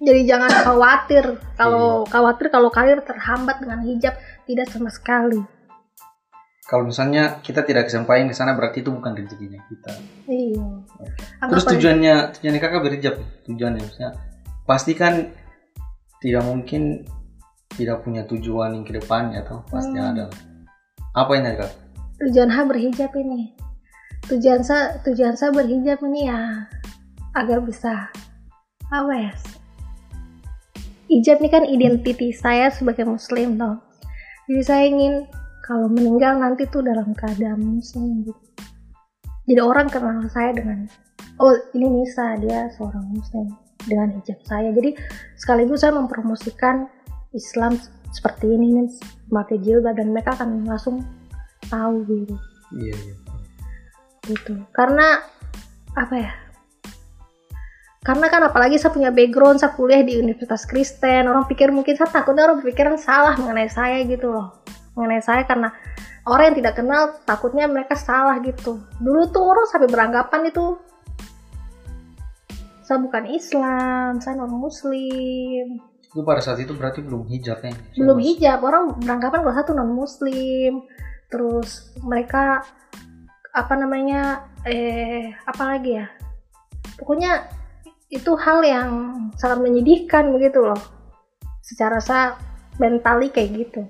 jadi 0.01 0.21
jangan 0.25 0.49
khawatir. 0.65 1.25
Kalau 1.53 2.09
khawatir 2.09 2.49
kalau 2.49 2.73
karir 2.73 3.05
terhambat 3.05 3.61
dengan 3.61 3.85
hijab 3.85 4.17
tidak 4.49 4.67
sama 4.73 4.89
sekali. 4.89 5.37
Kalau 6.65 6.87
misalnya 6.87 7.43
kita 7.43 7.61
tidak 7.67 7.91
kesampaian 7.91 8.25
ke 8.25 8.33
sana 8.33 8.57
berarti 8.57 8.81
itu 8.81 8.89
bukan 8.89 9.13
rezekinya 9.13 9.61
kita. 9.69 9.91
iya. 10.25 10.65
Terus 11.45 11.65
tujuannya 11.69 12.15
tujuannya 12.37 12.61
kakak 12.63 12.81
berhijab 12.81 13.15
tujuannya. 13.45 13.81
Maksudnya 13.85 14.11
pasti 14.65 14.97
kan 14.97 15.29
tidak 16.23 16.43
mungkin 16.47 17.05
tidak 17.75 18.03
punya 18.03 18.27
tujuan 18.27 18.75
yang 18.75 18.85
ke 18.87 18.95
depannya 18.97 19.43
toh 19.47 19.63
pasti 19.71 19.95
Hmm. 19.95 20.11
ada. 20.15 20.25
Apa 21.11 21.31
ini 21.35 21.55
kak? 21.59 21.91
tujuan 22.21 22.53
saya 22.53 22.65
berhijab 22.69 23.11
ini 23.17 23.49
tujuan 24.29 24.61
saya 24.61 25.01
tujuan 25.01 25.33
saya 25.33 25.49
berhijab 25.49 25.97
ini 26.05 26.29
ya 26.29 26.69
agar 27.33 27.57
bisa 27.65 28.13
apa 28.93 29.13
ya 29.17 29.33
hijab 31.09 31.41
ini 31.41 31.49
kan 31.49 31.65
identiti 31.65 32.29
saya 32.29 32.69
sebagai 32.69 33.09
muslim 33.09 33.57
toh 33.57 33.81
jadi 34.45 34.61
saya 34.61 34.83
ingin 34.85 35.25
kalau 35.65 35.89
meninggal 35.89 36.37
nanti 36.37 36.69
tuh 36.69 36.85
dalam 36.85 37.09
keadaan 37.17 37.81
muslim 37.81 38.21
gitu 38.21 38.45
jadi 39.49 39.65
orang 39.65 39.89
kenal 39.89 40.21
saya 40.29 40.53
dengan 40.53 40.85
oh 41.41 41.57
ini 41.73 42.05
Nisa 42.05 42.37
dia 42.37 42.69
seorang 42.77 43.17
muslim 43.17 43.49
dengan 43.89 44.13
hijab 44.13 44.37
saya 44.45 44.69
jadi 44.77 44.93
sekaligus 45.41 45.81
saya 45.81 45.97
mempromosikan 45.97 46.85
Islam 47.31 47.79
seperti 48.11 48.51
ini 48.51 48.75
nih 48.75 48.87
pakai 49.31 49.57
jilbab 49.63 49.95
dan 49.95 50.11
mereka 50.11 50.35
akan 50.35 50.67
langsung 50.67 51.03
tahu 51.71 52.03
gitu. 52.07 52.35
Iya 52.75 52.95
iya. 52.95 53.15
gitu. 54.27 54.53
Karena 54.75 55.23
apa 55.95 56.15
ya 56.15 56.31
karena 58.01 58.33
kan 58.33 58.41
apalagi 58.41 58.81
saya 58.81 58.97
punya 58.97 59.13
background 59.13 59.61
saya 59.61 59.77
kuliah 59.77 60.01
di 60.01 60.17
Universitas 60.17 60.65
Kristen 60.65 61.29
orang 61.29 61.45
pikir 61.45 61.69
mungkin 61.69 61.93
saya 61.93 62.09
takutnya 62.09 62.49
orang 62.49 62.57
berpikiran 62.65 62.97
salah 62.97 63.37
mengenai 63.37 63.69
saya 63.69 64.01
gitu 64.03 64.33
loh. 64.33 64.65
Mengenai 64.97 65.21
saya 65.21 65.45
karena 65.45 65.69
orang 66.25 66.51
yang 66.51 66.57
tidak 66.65 66.75
kenal 66.81 67.01
takutnya 67.23 67.69
mereka 67.69 67.93
salah 67.95 68.41
gitu. 68.41 68.81
Dulu 68.99 69.21
tuh 69.29 69.43
orang 69.45 69.65
sampai 69.69 69.87
beranggapan 69.87 70.49
itu 70.49 70.65
saya 72.81 72.99
bukan 72.99 73.23
Islam 73.31 74.19
saya 74.19 74.35
non 74.35 74.51
Muslim 74.51 75.90
Itu 76.11 76.27
pada 76.27 76.43
saat 76.43 76.59
itu 76.59 76.75
berarti 76.75 76.99
belum 76.99 77.23
hijab 77.31 77.63
ya? 77.63 77.71
belum 77.95 78.19
hijab 78.19 78.59
orang 78.59 78.99
beranggapan 78.99 79.47
kalau 79.47 79.55
satu 79.55 79.71
non 79.71 79.95
muslim 79.95 80.83
terus 81.31 81.95
mereka 82.03 82.67
apa 83.55 83.73
namanya 83.79 84.43
eh 84.67 85.31
apa 85.47 85.63
lagi 85.75 85.95
ya? 85.95 86.07
Pokoknya 86.99 87.47
itu 88.11 88.31
hal 88.35 88.59
yang 88.67 88.89
sangat 89.39 89.63
menyedihkan 89.63 90.35
begitu 90.35 90.59
loh. 90.59 90.79
Secara 91.63 92.03
saya 92.03 92.35
mentali 92.75 93.31
kayak 93.31 93.49
gitu. 93.55 93.81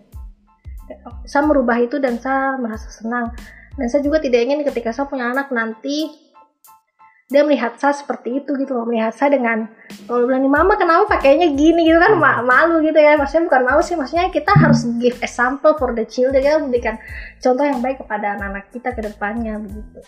Saya 1.25 1.41
merubah 1.49 1.81
itu 1.81 1.97
dan 1.97 2.21
saya 2.21 2.53
merasa 2.61 2.85
senang. 2.93 3.33
Dan 3.73 3.87
saya 3.89 4.05
juga 4.05 4.21
tidak 4.21 4.45
ingin 4.45 4.61
ketika 4.61 4.93
saya 4.93 5.09
punya 5.09 5.33
anak 5.33 5.49
nanti 5.49 6.11
dia 7.31 7.47
melihat 7.47 7.79
saya 7.79 7.95
seperti 7.95 8.43
itu 8.43 8.51
gitu 8.59 8.75
loh 8.75 8.83
melihat 8.83 9.15
saya 9.15 9.39
dengan 9.39 9.71
kalau 10.03 10.27
bilang 10.27 10.43
nih 10.43 10.51
mama 10.51 10.75
kenapa 10.75 11.07
pakainya 11.15 11.55
gini 11.55 11.87
gitu 11.87 11.97
kan 11.97 12.19
ma- 12.19 12.43
malu 12.43 12.83
gitu 12.83 12.99
ya 12.99 13.15
maksudnya 13.15 13.47
bukan 13.47 13.61
malu 13.63 13.81
sih 13.81 13.95
maksudnya 13.95 14.27
kita 14.27 14.51
harus 14.51 14.83
give 14.99 15.15
example 15.23 15.71
for 15.79 15.95
the 15.95 16.03
children 16.03 16.43
kita 16.43 16.59
memberikan 16.59 16.95
contoh 17.39 17.63
yang 17.63 17.79
baik 17.79 18.03
kepada 18.03 18.35
anak-anak 18.35 18.67
kita 18.75 18.91
ke 18.91 19.01
depannya 19.01 19.55
begitu 19.63 20.03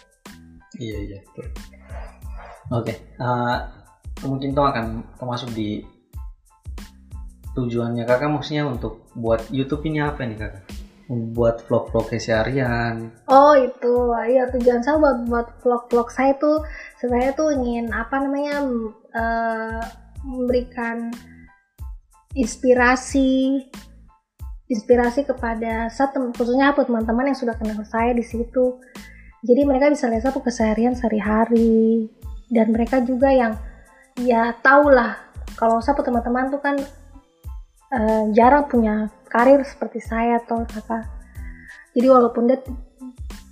Iya 0.81 0.97
iya. 1.05 1.19
Oke, 2.73 2.93
eh, 2.97 3.57
mungkin 4.25 4.57
itu 4.57 4.63
akan 4.63 5.05
termasuk 5.21 5.53
di 5.53 5.85
tujuannya 7.53 8.09
kakak 8.09 8.33
maksudnya 8.33 8.65
untuk 8.65 9.05
buat 9.13 9.45
YouTube 9.53 9.85
ini 9.85 10.01
apa 10.01 10.25
nih 10.25 10.37
kakak? 10.41 10.65
Membuat 11.03 11.61
vlog-vlog 11.69 12.09
keseharian. 12.09 13.11
oh 13.29 13.53
itu 13.53 13.93
iya 14.25 14.49
tujuan 14.49 14.81
saya 14.81 14.97
buat 14.97 15.29
buat 15.29 15.47
vlog-vlog 15.61 16.09
saya 16.09 16.33
tuh 16.41 16.63
saya 17.07 17.35
tuh 17.35 17.51
ingin 17.51 17.91
apa 17.91 18.15
namanya 18.21 18.63
eh, 19.11 19.83
memberikan 20.23 21.11
inspirasi 22.33 23.61
inspirasi 24.71 25.27
kepada 25.27 25.91
saya 25.91 26.09
khususnya 26.33 26.73
buat 26.73 26.89
teman-teman 26.89 27.29
yang 27.29 27.37
sudah 27.37 27.53
kenal 27.59 27.83
saya 27.85 28.15
di 28.15 28.23
situ. 28.25 28.79
Jadi 29.43 29.67
mereka 29.67 29.91
bisa 29.91 30.07
lihat 30.07 30.23
satu 30.23 30.39
keseharian 30.39 30.95
sehari-hari. 30.95 32.07
Dan 32.47 32.71
mereka 32.71 33.03
juga 33.03 33.27
yang 33.33 33.59
ya 34.15 34.53
tahu 34.61 34.93
lah 34.93 35.17
kalau 35.57 35.81
saya 35.81 35.97
teman-teman 35.99 36.53
tuh 36.53 36.61
kan 36.61 36.75
eh, 37.93 38.23
jarang 38.33 38.69
punya 38.69 39.09
karir 39.29 39.61
seperti 39.65 39.97
saya 40.01 40.37
atau 40.37 40.61
apa 40.61 41.09
jadi 41.93 42.09
walaupun 42.09 42.49
dia 42.49 42.61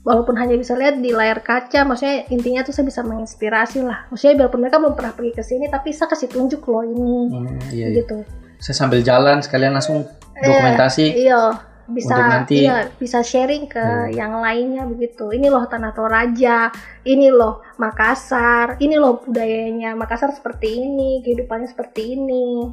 walaupun 0.02 0.34
hanya 0.34 0.56
bisa 0.56 0.74
lihat 0.74 0.98
di 0.98 1.12
layar 1.12 1.40
kaca 1.40 1.84
maksudnya 1.84 2.26
intinya 2.28 2.62
tuh 2.62 2.72
saya 2.72 2.84
bisa 2.84 3.02
menginspirasi 3.02 3.82
lah 3.82 4.06
maksudnya 4.08 4.34
biarpun 4.40 4.60
mereka 4.60 4.78
belum 4.78 4.94
pernah 4.94 5.12
pergi 5.12 5.32
ke 5.32 5.44
sini 5.44 5.66
tapi 5.68 5.92
saya 5.92 6.10
kasih 6.10 6.28
tunjuk 6.28 6.62
loh 6.64 6.82
ini 6.82 7.14
Hmm, 7.30 7.58
iya, 7.70 7.88
iya. 7.88 7.98
gitu 7.98 8.26
Saya 8.58 8.76
sambil 8.76 9.02
jalan 9.02 9.40
sekalian 9.40 9.72
langsung 9.72 10.06
dokumentasi. 10.36 11.06
iya 11.20 11.54
bisa 11.84 12.14
Untuk 12.14 12.30
nanti- 12.30 12.62
iya 12.62 12.88
bisa 12.94 13.20
sharing 13.20 13.68
ke 13.68 13.78
Hmm. 13.78 14.10
yang 14.12 14.34
lainnya 14.38 14.86
begitu 14.86 15.30
ini 15.30 15.48
loh 15.48 15.66
tanah 15.66 15.92
toraja 15.92 16.72
ini 17.04 17.28
loh 17.30 17.60
Makassar 17.76 18.78
ini 18.78 18.96
loh 18.96 19.20
budayanya 19.20 19.94
Makassar 19.94 20.32
seperti 20.32 20.80
ini 20.80 21.20
kehidupannya 21.20 21.68
seperti 21.68 22.16
ini 22.16 22.70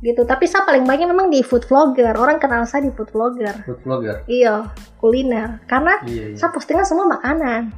gitu. 0.00 0.24
Tapi 0.24 0.44
saya 0.48 0.64
paling 0.64 0.84
banyak 0.84 1.08
memang 1.08 1.28
di 1.28 1.44
food 1.44 1.64
vlogger. 1.68 2.16
Orang 2.16 2.40
kenal 2.40 2.64
saya 2.64 2.88
di 2.88 2.92
food 2.92 3.12
vlogger. 3.12 3.52
Food 3.64 3.80
vlogger. 3.84 4.16
iya 4.26 4.68
kuliner. 4.98 5.60
Karena 5.68 6.00
Iya 6.04 6.34
iya. 6.34 6.36
saya 6.36 6.50
postingan 6.52 6.84
semua 6.84 7.06
makanan. 7.08 7.72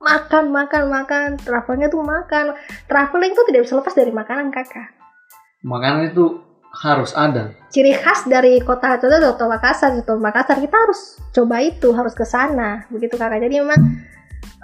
Makan 0.00 0.44
makan 0.48 0.82
makan. 0.88 1.28
Travelnya 1.40 1.92
tuh 1.92 2.00
makan. 2.00 2.56
Traveling 2.88 3.32
tuh 3.36 3.44
tidak 3.48 3.68
bisa 3.68 3.76
lepas 3.76 3.92
dari 3.92 4.12
makanan 4.12 4.48
kakak. 4.48 4.88
Makanan 5.60 6.12
itu 6.12 6.40
harus 6.70 7.10
ada. 7.18 7.50
ciri 7.70 7.90
khas 7.94 8.26
dari 8.30 8.62
kota 8.62 8.94
contoh 8.98 9.18
Soto 9.18 9.46
Makassar 9.50 9.90
Soto 9.98 10.14
Makassar. 10.16 10.56
Kita 10.62 10.76
harus 10.76 11.18
coba 11.34 11.60
itu 11.60 11.88
harus 11.92 12.14
ke 12.16 12.24
sana. 12.24 12.86
Begitu 12.88 13.18
kakak. 13.20 13.42
Jadi 13.44 13.60
memang 13.60 13.80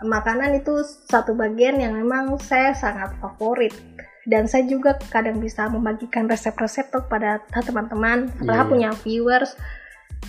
makanan 0.04 0.60
itu 0.60 0.84
satu 1.08 1.32
bagian 1.32 1.80
yang 1.80 1.96
memang 1.96 2.36
saya 2.40 2.72
sangat 2.76 3.16
favorit 3.16 3.72
dan 4.26 4.50
saya 4.50 4.66
juga 4.66 4.98
kadang 5.08 5.38
bisa 5.38 5.70
membagikan 5.70 6.26
resep-resep 6.26 6.90
tuh 6.90 7.06
kepada 7.06 7.38
teman-teman 7.54 8.26
setelah 8.36 8.66
Iya. 8.66 8.70
punya 8.70 8.90
viewers 9.00 9.54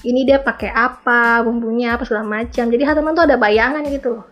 ini 0.06 0.24
dia 0.24 0.38
pakai 0.38 0.70
apa 0.70 1.42
bumbunya 1.42 1.98
apa 1.98 2.06
segala 2.06 2.26
macam 2.26 2.70
jadi 2.70 2.94
teman 2.94 3.18
tuh 3.18 3.26
ada 3.26 3.36
bayangan 3.36 3.82
gitu 3.90 4.22
loh 4.22 4.26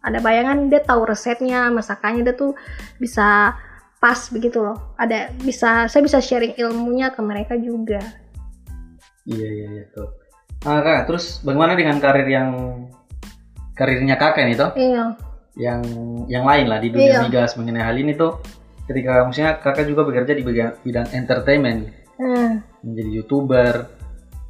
ada 0.00 0.20
bayangan 0.20 0.68
dia 0.68 0.80
tahu 0.80 1.08
resepnya 1.08 1.68
masakannya 1.68 2.24
dia 2.24 2.36
tuh 2.36 2.52
bisa 2.96 3.56
pas 3.96 4.20
begitu 4.32 4.60
loh 4.60 4.96
ada 4.96 5.28
bisa 5.40 5.88
saya 5.88 6.00
bisa 6.00 6.20
sharing 6.20 6.56
ilmunya 6.56 7.12
ke 7.12 7.20
mereka 7.20 7.56
juga 7.56 8.00
Iya 9.28 9.46
iya 9.46 9.66
iya 9.70 9.84
tuh. 9.92 10.08
Ah 10.64 10.80
kak, 10.80 11.06
terus 11.06 11.44
bagaimana 11.44 11.76
dengan 11.76 12.00
karir 12.00 12.24
yang 12.24 12.48
karirnya 13.76 14.16
kakak 14.16 14.48
nih 14.48 14.56
toh? 14.56 14.70
iya 14.74 15.12
Yang 15.56 15.80
yang 16.32 16.44
lain 16.48 16.66
lah 16.66 16.80
di 16.80 16.88
dunia 16.88 17.20
Iya. 17.20 17.20
migas 17.28 17.52
mengenai 17.54 17.84
hal 17.84 17.96
ini 18.00 18.16
tuh. 18.16 18.40
Ketika 18.90 19.22
maksudnya 19.22 19.62
kakak 19.62 19.86
juga 19.86 20.02
bekerja 20.02 20.34
di 20.34 20.42
bidang 20.82 21.08
entertainment, 21.14 21.94
hmm. 22.18 22.82
menjadi 22.82 23.10
youtuber. 23.22 23.74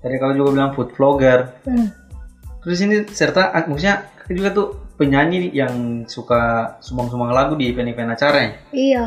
Tadi 0.00 0.16
kalau 0.16 0.32
juga 0.32 0.48
bilang 0.56 0.72
food 0.72 0.96
vlogger. 0.96 1.60
Hmm. 1.68 1.92
Terus 2.64 2.78
ini 2.80 3.04
serta 3.12 3.52
ah, 3.52 3.68
maksudnya 3.68 4.08
kakak 4.16 4.34
juga 4.40 4.48
tuh 4.56 4.68
penyanyi 4.96 5.52
yang 5.56 6.04
suka 6.08 6.76
sumbang-sumbang 6.84 7.32
lagu 7.32 7.56
di 7.56 7.72
event-event 7.72 8.12
acara 8.12 8.36
ya. 8.36 8.50
iya 8.68 9.04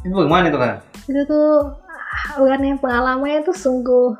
Itu 0.00 0.16
bagaimana 0.16 0.48
itu 0.48 0.56
kan? 0.56 0.80
itu 1.04 1.20
tuh 1.28 1.76
ah, 1.76 2.40
bukan 2.40 2.60
yang 2.64 2.80
pengalamannya 2.80 3.44
tuh 3.44 3.52
sungguh 3.52 4.16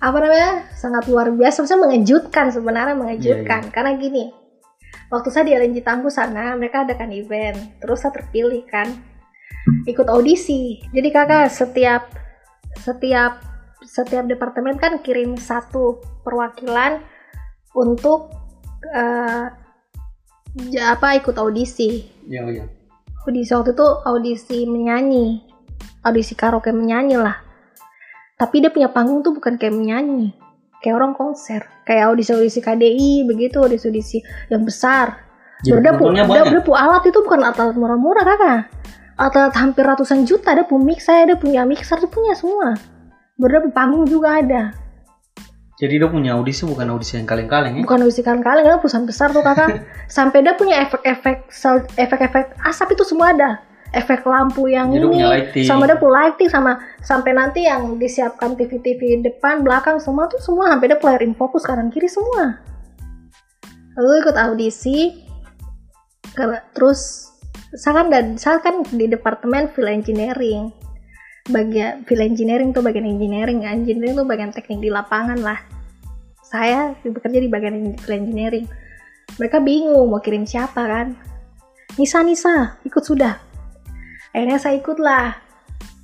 apa 0.00 0.16
namanya 0.16 0.64
sangat 0.78 1.10
luar 1.10 1.28
biasa 1.34 1.60
maksudnya 1.60 1.82
mengejutkan 1.90 2.46
sebenarnya 2.54 2.96
mengejutkan 2.96 3.68
karena 3.68 3.98
gini 4.00 4.32
waktu 5.12 5.28
saya 5.28 5.44
di 5.44 5.52
LNG 5.58 5.84
Tangguh 5.84 6.08
sana 6.08 6.56
mereka 6.56 6.86
adakan 6.86 7.12
event 7.12 7.58
terus 7.82 8.00
saya 8.00 8.14
terpilih 8.14 8.64
kan 8.64 8.88
ikut 9.84 10.08
audisi. 10.08 10.80
Jadi 10.90 11.08
kakak 11.12 11.52
setiap 11.52 12.08
setiap 12.80 13.42
setiap 13.84 14.24
departemen 14.28 14.78
kan 14.78 15.02
kirim 15.02 15.34
satu 15.36 16.00
perwakilan 16.22 17.02
untuk 17.74 18.30
ja- 20.70 20.96
apa 20.96 21.18
ikut 21.20 21.36
audisi. 21.36 22.06
Iya 22.26 22.42
iya. 22.50 22.64
audisi 23.20 23.52
waktu 23.52 23.76
itu 23.76 23.88
audisi 24.08 24.58
menyanyi. 24.64 25.44
Audisi 26.00 26.32
karaoke 26.32 26.72
menyanyi 26.72 27.20
lah. 27.20 27.36
Tapi 28.40 28.64
dia 28.64 28.72
punya 28.72 28.88
panggung 28.88 29.20
tuh 29.20 29.36
bukan 29.36 29.60
kayak 29.60 29.76
menyanyi. 29.76 30.32
Kayak 30.80 30.96
orang 30.96 31.12
konser. 31.12 31.68
Kayak 31.84 32.08
audisi 32.08 32.32
audisi 32.32 32.64
KDI 32.64 33.28
begitu 33.28 33.60
audisi 33.60 33.92
audisi 33.92 34.18
yang 34.48 34.64
besar. 34.64 35.28
Banyak. 35.60 36.48
dia 36.56 36.64
pu 36.64 36.72
alat 36.72 37.04
itu 37.04 37.20
bukan 37.20 37.44
alat 37.44 37.76
murah-murah 37.76 38.24
kakak 38.24 38.60
alat 39.20 39.52
hampir 39.52 39.84
ratusan 39.84 40.24
juta 40.24 40.56
dia 40.56 40.64
punya 40.64 40.96
mixer 40.96 41.28
dia 41.28 41.36
punya 41.36 41.60
mixer 41.68 42.00
dia 42.00 42.08
punya 42.08 42.32
semua. 42.32 42.72
Pu 43.36 43.46
panggung 43.76 44.08
juga 44.08 44.40
ada. 44.40 44.62
Jadi 45.80 45.96
dia 45.96 46.08
punya 46.12 46.36
audisi 46.36 46.68
bukan 46.68 46.92
audisi 46.92 47.16
yang 47.16 47.24
kaleng-kaleng 47.24 47.80
ya? 47.80 47.82
bukan 47.88 48.04
audisi 48.04 48.20
kalian 48.20 48.44
karena 48.44 48.76
perusahaan 48.76 49.08
besar 49.08 49.32
tuh 49.32 49.40
kakak. 49.40 49.80
Sampai 50.12 50.44
dia 50.44 50.52
punya 50.52 50.84
efek-efek 50.84 51.48
efek-efek 51.96 52.56
asap 52.64 52.96
itu 52.96 53.04
semua 53.04 53.32
ada. 53.32 53.50
Efek 53.90 54.22
lampu 54.22 54.70
yang 54.70 54.92
Jadi 54.92 55.02
ini 55.02 55.08
punya 55.08 55.26
lighting. 55.32 55.64
sama 55.66 55.82
dia 55.88 55.98
punya 55.98 56.14
lighting 56.22 56.46
sama 56.46 56.78
sampai 57.02 57.34
nanti 57.34 57.66
yang 57.66 57.98
disiapkan 57.98 58.54
TV-TV 58.54 59.18
depan 59.18 59.66
belakang 59.66 59.98
semua 59.98 60.30
tuh 60.30 60.38
semua 60.38 60.70
sampai 60.70 60.94
dia 60.94 60.98
player 61.00 61.26
in 61.26 61.34
fokus 61.34 61.66
kanan 61.66 61.90
kiri 61.90 62.06
semua. 62.06 62.60
Lalu 63.98 64.22
ikut 64.22 64.36
audisi 64.38 65.26
Karena- 66.38 66.62
terus 66.70 67.29
saya 67.76 68.02
kan 68.02 68.06
dan 68.10 68.26
saya 68.34 68.58
kan 68.58 68.82
di 68.90 69.06
departemen 69.06 69.70
field 69.74 69.90
engineering. 69.90 70.70
Bagian 71.50 72.04
field 72.04 72.22
engineering 72.22 72.70
tuh 72.70 72.82
bagian 72.84 73.06
engineering 73.06 73.64
engineering 73.64 74.14
tuh 74.14 74.26
bagian 74.26 74.50
teknik 74.50 74.82
di 74.82 74.90
lapangan 74.90 75.38
lah. 75.40 75.58
Saya 76.46 76.94
bekerja 77.02 77.38
di 77.38 77.48
bagian 77.50 77.94
field 78.00 78.16
engineering. 78.26 78.66
Mereka 79.38 79.62
bingung 79.62 80.10
mau 80.10 80.18
kirim 80.18 80.42
siapa 80.44 80.82
kan. 80.82 81.14
Nisa 81.98 82.22
Nisa 82.26 82.78
ikut 82.82 83.02
sudah. 83.02 83.38
Akhirnya 84.30 84.58
saya 84.62 84.78
ikut 84.78 84.98
lah 84.98 85.50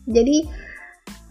jadi 0.06 0.46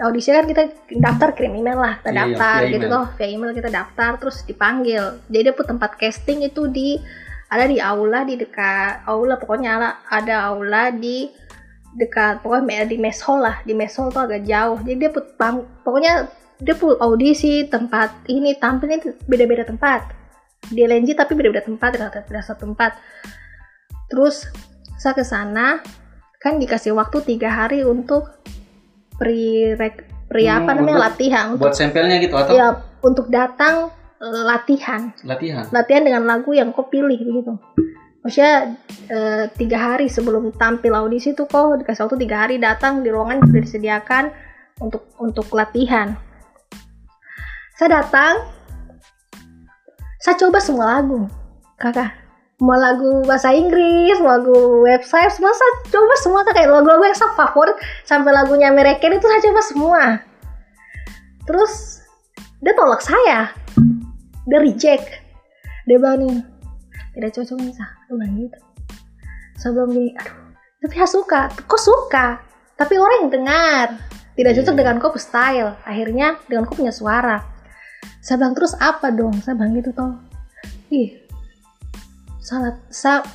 audisi 0.03 0.35
kan 0.35 0.43
kita 0.43 0.67
daftar 0.99 1.31
kirim 1.31 1.55
email 1.55 1.79
lah 1.79 2.03
kita 2.03 2.11
Iya, 2.11 2.67
iya, 2.67 2.71
gitu 2.75 2.85
email. 2.91 2.95
toh. 2.99 3.05
Via 3.15 3.27
email 3.31 3.51
kita 3.55 3.69
daftar 3.71 4.11
terus 4.19 4.37
dipanggil. 4.43 5.03
Jadi 5.31 5.41
dia 5.47 5.53
pun 5.55 5.65
tempat 5.65 5.95
casting 5.95 6.43
itu 6.43 6.67
di 6.67 6.99
ada 7.49 7.65
di 7.69 7.77
aula 7.77 8.25
di 8.25 8.35
dekat 8.35 9.05
aula 9.05 9.37
pokoknya 9.37 9.69
ada, 9.77 9.89
ada 10.09 10.35
aula 10.49 10.89
di 10.89 11.29
dekat 11.95 12.43
pokoknya 12.43 12.83
di 12.89 12.97
mess 12.99 13.23
hall 13.23 13.39
lah 13.39 13.63
di 13.63 13.71
mess 13.71 13.95
hall 13.95 14.11
tuh 14.11 14.25
agak 14.27 14.43
jauh. 14.43 14.77
Jadi 14.81 14.97
dia 14.99 15.09
put 15.13 15.37
pokoknya 15.85 16.27
dia 16.59 16.75
pun 16.75 16.95
audisi 16.99 17.67
tempat 17.67 18.27
ini 18.31 18.55
tampilnya 18.57 18.99
beda-beda 19.27 19.63
tempat. 19.67 20.11
Di 20.65 20.81
LNG 20.81 21.13
tapi 21.13 21.37
beda-beda 21.37 21.63
tempat 21.63 21.95
tidak 21.95 22.43
satu 22.43 22.67
tempat. 22.71 22.97
Terus 24.09 24.49
saya 24.97 25.13
ke 25.13 25.23
sana 25.23 25.79
kan 26.41 26.57
dikasih 26.61 26.93
waktu 26.93 27.21
tiga 27.25 27.49
hari 27.49 27.81
untuk 27.85 28.29
pre 29.17 29.73
pre 30.25 30.43
Hmm, 30.45 30.65
apa 30.65 30.71
namanya 30.73 30.97
untuk- 30.99 31.05
latihan 31.05 31.45
untuk 31.53 31.69
Buat 31.69 31.77
sampelnya 31.77 32.17
gitu 32.19 32.35
atau? 32.35 32.53
Ya 32.53 32.67
untuk 33.05 33.29
datang 33.29 33.93
latihan. 34.31 35.13
Latihan? 35.21 35.65
latihan 35.69 36.03
dengan 36.05 36.23
lagu 36.25 36.51
yang 36.55 36.73
kau 36.73 36.89
pilih 36.89 37.17
begitu 37.17 37.53
maksudnya 38.25 38.73
eh, 39.05 39.45
tiga 39.53 39.77
hari 39.77 40.09
sebelum 40.09 40.49
tampil 40.57 40.97
audisi 40.97 41.37
tuh 41.37 41.45
kau 41.45 41.77
dikasih 41.77 42.09
waktu 42.09 42.17
tiga 42.25 42.37
hari 42.41 42.57
datang 42.57 43.05
di 43.05 43.13
ruangan 43.13 43.45
sudah 43.45 43.61
disediakan 43.61 44.33
untuk 44.81 45.05
untuk 45.21 45.45
latihan. 45.53 46.17
Saya 47.77 48.01
datang 48.01 48.49
saya 50.17 50.41
coba 50.41 50.57
semua 50.57 50.97
lagu 50.97 51.29
kakak. 51.77 52.25
Mau 52.57 52.73
lagu 52.73 53.21
bahasa 53.29 53.53
Inggris 53.53 54.17
mau 54.17 54.41
lagu 54.41 54.81
website 54.81 55.37
semua 55.37 55.53
saya 55.53 55.73
coba 55.91 56.13
semua 56.17 56.41
Kak. 56.47 56.55
kayak 56.55 56.71
lagu-lagu 56.71 57.03
yang 57.05 57.19
saya 57.19 57.35
favorit 57.35 57.77
sampai 58.07 58.31
lagunya 58.31 58.73
American 58.73 59.21
itu 59.21 59.27
saya 59.27 59.43
coba 59.45 59.61
semua. 59.61 60.01
Terus 61.45 62.01
dia 62.63 62.73
tolak 62.73 63.05
saya 63.05 63.53
dia 64.45 64.59
reject. 64.61 65.07
Dia 65.85 65.97
bilang 66.01 66.21
nih 66.21 66.37
tidak 67.17 67.31
cocok 67.35 67.57
nih 67.61 67.73
Sa." 67.73 67.85
dia 67.85 68.13
bilang 68.13 68.33
gitu. 68.37 68.59
Bilang 69.65 69.89
gini 69.91 70.11
aduh 70.15 70.37
tapi 70.85 70.93
saya 71.01 71.09
suka. 71.09 71.41
Kok 71.65 71.81
suka? 71.81 72.27
Tapi 72.77 72.93
orang 73.01 73.25
yang 73.25 73.31
dengar. 73.41 73.87
Tidak 74.37 74.51
cocok 74.61 74.75
Iya. 74.75 74.79
dengan 74.85 74.95
kau 75.01 75.17
style. 75.17 75.71
Akhirnya 75.81 76.37
dengan 76.45 76.69
kau 76.69 76.77
punya 76.77 76.93
suara. 76.93 77.41
Saya 78.21 78.37
bilang 78.37 78.53
terus 78.53 78.77
apa 78.77 79.09
dong? 79.09 79.33
Saya 79.41 79.57
bilang 79.57 79.73
gitu 79.73 79.89
toh. 79.95 80.13
Ih 80.93 81.25
salah 82.45 82.77
saya 82.93 83.25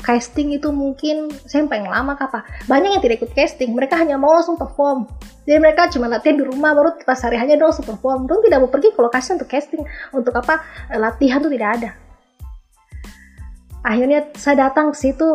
casting 0.00 0.52
itu 0.56 0.68
mungkin 0.72 1.28
saya 1.46 1.64
yang 1.64 1.70
paling 1.70 1.88
lama 1.88 2.12
kapa 2.16 2.42
banyak 2.66 2.96
yang 2.96 3.02
tidak 3.04 3.24
ikut 3.24 3.32
casting 3.36 3.76
mereka 3.76 4.00
hanya 4.00 4.16
mau 4.16 4.32
langsung 4.32 4.56
perform. 4.56 5.06
Jadi 5.44 5.58
mereka 5.58 5.88
cuma 5.90 6.06
latihan 6.06 6.36
di 6.36 6.44
rumah 6.44 6.76
baru 6.76 6.94
pas 7.02 7.18
hari 7.20 7.40
hanya 7.40 7.56
dong 7.56 7.72
langsung 7.72 7.88
perform. 7.88 8.28
Dong 8.28 8.44
tidak 8.44 8.58
mau 8.62 8.70
pergi 8.70 8.92
ke 8.92 9.00
lokasi 9.00 9.34
untuk 9.34 9.48
casting. 9.48 9.82
Untuk 10.12 10.36
apa? 10.36 10.62
Eh, 10.92 11.00
latihan 11.00 11.40
tuh 11.40 11.50
tidak 11.50 11.70
ada. 11.80 11.90
Akhirnya 13.80 14.28
saya 14.36 14.68
datang 14.68 14.92
ke 14.92 14.98
situ 15.00 15.26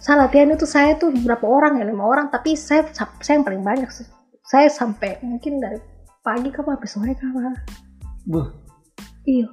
saya 0.00 0.24
latihan 0.24 0.48
itu 0.56 0.64
saya 0.64 0.96
tuh 0.96 1.12
berapa 1.12 1.44
orang 1.44 1.76
ya 1.76 1.84
lima 1.84 2.08
orang. 2.08 2.32
Tapi 2.32 2.56
saya 2.56 2.88
saya 2.94 3.36
yang 3.36 3.44
paling 3.44 3.62
banyak 3.62 3.90
sih. 3.92 4.08
Saya 4.40 4.72
sampai 4.72 5.20
mungkin 5.20 5.60
dari 5.60 5.78
pagi 6.24 6.48
ke 6.48 6.64
sampai 6.64 6.88
sore 6.88 7.12
ke 7.14 7.26
Buh, 8.28 8.48
iya. 9.28 9.48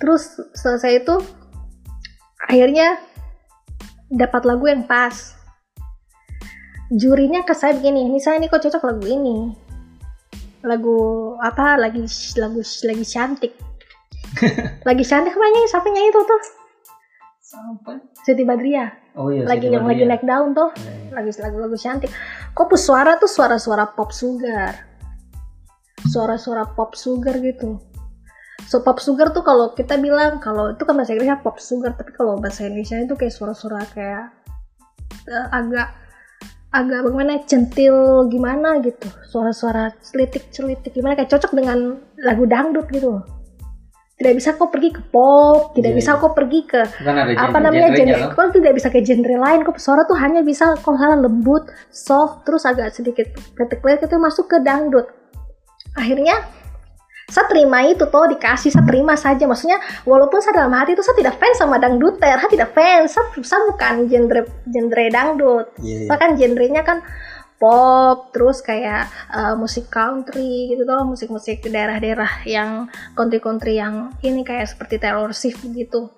Terus 0.00 0.40
selesai 0.56 1.04
itu 1.04 1.14
akhirnya 2.46 2.96
dapat 4.08 4.42
lagu 4.48 4.64
yang 4.66 4.84
pas. 4.84 5.36
Jurinya 6.90 7.46
ke 7.46 7.54
saya 7.54 7.78
begini 7.78 8.10
misalnya 8.10 8.46
ini 8.46 8.50
kok 8.50 8.62
cocok 8.66 8.82
lagu 8.82 9.04
ini. 9.06 9.54
Lagu 10.66 10.98
apa? 11.38 11.78
Lagi 11.78 12.02
lagu 12.36 12.60
lagi 12.62 13.06
cantik. 13.06 13.54
Lagi 14.88 15.02
cantik 15.02 15.34
apa 15.34 15.42
nyanyi? 15.42 15.66
Siapa 15.66 15.86
nyanyi 15.90 16.10
itu 16.14 16.20
tuh? 16.22 16.42
Sampai. 17.42 17.98
Siti 18.22 18.46
Badriah. 18.46 18.94
Oh 19.18 19.26
iya. 19.26 19.42
lagi 19.42 19.66
Siti 19.66 19.74
yang 19.74 19.90
lagi 19.90 20.06
naik 20.06 20.22
daun 20.22 20.54
tuh. 20.54 20.70
Iya, 20.78 20.86
iya. 20.86 21.10
lagi 21.18 21.30
lagu-lagu 21.42 21.74
cantik. 21.74 22.10
Kok 22.54 22.70
suara 22.78 23.18
tuh 23.18 23.26
suara-suara 23.26 23.90
pop 23.90 24.14
sugar? 24.14 24.86
Suara-suara 26.06 26.62
pop 26.78 26.94
sugar 26.94 27.42
gitu 27.42 27.89
so 28.66 28.82
pop 28.84 28.98
sugar 28.98 29.32
tuh 29.32 29.44
kalau 29.44 29.72
kita 29.72 29.96
bilang 29.96 30.42
kalau 30.42 30.72
itu 30.74 30.82
kan 30.82 30.94
bahasa 30.96 31.14
Inggrisnya 31.14 31.40
pop 31.40 31.56
sugar 31.60 31.96
tapi 31.96 32.12
kalau 32.12 32.36
bahasa 32.36 32.66
Indonesia 32.66 33.00
itu 33.00 33.14
kayak 33.16 33.34
suara-suara 33.34 33.84
kayak 33.92 34.24
eh, 35.28 35.46
agak 35.54 35.88
agak 36.70 37.02
bagaimana 37.02 37.42
centil 37.50 38.26
gimana 38.30 38.78
gitu. 38.78 39.10
Suara-suara 39.26 39.90
celitik 40.02 40.54
celitik 40.54 40.94
gimana 40.94 41.18
kayak 41.18 41.30
cocok 41.34 41.52
dengan 41.56 41.98
lagu 42.20 42.46
dangdut 42.46 42.86
gitu 42.94 43.22
tidak 44.20 44.36
bisa 44.36 44.52
kok 44.52 44.68
pergi 44.68 44.92
ke 44.92 45.02
pop 45.08 45.72
tidak 45.72 45.96
Iya, 45.96 45.98
bisa 46.04 46.10
iya. 46.12 46.20
kok 46.20 46.32
pergi 46.36 46.60
ke 46.68 46.80
Kan 47.00 47.16
apa 47.24 47.56
namanya 47.56 47.88
genre 47.96 48.36
kok 48.36 48.52
tidak 48.52 48.72
bisa 48.76 48.88
ke 48.92 49.00
genre 49.00 49.36
lain 49.40 49.60
kok 49.64 49.80
suara 49.80 50.04
tuh 50.04 50.20
hanya 50.20 50.44
bisa 50.44 50.76
kalau 50.84 51.00
salah 51.00 51.16
lembut 51.16 51.72
soft 51.88 52.44
terus 52.44 52.68
agak 52.68 52.92
sedikit 52.92 53.32
kletik-kletik 53.56 54.12
itu 54.12 54.20
masuk 54.20 54.52
ke 54.52 54.60
dangdut. 54.60 55.08
Akhirnya 55.96 56.44
saya 57.30 57.46
terima 57.46 57.86
itu 57.86 58.04
toh 58.10 58.26
dikasih 58.26 58.74
saya 58.74 58.84
terima 58.84 59.14
saja. 59.14 59.46
Maksudnya 59.46 59.78
walaupun 60.04 60.42
saya 60.42 60.60
dalam 60.60 60.74
hati 60.74 60.98
itu 60.98 61.02
saya 61.06 61.16
tidak 61.16 61.38
fans 61.38 61.56
sama 61.56 61.78
dangduter 61.78 62.36
saya 62.36 62.50
tidak 62.50 62.70
fans. 62.74 63.14
Saya, 63.14 63.24
saya 63.40 63.60
bukan 63.70 63.94
genre 64.10 64.42
genre 64.66 65.04
dangdut. 65.08 65.66
Iya, 65.78 65.96
iya. 66.04 66.08
saya 66.10 66.18
kan 66.18 66.30
genrenya 66.34 66.82
kan 66.82 66.98
pop 67.60 68.32
terus 68.32 68.64
kayak 68.64 69.06
eh, 69.30 69.54
musik 69.54 69.92
country 69.92 70.72
gitu 70.74 70.82
loh 70.88 71.04
musik-musik 71.04 71.60
daerah-daerah 71.60 72.48
yang 72.48 72.88
country-country 73.12 73.76
yang 73.76 74.16
ini 74.24 74.40
kayak 74.40 74.64
seperti 74.64 74.96
Taylor 74.96 75.36
Swift 75.36 75.60
begitu 75.60 76.08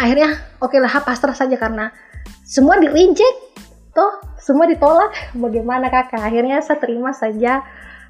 akhirnya 0.00 0.40
oke 0.64 0.72
lah 0.80 0.88
pasrah 1.04 1.36
saja 1.36 1.60
karena 1.60 1.92
semua 2.40 2.80
di 2.80 2.88
reject 2.88 3.52
toh 3.92 4.30
semua 4.40 4.64
ditolak. 4.66 5.12
Bagaimana 5.44 5.92
kakak? 5.92 6.24
Akhirnya 6.24 6.64
saya 6.64 6.80
terima 6.80 7.12
saja. 7.12 7.62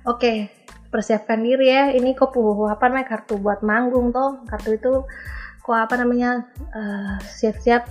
Oke 0.09 0.49
persiapkan 0.91 1.39
diri 1.39 1.67
ya 1.67 1.85
ini 1.91 2.13
kok 2.13 2.35
apa 2.67 2.85
namanya 2.85 3.07
kartu 3.09 3.39
buat 3.39 3.63
manggung 3.63 4.11
toh 4.11 4.43
kartu 4.45 4.75
itu 4.75 4.93
kok 5.61 5.77
apa 5.77 5.95
namanya 5.97 6.45
eh, 6.71 7.17
siap-siap 7.23 7.87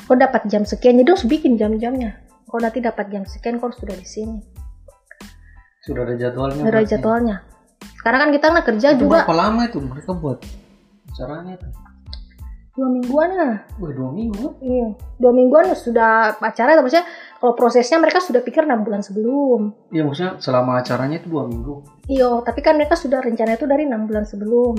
kok 0.00 0.16
dapat 0.16 0.46
jam 0.46 0.62
sekian 0.62 0.96
jadi 0.96 1.10
harus 1.10 1.26
bikin 1.26 1.54
jam-jamnya 1.54 2.14
kok 2.44 2.58
nanti 2.58 2.78
dapat 2.78 3.10
jam 3.10 3.22
sekian 3.24 3.58
kok 3.58 3.70
harus 3.70 3.78
sudah 3.78 3.94
di 3.94 4.06
sini 4.06 4.38
Sudah 5.80 6.04
ada 6.04 6.14
jadwalnya. 6.14 6.62
ada 6.62 6.70
berarti. 6.70 6.90
jadwalnya 6.90 7.36
sekarang 7.96 8.18
kan 8.20 8.30
kita 8.30 8.46
nggak 8.48 8.66
kerja 8.66 8.88
Itu 8.92 9.00
juga 9.02 9.18
berapa 9.24 9.34
lama 9.36 9.60
itu 9.64 9.78
mereka 9.80 10.10
buat 10.12 10.38
acaranya 11.08 11.52
itu? 11.54 11.66
dua 12.72 12.88
mingguan 12.88 13.30
lah 13.32 13.54
Wah, 13.82 13.90
dua 13.90 14.10
minggu. 14.14 14.54
Iya, 14.60 14.88
dua 15.18 15.32
mingguan 15.34 15.66
sudah 15.74 16.38
acara, 16.38 16.78
maksudnya 16.78 17.02
kalau 17.38 17.54
prosesnya 17.54 18.02
mereka 18.02 18.18
sudah 18.18 18.42
pikir 18.42 18.66
enam 18.66 18.82
bulan 18.82 18.98
sebelum. 18.98 19.70
Iya, 19.94 20.02
maksudnya 20.02 20.32
selama 20.42 20.82
acaranya 20.82 21.22
itu 21.22 21.30
dua 21.30 21.46
minggu. 21.46 21.86
Iya, 22.10 22.42
tapi 22.42 22.60
kan 22.66 22.74
mereka 22.74 22.98
sudah 22.98 23.22
rencana 23.22 23.54
itu 23.54 23.66
dari 23.70 23.86
enam 23.86 24.10
bulan 24.10 24.26
sebelum. 24.26 24.74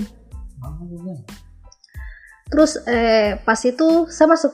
Terus 2.51 2.83
eh, 2.83 3.39
pas 3.39 3.59
itu 3.63 4.11
saya 4.11 4.27
masuk 4.35 4.51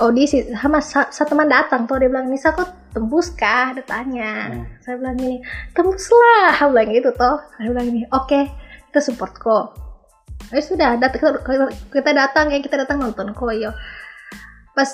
audisi 0.00 0.48
sama 0.56 0.80
sa, 0.80 1.12
sa 1.12 1.28
teman 1.28 1.48
datang 1.48 1.84
tuh 1.84 2.00
dia 2.00 2.08
bilang 2.08 2.32
Nisa 2.32 2.56
kok 2.56 2.96
tembus 2.96 3.28
kah? 3.36 3.76
Dia 3.76 3.84
tanya. 3.84 4.56
Hmm. 4.56 4.64
Saya 4.80 4.96
bilang 4.96 5.16
gini, 5.20 5.36
tembus 5.76 6.08
lah. 6.08 6.56
Dia 6.56 6.72
bilang 6.72 6.88
gitu 6.88 7.10
toh. 7.12 7.36
Saya 7.60 7.68
bilang 7.68 7.86
gini, 7.92 8.02
oke 8.16 8.40
kita 8.88 9.00
support 9.04 9.36
kok. 9.36 9.76
Eh 10.56 10.64
sudah, 10.64 10.96
dat 10.96 11.12
kita, 11.12 11.36
kita 11.92 12.10
datang 12.16 12.48
ya 12.48 12.64
kita 12.64 12.80
datang 12.80 12.96
nonton 13.04 13.36
kok 13.36 13.52
yo. 13.52 13.76
Pas 14.72 14.88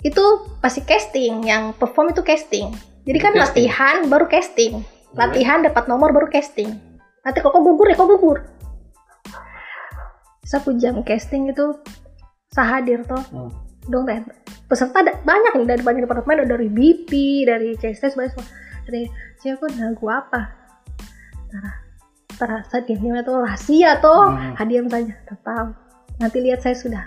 itu 0.00 0.24
pasti 0.60 0.80
casting, 0.82 1.44
yang 1.44 1.72
perform 1.72 2.12
itu 2.12 2.20
casting. 2.20 2.72
Jadi 3.06 3.18
kan 3.18 3.32
Casting. 3.32 3.42
latihan 3.70 3.96
baru 4.06 4.26
casting. 4.26 4.72
Latihan 5.14 5.62
dapat 5.62 5.86
nomor 5.86 6.12
baru 6.12 6.28
casting. 6.28 6.74
Nanti 7.22 7.38
kok 7.40 7.54
gugur 7.54 7.86
ya 7.86 7.96
kok 7.96 8.10
gugur. 8.10 8.38
Satu 10.42 10.74
jam 10.78 11.02
casting 11.02 11.50
itu 11.50 11.74
saya 12.46 12.78
hadir 12.78 13.02
toh 13.02 13.20
Hmm. 13.28 13.50
dong 13.86 14.08
deh 14.08 14.18
peserta 14.66 14.98
ada 14.98 15.12
banyak 15.22 15.60
nih 15.60 15.66
dari 15.68 15.82
banyak 15.84 16.02
departemen 16.08 16.48
dari 16.48 16.66
BP 16.66 17.10
dari 17.44 17.76
CSTS 17.76 18.16
banyak 18.16 18.32
semua 18.32 18.48
dari 18.82 19.06
siapa 19.38 19.66
lagu 19.76 20.06
apa 20.08 20.40
Tara 21.52 21.70
Tara 22.32 22.58
diam 22.82 23.12
itu 23.12 23.32
rahasia 23.36 24.00
toh 24.00 24.32
Hmm. 24.32 24.54
hadiam 24.56 24.86
saja 24.88 25.12
tahu 25.44 25.68
nanti 26.16 26.38
lihat 26.40 26.64
saya 26.64 26.74
sudah 26.74 27.04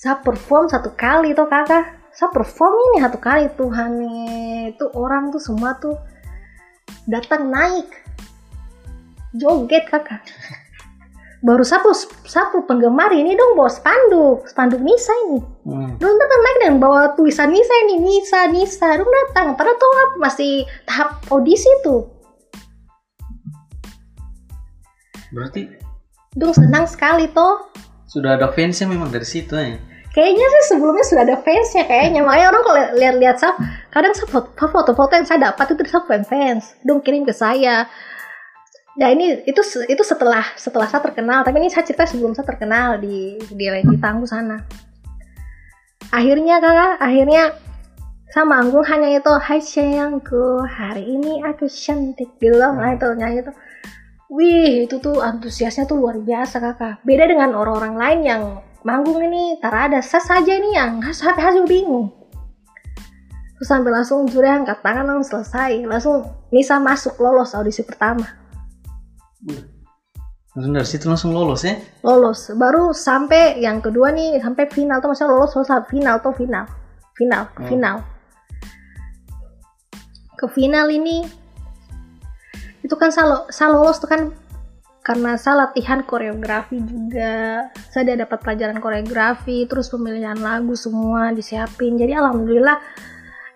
saya 0.00 0.16
perform 0.16 0.64
satu 0.64 0.96
kali 0.96 1.36
toh 1.36 1.44
kakak. 1.44 1.92
Saya 2.16 2.32
perform 2.32 2.72
ini 2.72 3.04
satu 3.04 3.20
kali 3.20 3.52
Tuhan. 3.52 3.92
Itu 4.72 4.88
orang 4.96 5.28
tuh 5.28 5.44
semua 5.44 5.76
tuh 5.76 5.92
datang 7.04 7.52
naik. 7.52 7.84
Joget 9.36 9.84
kakak. 9.92 10.24
Baru 11.46 11.60
sapu 11.68 11.92
sapu 12.24 12.64
penggemar 12.64 13.12
ini 13.12 13.36
dong 13.36 13.52
bawa 13.52 13.68
spanduk. 13.68 14.48
Spanduk 14.48 14.80
Nisa 14.80 15.12
ini. 15.28 15.40
Hmm. 15.68 15.92
dong 16.00 16.16
datang 16.16 16.40
naik 16.48 16.58
dan 16.64 16.74
bawa 16.80 17.12
tulisan 17.12 17.52
Nisa 17.52 17.74
ini. 17.84 18.00
Nisa 18.00 18.48
Nisa. 18.48 18.96
Dong 18.96 19.12
datang. 19.28 19.52
Padahal 19.52 19.76
tuh 19.76 20.16
masih 20.16 20.64
tahap 20.88 21.20
audisi 21.28 21.68
tuh. 21.84 22.08
Berarti 25.28 25.68
dong 26.32 26.56
senang 26.56 26.88
sekali 26.88 27.28
toh. 27.28 27.68
sudah 28.10 28.34
ada 28.34 28.50
fansnya 28.50 28.90
memang 28.90 29.06
dari 29.06 29.22
situ 29.22 29.54
ya. 29.54 29.78
Kayaknya 30.10 30.46
sih 30.46 30.74
sebelumnya 30.74 31.04
sudah 31.06 31.22
ada 31.22 31.36
fansnya 31.38 31.84
kayaknya. 31.86 32.20
Makanya 32.26 32.46
orang 32.50 32.62
kalau 32.66 32.80
lihat-lihat 32.98 33.36
sap 33.38 33.56
kadang 33.94 34.14
sap 34.14 34.30
foto-foto 34.58 35.12
yang 35.14 35.26
saya 35.26 35.50
dapat 35.50 35.74
itu 35.74 35.82
fan 35.86 36.22
fans 36.26 36.74
dong 36.82 37.00
kirim 37.02 37.22
ke 37.22 37.34
saya. 37.34 37.86
Ya 38.98 39.06
ini 39.14 39.46
itu 39.46 39.62
itu 39.86 40.02
setelah 40.02 40.44
setelah 40.58 40.90
saya 40.90 41.00
terkenal. 41.00 41.46
Tapi 41.46 41.56
ini 41.62 41.70
saya 41.70 41.86
cerita 41.86 42.04
sebelum 42.04 42.34
saya 42.34 42.46
terkenal 42.46 42.98
di 42.98 43.38
di 43.38 43.64
di 43.70 43.96
tangguh 43.96 44.26
sana. 44.26 44.58
Akhirnya 46.10 46.58
kakak 46.58 46.98
akhirnya 46.98 47.44
Saya 48.30 48.46
manggung 48.46 48.86
hanya 48.86 49.10
itu 49.10 49.26
Hai 49.42 49.58
sayangku 49.58 50.62
hari 50.62 51.02
ini 51.02 51.42
aku 51.42 51.66
cantik. 51.66 52.30
Loh 52.38 52.78
nah 52.78 52.94
itu 52.94 53.10
nyanyi 53.18 53.42
itu. 53.42 53.52
Wih 54.30 54.86
itu 54.86 55.02
tuh 55.02 55.18
antusiasnya 55.18 55.90
tuh 55.90 55.98
luar 55.98 56.22
biasa 56.22 56.62
kakak. 56.62 57.02
Beda 57.02 57.26
dengan 57.26 57.58
orang-orang 57.58 57.98
lain 57.98 58.20
yang 58.22 58.42
manggung 58.82 59.20
ini 59.20 59.58
tak 59.60 59.72
ada 59.90 60.00
Saya 60.00 60.22
saja 60.22 60.52
ini 60.52 60.74
yang 60.74 61.00
sampai 61.12 61.42
hasil 61.42 61.64
bingung 61.68 62.08
Terus 63.56 63.68
sampai 63.68 63.92
langsung 63.92 64.24
juri 64.24 64.48
angkat 64.48 64.80
tangan 64.80 65.04
langsung 65.04 65.40
selesai 65.40 65.84
Langsung 65.84 66.24
Nisa 66.50 66.80
masuk 66.80 67.14
lolos 67.20 67.54
audisi 67.54 67.86
pertama. 67.86 68.26
Langsung 70.50 70.74
dari 70.74 70.82
situ 70.82 71.06
langsung 71.06 71.30
lolos 71.30 71.62
ya? 71.62 71.78
lolos. 72.02 72.50
Baru 72.58 72.90
sampai 72.90 73.62
yang 73.62 73.78
kedua 73.78 74.10
nih 74.10 74.42
sampai 74.42 74.66
final 74.66 74.98
tuh 74.98 75.14
maksudnya 75.14 75.30
lolos 75.30 75.54
lolos 75.54 75.70
sampai 75.70 75.86
final 75.94 76.18
tuh 76.18 76.34
final. 76.34 76.64
Final 77.14 77.42
ke 77.54 77.60
Hmm. 77.62 77.70
final. 77.70 77.96
Ke 80.34 80.46
final 80.50 80.90
ini 80.90 81.22
itu 82.82 82.94
kan 82.98 83.14
saya, 83.14 83.26
lo- 83.30 83.46
saya 83.52 83.70
lolos 83.70 84.02
tuh 84.02 84.10
kan 84.10 84.34
karena 85.00 85.40
saya 85.40 85.66
latihan 85.68 86.04
koreografi 86.04 86.76
juga. 86.84 87.66
Saya 87.88 88.12
dia 88.12 88.16
dapat 88.20 88.44
pelajaran 88.44 88.78
koreografi 88.84 89.64
terus 89.64 89.88
pemilihan 89.88 90.36
lagu 90.36 90.76
semua 90.76 91.32
disiapin. 91.32 91.96
Jadi 91.96 92.12
alhamdulillah 92.12 92.76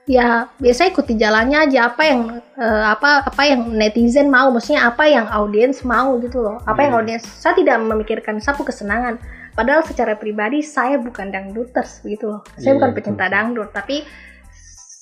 ya 0.08 0.48
biasa 0.56 0.88
ikuti 0.88 1.20
jalannya 1.20 1.68
aja. 1.68 1.92
Apa 1.92 2.02
yang 2.08 2.20
eh, 2.40 2.84
apa 2.88 3.28
apa 3.28 3.42
yang 3.44 3.76
netizen 3.76 4.32
mau 4.32 4.48
maksudnya 4.48 4.88
apa 4.88 5.04
yang 5.04 5.28
audiens 5.28 5.84
mau 5.84 6.16
gitu 6.24 6.40
loh. 6.40 6.64
Apa 6.64 6.88
yang 6.88 6.96
Hmm. 6.96 7.00
audiens 7.04 7.24
saya 7.28 7.52
tidak 7.60 7.76
memikirkan 7.76 8.40
satu 8.40 8.64
kesenangan 8.64 9.20
padahal 9.52 9.84
secara 9.84 10.16
pribadi 10.16 10.64
saya 10.64 10.96
bukan 10.96 11.28
dangduters 11.28 12.00
begitu 12.00 12.32
loh. 12.32 12.40
Saya 12.56 12.72
Iya, 12.72 12.76
bukan 12.80 12.90
pecinta 12.96 13.28
dangdut 13.28 13.68
tapi 13.68 14.00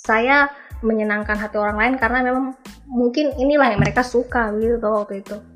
saya 0.02 0.50
menyenangkan 0.83 1.38
hati 1.38 1.55
orang 1.55 1.78
lain 1.78 1.94
karena 1.94 2.26
memang 2.26 2.59
mungkin 2.90 3.31
inilah 3.38 3.70
yang 3.70 3.78
mereka 3.78 4.02
suka 4.02 4.50
gitu 4.59 4.83
tuh 4.83 4.90
waktu 4.90 5.22
itu 5.22 5.51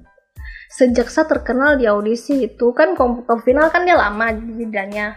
sejak 0.77 1.09
saya 1.09 1.25
terkenal 1.25 1.81
di 1.81 1.89
audisi 1.89 2.45
itu 2.45 2.77
kan 2.77 2.93
ke 2.93 3.35
final 3.49 3.73
kan 3.73 3.89
dia 3.89 3.97
lama 3.97 4.29
jedanya. 4.61 5.17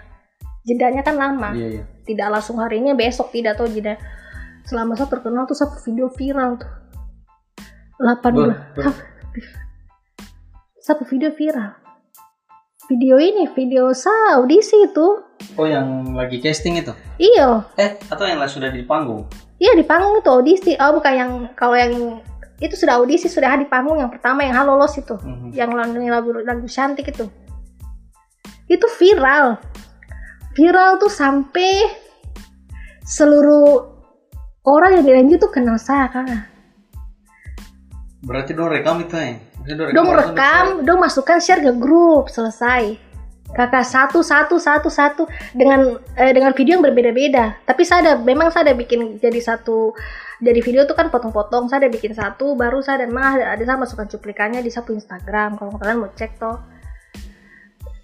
Jedanya 0.63 1.03
kan 1.03 1.19
lama. 1.19 1.51
Iya 1.51 1.67
iya. 1.79 1.83
tidak 2.07 2.39
langsung 2.39 2.57
harinya 2.63 2.95
besok 2.95 3.35
tidak 3.35 3.59
tahu 3.59 3.67
jeda. 3.67 3.99
Selama 4.63 4.95
saya 4.95 5.11
terkenal 5.11 5.43
tuh 5.43 5.59
satu 5.59 5.75
video 5.83 6.07
viral 6.07 6.55
tuh. 6.55 6.71
8 7.99 8.07
Wah, 8.07 8.31
bulan 8.31 8.59
satu 10.87 11.03
video 11.03 11.35
viral. 11.35 11.75
Video 12.87 13.19
ini 13.19 13.45
video 13.51 13.91
saya 13.91 14.39
audisi 14.39 14.79
itu. 14.87 15.07
Oh 15.59 15.67
yang 15.67 16.15
lagi 16.15 16.39
casting 16.39 16.79
itu? 16.79 16.95
iya. 17.19 17.67
Eh 17.75 17.99
atau 18.07 18.23
yang 18.23 18.39
sudah 18.47 18.71
di 18.71 18.87
panggung? 18.87 19.27
iya 19.59 19.75
di 19.75 19.83
panggung 19.83 20.23
itu 20.23 20.29
audisi. 20.31 20.71
Oh 20.79 20.95
bukan 20.95 21.13
yang 21.13 21.31
kalau 21.53 21.75
yang 21.75 22.23
itu 22.59 22.75
sudah 22.75 22.99
audisi 22.99 23.31
sudah 23.31 23.55
di 23.55 23.67
panggung 23.67 24.03
yang 24.03 24.11
pertama 24.11 24.43
yang 24.43 24.59
halo 24.59 24.75
lolos 24.75 24.95
itu. 24.99 25.15
Mhm. 25.15 25.55
yang 25.55 25.71
lagu 25.71 25.95
lagu 25.95 26.29
lagu 26.43 26.67
cantik 26.67 27.07
itu. 27.07 27.25
Itu 28.67 28.85
viral. 28.99 29.57
Viral 30.53 30.99
tuh 30.99 31.09
sampai 31.09 31.87
seluruh 33.07 33.87
orang 34.67 34.99
yang 34.99 35.05
di 35.07 35.11
Renju 35.15 35.35
tuh 35.41 35.49
kenal 35.49 35.79
saya 35.79 36.11
kan 36.11 36.27
Berarti 38.19 38.51
dong 38.51 38.67
rekam 38.67 38.99
itu 38.99 39.15
ya? 39.15 39.39
Dong 39.79 39.95
dong 39.95 40.09
rekam 40.11 40.65
dong 40.83 40.99
masukkan 40.99 41.39
share 41.39 41.63
ke 41.63 41.71
grup 41.79 42.27
selesai. 42.27 42.99
Kakak 43.49 43.87
satu 43.87 44.19
satu 44.21 44.59
satu 44.59 44.91
satu. 44.91 45.23
Dengan 45.55 45.97
eh, 46.19 46.35
dengan 46.35 46.51
video 46.51 46.77
yang 46.77 46.83
berbeda-beda. 46.83 47.63
Tapi 47.63 47.81
saya 47.87 47.99
ada 48.03 48.13
memang 48.19 48.51
saya 48.51 48.69
ada 48.69 48.75
bikin 48.75 49.17
jadi 49.23 49.39
satu 49.39 49.95
jadi 50.39 50.59
video 50.63 50.87
tuh 50.87 50.95
kan 50.95 51.11
potong-potong 51.11 51.67
saya 51.67 51.83
ada 51.83 51.91
bikin 51.91 52.15
satu 52.15 52.55
baru 52.55 52.79
saya 52.79 53.03
dan 53.03 53.11
mah 53.11 53.35
ada, 53.35 53.45
ada 53.59 53.63
saya 53.67 53.75
masukkan 53.75 54.07
cuplikannya 54.07 54.63
di 54.63 54.71
satu 54.71 54.95
Instagram 54.95 55.59
kalau 55.59 55.75
kalian 55.75 55.99
mau 55.99 56.11
cek 56.15 56.39
toh. 56.39 56.57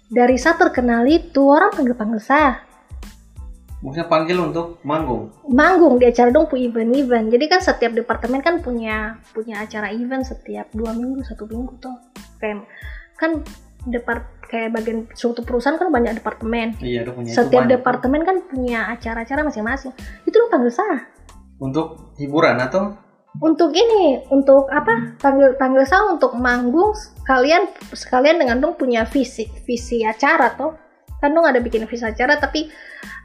Dari 0.06 0.36
saya 0.36 0.60
terkenal 0.60 1.08
itu 1.08 1.42
orang 1.48 1.72
panggil-panggil 1.72 2.20
saya. 2.20 2.60
Maksudnya 3.80 4.08
panggil 4.08 4.36
untuk 4.40 4.80
manggung? 4.84 5.32
manggung 5.48 5.96
di 5.96 6.08
acara 6.08 6.28
dong 6.28 6.48
punya 6.48 6.68
event-event. 6.68 7.32
Jadi 7.32 7.44
kan 7.48 7.60
setiap 7.64 7.92
departemen 7.96 8.44
kan 8.44 8.60
punya 8.60 9.16
punya 9.32 9.64
acara 9.64 9.88
event 9.92 10.24
setiap 10.28 10.68
dua 10.76 10.92
minggu 10.92 11.24
satu 11.24 11.48
minggu 11.48 11.72
tuh 11.80 11.96
kayak 12.36 12.68
kan 13.16 13.40
depart 13.88 14.28
kayak 14.46 14.76
bagian 14.76 15.08
suatu 15.16 15.40
perusahaan 15.40 15.80
kan 15.80 15.88
banyak 15.88 16.20
departemen. 16.20 16.76
Iya 16.84 17.08
punya 17.08 17.32
setiap 17.32 17.64
departemen 17.64 18.28
kan 18.28 18.44
punya 18.44 18.92
acara-acara 18.92 19.40
masing-masing. 19.40 19.96
Itu 20.28 20.36
dong 20.36 20.52
panggil 20.52 20.76
saya 20.76 21.15
Untuk 21.56 22.16
hiburan 22.20 22.60
atau? 22.60 23.06
untuk 23.40 23.72
ini 23.76 24.24
untuk 24.32 24.68
apa? 24.72 25.16
Panggil 25.20 25.56
panggil 25.60 25.84
saya 25.84 26.08
untuk 26.08 26.36
manggung 26.40 26.96
sekalian 26.96 27.68
sekalian 27.92 28.40
dengan 28.40 28.60
dong 28.62 28.74
punya 28.80 29.04
visi 29.04 29.44
visi 29.68 30.00
acara 30.04 30.56
toh. 30.56 30.72
Kan 31.20 31.32
dong 31.32 31.44
ada 31.48 31.60
bikin 31.60 31.84
visi 31.88 32.04
acara 32.04 32.40
tapi 32.40 32.68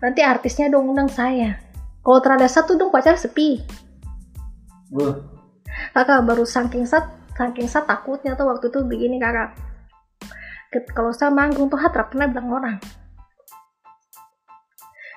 nanti 0.03 0.19
artisnya 0.23 0.67
dong 0.71 0.91
undang 0.91 1.07
saya. 1.07 1.59
Kalau 2.01 2.19
terada 2.19 2.47
satu 2.49 2.75
dong 2.75 2.91
pacar 2.91 3.15
sepi. 3.15 3.61
Wah, 4.91 5.15
kakak 5.95 6.27
baru 6.27 6.43
saking 6.43 6.83
sat 6.83 7.07
saking 7.37 7.71
sat 7.71 7.87
takutnya 7.87 8.35
tuh 8.35 8.51
waktu 8.51 8.67
itu 8.67 8.79
begini 8.83 9.15
kakak. 9.21 9.55
Kalau 10.95 11.11
saya 11.11 11.31
manggung 11.31 11.67
tuh 11.67 11.79
tidak 11.79 12.11
pernah 12.11 12.27
bilang 12.27 12.51
orang. 12.51 12.77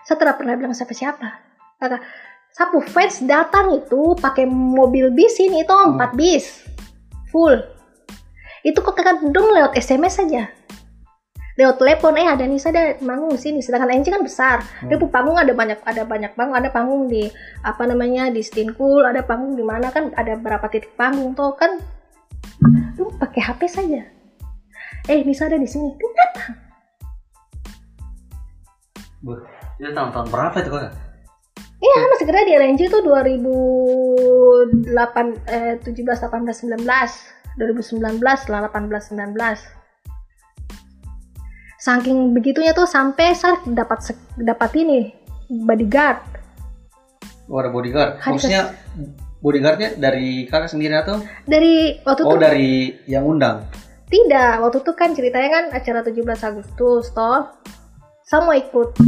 Saya 0.05 0.21
tidak 0.21 0.37
pernah 0.39 0.55
bilang 0.55 0.75
siapa 0.77 0.95
siapa 0.95 1.29
kakak 1.83 2.03
sapu 2.55 2.79
fans 2.87 3.19
datang 3.27 3.83
itu 3.83 4.15
pakai 4.23 4.47
mobil 4.47 5.11
bis 5.11 5.43
ini 5.43 5.67
itu 5.67 5.75
empat 5.75 6.15
bis. 6.15 6.63
Full. 7.35 7.59
Itu 8.63 8.79
kok 8.79 8.95
kakak 8.95 9.27
dong 9.35 9.51
lewat 9.51 9.75
sms 9.75 10.15
saja. 10.23 10.47
Lewat 11.59 11.83
telepon 11.83 12.15
eh 12.19 12.27
ada 12.27 12.47
nih 12.47 12.59
saya 12.59 12.73
ada 12.75 12.85
manggung 13.03 13.35
sini. 13.35 13.59
Sedangkan 13.59 13.91
NC 13.99 14.07
kan 14.11 14.23
besar. 14.23 14.57
Dia 14.87 14.99
Hmm. 14.99 15.11
panggung 15.11 15.39
ada 15.39 15.51
banyak 15.51 15.83
ada 15.83 16.03
banyak 16.07 16.33
panggung 16.39 16.57
ada 16.59 16.71
panggung 16.71 17.11
di 17.11 17.27
apa 17.67 17.91
namanya 17.91 18.31
di 18.31 18.43
Stinkul 18.43 19.03
ada 19.03 19.23
panggung 19.27 19.59
di 19.59 19.63
mana 19.67 19.91
kan 19.91 20.15
ada 20.15 20.39
berapa 20.39 20.67
titik 20.71 20.95
panggung 20.95 21.35
tuh 21.35 21.55
kan. 21.59 21.83
Lu 22.95 23.11
pakai 23.19 23.51
HP 23.51 23.61
saja. 23.67 24.03
Eh 25.11 25.21
Nisa 25.27 25.51
ada 25.51 25.59
di 25.59 25.67
sini. 25.67 25.91
Dia 25.99 26.11
datang. 26.23 26.55
Wah. 29.27 29.43
Itu 29.75 29.91
tahun-tahun 29.91 30.27
berapa 30.31 30.57
itu 30.63 30.71
kak? 30.71 31.14
Iya 31.85 32.09
masih 32.09 32.25
kira 32.25 32.49
di 32.49 32.57
RNG 32.57 32.81
itu 32.89 32.99
2008 33.05 34.97
eh 35.53 35.77
17 35.85 35.93
18 35.93 36.73
19 36.73 36.81
2019 36.81 38.01
lah 38.25 38.61
18 38.73 39.13
19 39.13 39.37
saking 41.77 42.33
begitunya 42.33 42.73
tuh 42.73 42.89
sampai 42.89 43.37
saya 43.37 43.61
dapat 43.69 44.17
dapat 44.41 44.71
ini 44.81 45.13
bodyguard 45.69 46.35
Oh 47.49 47.61
ada 47.61 47.69
bodyguard. 47.69 48.25
Maksudnya 48.25 48.73
bodyguardnya 49.45 50.01
dari 50.01 50.49
kakak 50.49 50.73
sendiri 50.73 50.97
atau? 50.97 51.21
dari 51.45 52.01
waktu 52.01 52.23
Oh 52.25 52.37
itu 52.37 52.41
dari 52.41 52.73
yang 53.05 53.29
undang? 53.29 53.69
Tidak, 54.09 54.63
waktu 54.63 54.79
itu 54.81 54.93
kan 54.97 55.11
ceritanya 55.13 55.51
kan 55.51 55.65
acara 55.75 56.01
17 56.07 56.25
Agustus 56.25 57.13
toh. 57.13 57.53
Saya 58.35 58.43
mau 58.43 58.59
ikut 58.59 58.99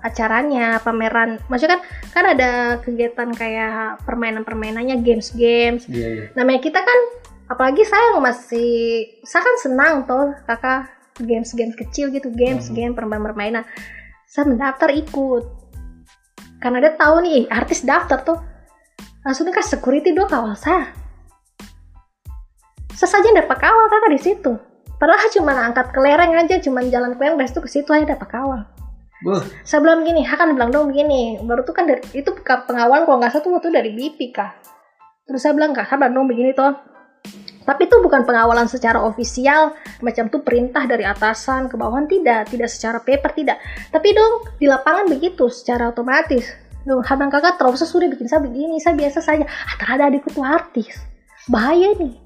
acaranya, 0.00 0.80
pameran. 0.80 1.36
Maksudnya 1.52 1.76
kan 1.76 1.84
kan 2.16 2.24
ada 2.32 2.50
kegiatan 2.80 3.28
kayak 3.36 4.00
permainan-permainannya, 4.08 5.04
games-games. 5.04 5.84
Iya 5.84 6.08
iya. 6.08 6.24
Namanya 6.32 6.64
kita 6.64 6.80
kan 6.80 6.98
apalagi 7.52 7.84
saya 7.84 8.16
masih 8.16 9.04
saya 9.20 9.44
kan 9.44 9.56
senang 9.60 10.08
toh 10.08 10.32
kakak 10.48 10.88
games-games 11.20 11.76
kecil 11.76 12.08
gitu, 12.08 12.32
games, 12.32 12.72
Mhm. 12.72 12.72
game 12.72 12.92
permainan-permainan. 12.96 13.68
Saya 14.24 14.48
mendaftar 14.48 14.88
ikut. 14.96 15.44
Karena 16.56 16.80
dia 16.80 16.96
tahu 16.96 17.20
nih 17.20 17.52
artis 17.52 17.84
daftar 17.84 18.24
tuh. 18.24 18.40
Langsung 19.28 19.44
kan 19.52 19.60
security 19.60 20.16
dua 20.16 20.24
kawal 20.24 20.56
saya 20.56 20.88
saya 23.00 23.16
saja 23.16 23.32
dapat 23.32 23.56
kawal 23.56 23.88
kakak 23.88 24.12
di 24.12 24.20
situ 24.20 24.52
padahal 25.00 25.32
cuma 25.32 25.56
angkat 25.56 25.90
kelereng 25.96 26.36
aja 26.36 26.60
cuma 26.60 26.84
jalan 26.84 27.16
kelereng 27.16 27.40
dari 27.40 27.48
situ 27.48 27.60
ke 27.64 27.70
situ 27.72 27.90
aja 27.90 28.14
dapat 28.14 28.28
kawal 28.28 28.62
saya 29.68 29.84
bilang 29.84 30.00
gini 30.04 30.24
Hakan 30.24 30.56
bilang 30.56 30.72
dong 30.72 30.88
begini 30.88 31.40
baru 31.44 31.64
tuh 31.64 31.76
kan 31.76 31.84
dari 31.84 32.00
itu 32.16 32.32
pengawalan 32.40 33.04
kalau 33.04 33.20
nggak 33.20 33.32
salah 33.32 33.44
tuh 33.44 33.52
waktu 33.52 33.68
dari 33.68 33.90
BP 33.92 34.32
kah 34.32 34.56
terus 35.28 35.44
saya 35.44 35.52
bilang 35.52 35.76
kak 35.76 35.86
bilang 35.94 36.14
dong 36.16 36.26
begini 36.26 36.50
toh. 36.50 36.74
Tapi 37.60 37.86
itu 37.86 38.02
bukan 38.02 38.24
pengawalan 38.26 38.66
secara 38.66 38.98
ofisial 38.98 39.76
macam 40.02 40.26
tuh 40.26 40.42
perintah 40.42 40.88
dari 40.90 41.06
atasan 41.06 41.70
ke 41.70 41.78
bawahan 41.78 42.08
tidak 42.10 42.50
tidak 42.50 42.66
secara 42.66 42.98
paper 42.98 43.30
tidak. 43.36 43.62
Tapi 43.92 44.10
dong 44.10 44.48
di 44.58 44.66
lapangan 44.66 45.06
begitu 45.06 45.46
secara 45.52 45.92
otomatis. 45.92 46.50
Dong, 46.82 47.04
habang 47.04 47.28
kakak 47.28 47.60
terus 47.60 47.84
sudah 47.84 48.08
bikin 48.08 48.26
saya 48.26 48.42
begini 48.42 48.80
saya 48.80 48.96
biasa 48.96 49.22
saja. 49.22 49.44
Ah 49.46 49.76
terada 49.78 50.10
adikku 50.10 50.32
tuh 50.32 50.42
artis. 50.42 50.98
Bahaya 51.46 51.94
nih 51.94 52.16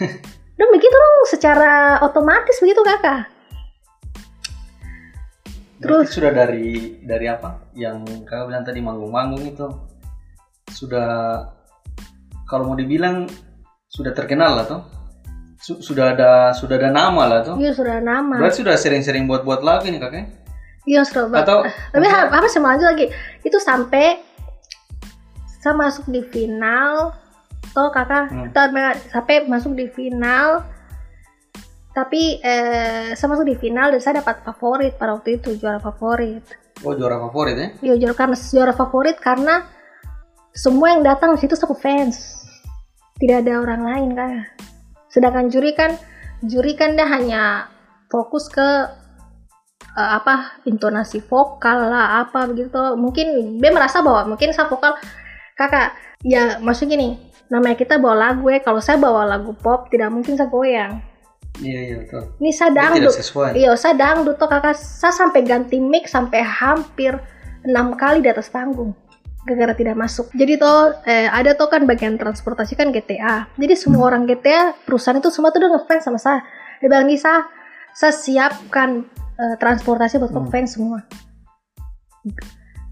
dan 0.64 0.72
begitu 0.72 0.96
dong 0.96 1.16
secara 1.28 2.00
otomatis 2.00 2.56
begitu 2.64 2.80
kakak. 2.80 3.28
Terus? 5.84 6.08
sudah 6.08 6.32
dari 6.32 6.96
dari 7.04 7.28
apa? 7.28 7.68
Yang 7.76 8.24
kakak 8.24 8.48
bilang 8.48 8.64
tadi 8.64 8.80
manggung-manggung 8.80 9.44
itu. 9.44 9.68
sudah 10.64 11.44
kalau 12.48 12.72
mau 12.72 12.74
dibilang 12.74 13.28
sudah 13.84 14.16
terkenal 14.16 14.56
lah 14.56 14.64
tuh 14.64 14.82
Su- 15.60 15.84
sudah 15.84 16.16
ada 16.16 16.56
sudah 16.56 16.80
ada 16.80 16.88
nama 16.88 17.28
lah 17.28 17.40
tuh 17.44 17.60
iya 17.60 17.70
sudah 17.76 18.00
nama. 18.00 18.40
Berarti 18.40 18.64
sudah 18.64 18.74
sering-sering 18.80 19.28
buat-buat 19.28 19.60
lagu 19.60 19.86
nih 19.92 20.00
kakek 20.00 20.24
iya 20.88 21.04
sudah 21.04 21.28
ba- 21.28 21.44
atau 21.44 21.68
tapi 21.92 22.08
apa? 22.08 22.48
sih 22.48 22.64
lanjut 22.64 22.88
lagi? 22.90 23.06
Itu 23.44 23.60
sampai 23.60 24.24
saya 25.60 25.76
masuk 25.76 26.08
di 26.08 26.24
final 26.32 27.12
toh 27.74 27.90
kakak 27.90 28.30
Hmm. 28.30 28.48
kita- 28.48 28.70
sampai 29.10 29.44
masuk 29.44 29.74
di 29.74 29.90
final 29.90 30.62
tapi 31.90 32.38
eh, 32.38 33.14
saya 33.14 33.28
masuk 33.30 33.46
di 33.46 33.54
final 33.54 33.90
dan 33.90 34.00
saya 34.00 34.14
dapat 34.18 34.42
favorit 34.42 34.94
pada 34.94 35.14
waktu 35.14 35.38
itu 35.38 35.54
juara 35.54 35.78
favorit 35.78 36.42
oh 36.82 36.94
juara 36.94 37.18
favorit 37.20 37.54
ya 37.54 37.68
Iya 37.82 37.94
juara 38.00 38.14
karena 38.16 38.36
juara 38.38 38.72
favorit 38.72 39.16
karena 39.18 39.66
semua 40.50 40.94
yang 40.94 41.02
datang 41.02 41.34
di 41.34 41.42
situ 41.42 41.58
aku 41.58 41.74
fans. 41.74 42.46
Tidak 43.14 43.42
ada 43.42 43.58
orang 43.58 43.82
lain 43.82 44.08
kan. 44.14 44.32
Sedangkan 45.06 45.50
juri 45.50 45.74
kan 45.74 45.98
juri 46.42 46.78
kan 46.78 46.94
dia 46.94 47.06
hanya 47.06 47.66
fokus 48.06 48.46
ke 48.46 48.68
eh, 49.94 50.10
apa 50.14 50.62
intonasi 50.62 51.22
vokal 51.22 51.90
lah 51.90 52.22
apa 52.22 52.46
begitu. 52.46 52.70
Mungkin 52.94 53.58
dia 53.58 53.70
merasa 53.70 53.98
bahwa 53.98 54.34
mungkin 54.34 54.54
saya 54.54 54.70
vokal 54.70 54.94
kakak 55.54 55.94
ya 56.22 56.58
maksud 56.58 56.86
gini 56.86 57.18
namanya 57.54 57.78
kita 57.78 57.94
bawa 57.96 58.34
lagu 58.34 58.50
ya 58.50 58.58
kalau 58.58 58.82
saya 58.82 58.98
bawa 58.98 59.22
lagu 59.22 59.54
pop 59.54 59.86
tidak 59.86 60.10
mungkin 60.10 60.34
saya 60.34 60.50
goyang 60.50 60.98
iya 61.62 61.78
iya 61.86 61.94
betul 62.02 62.34
ini 62.36 62.50
saya 62.50 62.74
dangdut 62.74 63.14
Iya, 63.54 63.70
saya 63.78 63.94
dangdut 63.94 64.36
tuh 64.36 64.50
kakak. 64.50 64.74
Saya 64.74 65.14
sampai 65.14 65.46
ganti 65.46 65.78
mic 65.78 66.10
sampai 66.10 66.42
hampir 66.42 67.14
enam 67.62 67.94
kali 67.94 68.18
di 68.18 68.26
atas 68.26 68.50
panggung. 68.50 68.90
Gara-gara 69.46 69.70
tidak 69.72 69.94
masuk. 69.94 70.34
Jadi 70.34 70.58
tuh 70.58 70.98
eh, 71.06 71.30
ada 71.30 71.54
tuh 71.54 71.70
kan 71.70 71.86
bagian 71.86 72.18
transportasi 72.18 72.74
kan 72.74 72.90
GTA. 72.90 73.46
Jadi 73.54 73.74
semua 73.78 74.10
orang 74.10 74.26
GTA 74.26 74.74
perusahaan 74.82 75.14
itu 75.14 75.30
semua 75.30 75.54
tuh 75.54 75.62
udah 75.62 75.78
ngefans 75.78 76.02
sama 76.02 76.18
saya. 76.18 76.42
Dia 76.82 76.90
bilang 76.90 77.06
Nisa, 77.06 77.46
saya 77.94 78.10
siapkan 78.10 79.06
eh, 79.38 79.54
transportasi 79.54 80.18
buat 80.18 80.34
Hmm. 80.34 80.50
fans 80.50 80.74
semua. 80.74 81.06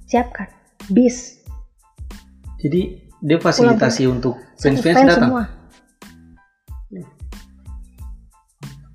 Siapkan 0.06 0.46
bis 0.86 1.40
jadi 2.58 3.10
dia 3.22 3.38
fasilitasi 3.38 4.10
untuk 4.10 4.34
Satu 4.58 4.82
fans-fans 4.82 4.96
fans 4.98 5.08
datang 5.14 5.30
semua. 5.30 5.44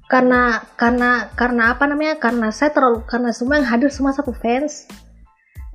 Karena 0.08 0.64
karena 0.80 1.10
karena 1.36 1.64
apa 1.76 1.84
namanya? 1.88 2.16
Karena 2.20 2.48
saya 2.52 2.72
terlalu 2.72 3.04
karena 3.08 3.32
semua 3.36 3.60
yang 3.60 3.68
hadir 3.68 3.92
semua 3.92 4.16
satu 4.16 4.32
fans. 4.36 4.88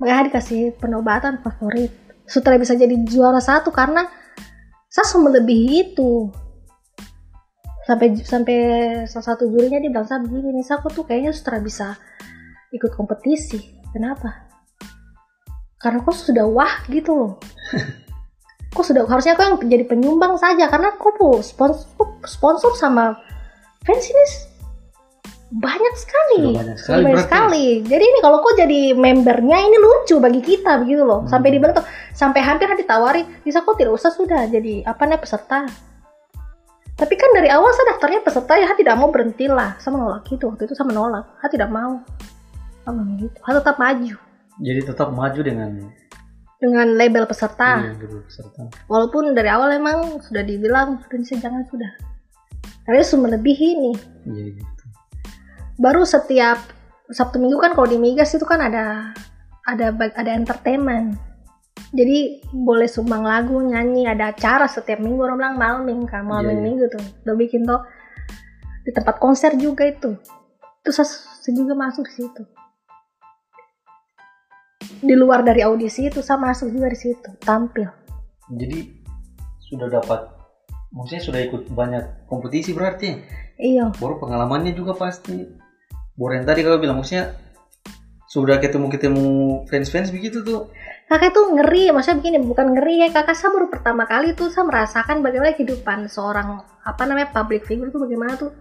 Makanya 0.01 0.29
dikasih 0.29 0.73
penobatan 0.77 1.41
favorit. 1.41 1.93
Sutra 2.25 2.57
bisa 2.57 2.73
jadi 2.73 2.93
juara 3.05 3.37
satu 3.37 3.69
karena 3.69 4.09
saya 4.89 5.05
semua 5.05 5.33
melebihi 5.33 5.93
itu. 5.93 6.29
Sampai 7.85 8.17
sampai 8.25 8.57
salah 9.05 9.27
satu 9.33 9.45
jurinya 9.49 9.77
dia 9.77 9.91
bilang 9.91 10.07
saya 10.07 10.23
begini 10.23 10.49
nih, 10.55 10.65
aku 10.71 10.87
tuh 10.89 11.03
kayaknya 11.05 11.29
sutra 11.29 11.61
bisa 11.61 11.93
ikut 12.73 12.89
kompetisi. 12.89 13.59
Kenapa? 13.93 14.49
Karena 15.77 16.01
kok 16.01 16.15
sudah 16.15 16.47
wah 16.47 16.87
gitu 16.89 17.11
loh 17.11 17.31
kok 18.73 18.85
sudah 18.85 19.05
harusnya 19.05 19.37
aku 19.37 19.41
yang 19.45 19.55
jadi 19.61 19.85
penyumbang 19.87 20.35
saja 20.41 20.67
karena 20.67 20.91
aku 20.97 21.39
sponsor 21.45 21.85
sponsor 22.25 22.73
sama 22.75 23.15
fans 23.85 24.05
ini 24.09 24.25
banyak 25.53 25.93
sekali. 25.93 26.41
Sudah 26.49 26.59
banyak 26.65 26.77
sekali 26.81 26.81
Sudah 26.81 27.05
banyak 27.05 27.13
berarti. 27.13 27.29
sekali. 27.29 27.65
Jadi 27.85 28.03
ini 28.09 28.19
kalau 28.25 28.37
kok 28.41 28.55
jadi 28.57 28.81
membernya 28.97 29.57
ini 29.69 29.77
lucu 29.77 30.17
bagi 30.17 30.41
kita 30.41 30.81
begitu 30.81 31.05
loh. 31.05 31.29
Sampai 31.29 31.53
Hmm. 31.53 31.55
dibilang 31.61 31.75
tuh 31.77 31.85
sampai 32.17 32.41
hampir 32.41 32.65
ditawari 32.73 33.21
bisa 33.45 33.61
kok 33.61 33.77
tidak 33.77 33.93
usah 33.93 34.09
sudah 34.09 34.49
jadi 34.49 34.81
apa 34.81 35.05
namanya 35.05 35.21
peserta. 35.21 35.69
Tapi 36.93 37.13
kan 37.17 37.29
dari 37.37 37.49
awal 37.49 37.69
saya 37.73 37.93
daftarnya 37.93 38.21
peserta 38.25 38.53
ya 38.57 38.69
tidak 38.73 38.97
mau 38.97 39.09
berhenti 39.13 39.45
lah. 39.49 39.77
Saya 39.77 39.93
menolak 39.97 40.25
itu 40.29 40.45
waktu 40.45 40.65
itu 40.65 40.73
saya 40.73 40.89
menolak. 40.89 41.25
Saya 41.41 41.49
tidak 41.53 41.69
mau. 41.69 42.01
Bilang 42.85 43.17
gitu. 43.21 43.37
Saya 43.45 43.53
tetap 43.61 43.75
maju. 43.77 44.15
Jadi 44.61 44.79
tetap 44.85 45.07
maju 45.13 45.39
dengan 45.41 45.71
dengan 46.63 46.95
label 46.95 47.27
peserta. 47.27 47.83
Iya, 47.83 48.23
peserta. 48.23 48.71
Walaupun 48.87 49.35
dari 49.35 49.51
awal 49.51 49.75
emang 49.75 50.23
sudah 50.23 50.47
dibilang 50.47 51.03
bisa 51.11 51.35
jangan 51.35 51.67
sudah. 51.67 51.91
Karena 52.87 53.03
sudah 53.03 53.27
melebihi 53.27 53.67
ini. 53.75 53.93
Iya 54.23 54.45
gitu. 54.63 54.83
Baru 55.75 56.07
setiap 56.07 56.63
sabtu 57.11 57.43
minggu 57.43 57.59
kan 57.59 57.75
kalau 57.75 57.91
di 57.91 57.99
migas 57.99 58.31
itu 58.31 58.47
kan 58.47 58.63
ada 58.63 59.11
ada 59.67 59.91
ada 59.91 60.31
entertainment. 60.31 61.19
Jadi 61.91 62.47
boleh 62.55 62.87
sumbang 62.87 63.27
lagu 63.27 63.59
nyanyi 63.59 64.07
ada 64.07 64.31
acara 64.31 64.63
setiap 64.71 65.03
minggu. 65.03 65.19
Orang 65.19 65.43
bilang 65.43 65.59
malming 65.59 66.07
kan 66.07 66.23
malam 66.23 66.47
Iya, 66.47 66.55
iya. 66.55 66.63
minggu 66.63 66.85
tuh. 66.87 67.03
Udah 67.27 67.35
bikin 67.35 67.67
tuh 67.67 67.83
di 68.87 68.91
tempat 68.95 69.19
konser 69.19 69.59
juga 69.59 69.83
itu. 69.83 70.15
Saya, 70.87 71.07
saya 71.07 71.53
juga 71.55 71.75
masuk 71.75 72.07
di 72.07 72.23
situ 72.23 72.43
di 75.03 75.15
luar 75.15 75.43
dari 75.43 75.63
audisi 75.63 76.07
itu 76.07 76.23
saya 76.23 76.39
masuk 76.39 76.71
juga 76.71 76.87
di 76.91 76.97
situ 76.99 77.29
tampil. 77.43 77.87
Jadi 78.51 78.79
sudah 79.59 79.87
dapat 79.89 80.29
maksudnya 80.93 81.23
sudah 81.25 81.39
ikut 81.43 81.61
banyak 81.73 82.29
kompetisi 82.29 82.71
berarti? 82.71 83.17
Iya. 83.59 83.91
Baru 83.97 84.21
pengalamannya 84.21 84.71
juga 84.77 84.93
pasti. 84.95 85.43
Yang 86.13 86.45
tadi 86.45 86.59
kau 86.61 86.77
bilang 86.77 87.01
maksudnya 87.01 87.33
sudah 88.29 88.57
ketemu-ketemu 88.57 89.25
fans-fans 89.69 90.09
begitu 90.09 90.41
tuh? 90.41 90.69
Kakak 91.09 91.33
tuh 91.37 91.53
ngeri 91.53 91.93
maksudnya 91.93 92.17
begini 92.21 92.37
bukan 92.41 92.73
ngeri 92.73 93.05
ya 93.05 93.09
kakak 93.13 93.37
saya 93.37 93.53
baru 93.53 93.69
pertama 93.69 94.09
kali 94.09 94.33
tuh 94.33 94.49
saya 94.49 94.65
merasakan 94.65 95.21
bagaimana 95.21 95.53
kehidupan 95.53 96.09
seorang 96.09 96.65
apa 96.81 97.03
namanya 97.05 97.29
public 97.29 97.65
figure 97.69 97.93
tuh 97.93 98.01
bagaimana 98.01 98.33
tuh. 98.37 98.53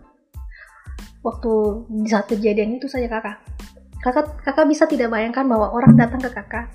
Waktu 1.23 1.53
di 2.03 2.09
saat 2.11 2.27
kejadian 2.29 2.83
itu 2.83 2.91
saja 2.91 3.07
kakak 3.07 3.39
kakak 4.03 4.35
kakak 4.43 4.67
bisa 4.67 4.85
tidak 4.91 5.15
bayangkan 5.15 5.47
bahwa 5.47 5.71
orang 5.71 5.95
datang 5.95 6.19
ke 6.19 6.31
kakak 6.35 6.67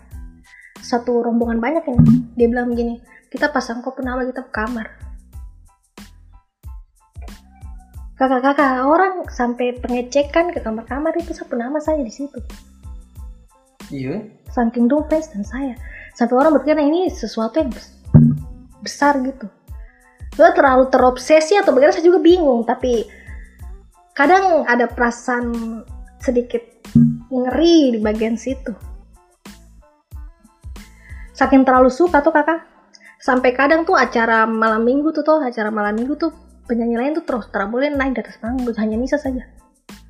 satu 0.82 1.26
rombongan 1.26 1.60
banyak 1.60 1.84
ini. 1.92 2.32
Dia 2.40 2.48
bilang 2.48 2.72
begini 2.72 3.02
kita 3.28 3.52
pasang 3.52 3.84
kok 3.84 4.00
penama 4.00 4.24
kita 4.24 4.48
ke 4.48 4.52
kamar. 4.56 4.88
Kakak-kakak 8.18 8.82
orang 8.82 9.30
sampai 9.30 9.78
pengecekan 9.78 10.50
ke 10.50 10.64
kamar-kamar 10.64 11.14
itu 11.22 11.38
satu 11.38 11.54
nama 11.54 11.78
saya 11.78 12.02
di 12.02 12.10
situ. 12.10 12.42
Iya. 13.94 14.26
Saking 14.50 14.90
dong 14.90 15.06
fans 15.06 15.30
dan 15.30 15.46
saya. 15.46 15.78
Sampai 16.18 16.34
orang 16.34 16.58
berpikir 16.58 16.82
"Nah, 16.82 16.88
ini 16.88 17.14
sesuatu 17.14 17.62
yang 17.62 17.70
bes- 17.70 17.94
besar 18.82 19.22
gitu. 19.22 19.46
Gue 20.34 20.50
terlalu 20.58 20.90
terobsesi 20.90 21.62
atau 21.62 21.76
bagaimana 21.76 21.94
saya 21.94 22.10
juga 22.10 22.24
bingung. 22.26 22.66
Tapi 22.66 23.06
kadang 24.18 24.66
ada 24.66 24.90
perasaan 24.90 25.54
sedikit 26.28 26.60
ngeri 27.32 27.96
di 27.96 28.00
bagian 28.04 28.36
situ. 28.36 28.76
Saking 31.32 31.64
terlalu 31.64 31.88
suka 31.88 32.20
tuh 32.20 32.36
kakak. 32.36 32.68
Sampai 33.18 33.56
kadang 33.56 33.88
tuh 33.88 33.96
acara 33.96 34.44
malam 34.44 34.84
minggu 34.84 35.16
tuh 35.16 35.24
tuh 35.24 35.40
acara 35.40 35.72
malam 35.72 35.96
minggu 35.96 36.20
tuh 36.20 36.32
penyanyi 36.68 37.00
lain 37.00 37.14
tuh 37.16 37.24
terus 37.24 37.48
tak 37.50 37.72
boleh 37.72 37.90
naik 37.94 38.18
di 38.18 38.22
atas 38.22 38.38
panggung 38.44 38.76
hanya 38.76 38.98
Nisa 39.00 39.16
saja. 39.16 39.48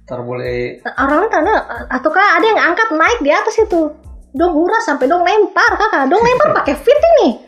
Ntar 0.08 0.24
boleh 0.24 0.82
orang 0.88 1.28
tanda 1.30 1.88
atau 1.92 2.10
kah 2.10 2.40
ada 2.40 2.46
yang 2.48 2.60
angkat 2.74 2.90
naik 2.96 3.20
di 3.22 3.32
atas 3.32 3.56
itu. 3.60 3.92
Dong 4.32 4.54
hura 4.54 4.80
sampai 4.84 5.06
dong 5.08 5.24
lempar 5.24 5.72
kakak. 5.76 6.08
Dong 6.08 6.24
lempar 6.24 6.56
pakai 6.64 6.76
fit 6.80 7.00
ini. 7.20 7.44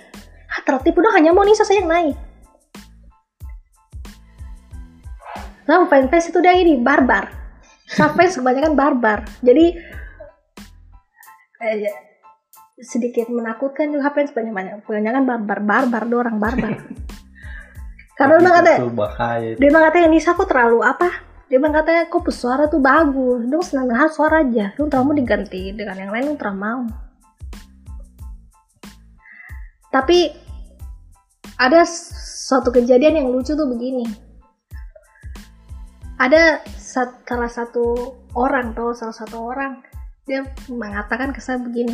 Ah, 0.49 0.61
tertipu 0.65 0.99
dong 0.99 1.15
hanya 1.15 1.31
mau 1.31 1.47
Nisa 1.47 1.63
saja 1.63 1.79
yang 1.79 1.91
naik. 1.91 2.15
Nah 5.69 5.85
fans 5.85 6.25
itu 6.25 6.39
dia 6.41 6.57
ini 6.57 6.81
barbar 6.81 7.38
fans 7.89 8.37
kebanyakan 8.37 8.73
barbar. 8.77 9.25
Jadi 9.41 9.65
eh, 11.59 11.93
sedikit 12.79 13.27
menakutkan 13.33 13.89
juga 13.91 14.13
fans 14.13 14.31
banyak 14.31 14.53
banyak 14.53 14.73
kebanyakan 14.85 15.23
barbar 15.25 15.59
barbar 15.65 16.03
dorang 16.05 16.37
barbar. 16.37 16.77
Karena 18.19 18.35
dia 18.37 18.51
katanya 18.51 18.79
dia 19.55 19.67
bilang 19.71 19.83
katanya 19.89 20.07
Nisa 20.11 20.35
kok 20.35 20.47
terlalu 20.51 20.83
apa? 20.83 21.09
Dia 21.49 21.57
bilang 21.57 21.75
katanya 21.81 22.03
kok 22.11 22.29
suara 22.29 22.69
tuh 22.69 22.83
bagus. 22.83 23.47
Dong 23.47 23.63
senang 23.63 23.89
dengar 23.89 24.11
suara 24.11 24.45
aja. 24.45 24.75
Lu 24.77 24.91
terlalu 24.91 25.07
mau 25.07 25.17
diganti 25.17 25.73
dengan 25.73 25.95
yang 25.97 26.11
lain 26.11 26.25
lu 26.29 26.35
terlalu 26.35 26.59
mau. 26.59 26.83
Tapi 29.89 30.29
ada 31.57 31.81
suatu 31.83 32.69
kejadian 32.69 33.23
yang 33.23 33.27
lucu 33.33 33.57
tuh 33.57 33.65
begini. 33.65 34.05
Ada 36.19 36.61
sat- 36.89 37.21
salah 37.29 37.51
satu 37.51 38.17
orang 38.33 38.73
tuh 38.73 38.97
salah 38.97 39.13
satu 39.13 39.37
orang 39.45 39.85
dia 40.25 40.41
mengatakan 40.65 41.29
ke 41.29 41.37
saya 41.37 41.61
begini 41.61 41.93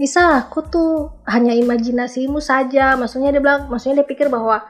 Nisa 0.00 0.42
aku 0.42 0.66
tuh 0.66 1.12
hanya 1.28 1.52
imajinasimu 1.52 2.40
saja. 2.40 2.96
Maksudnya 2.96 3.28
dia 3.28 3.38
bilang 3.44 3.68
maksudnya 3.68 4.02
dia 4.02 4.08
pikir 4.08 4.32
bahwa 4.32 4.64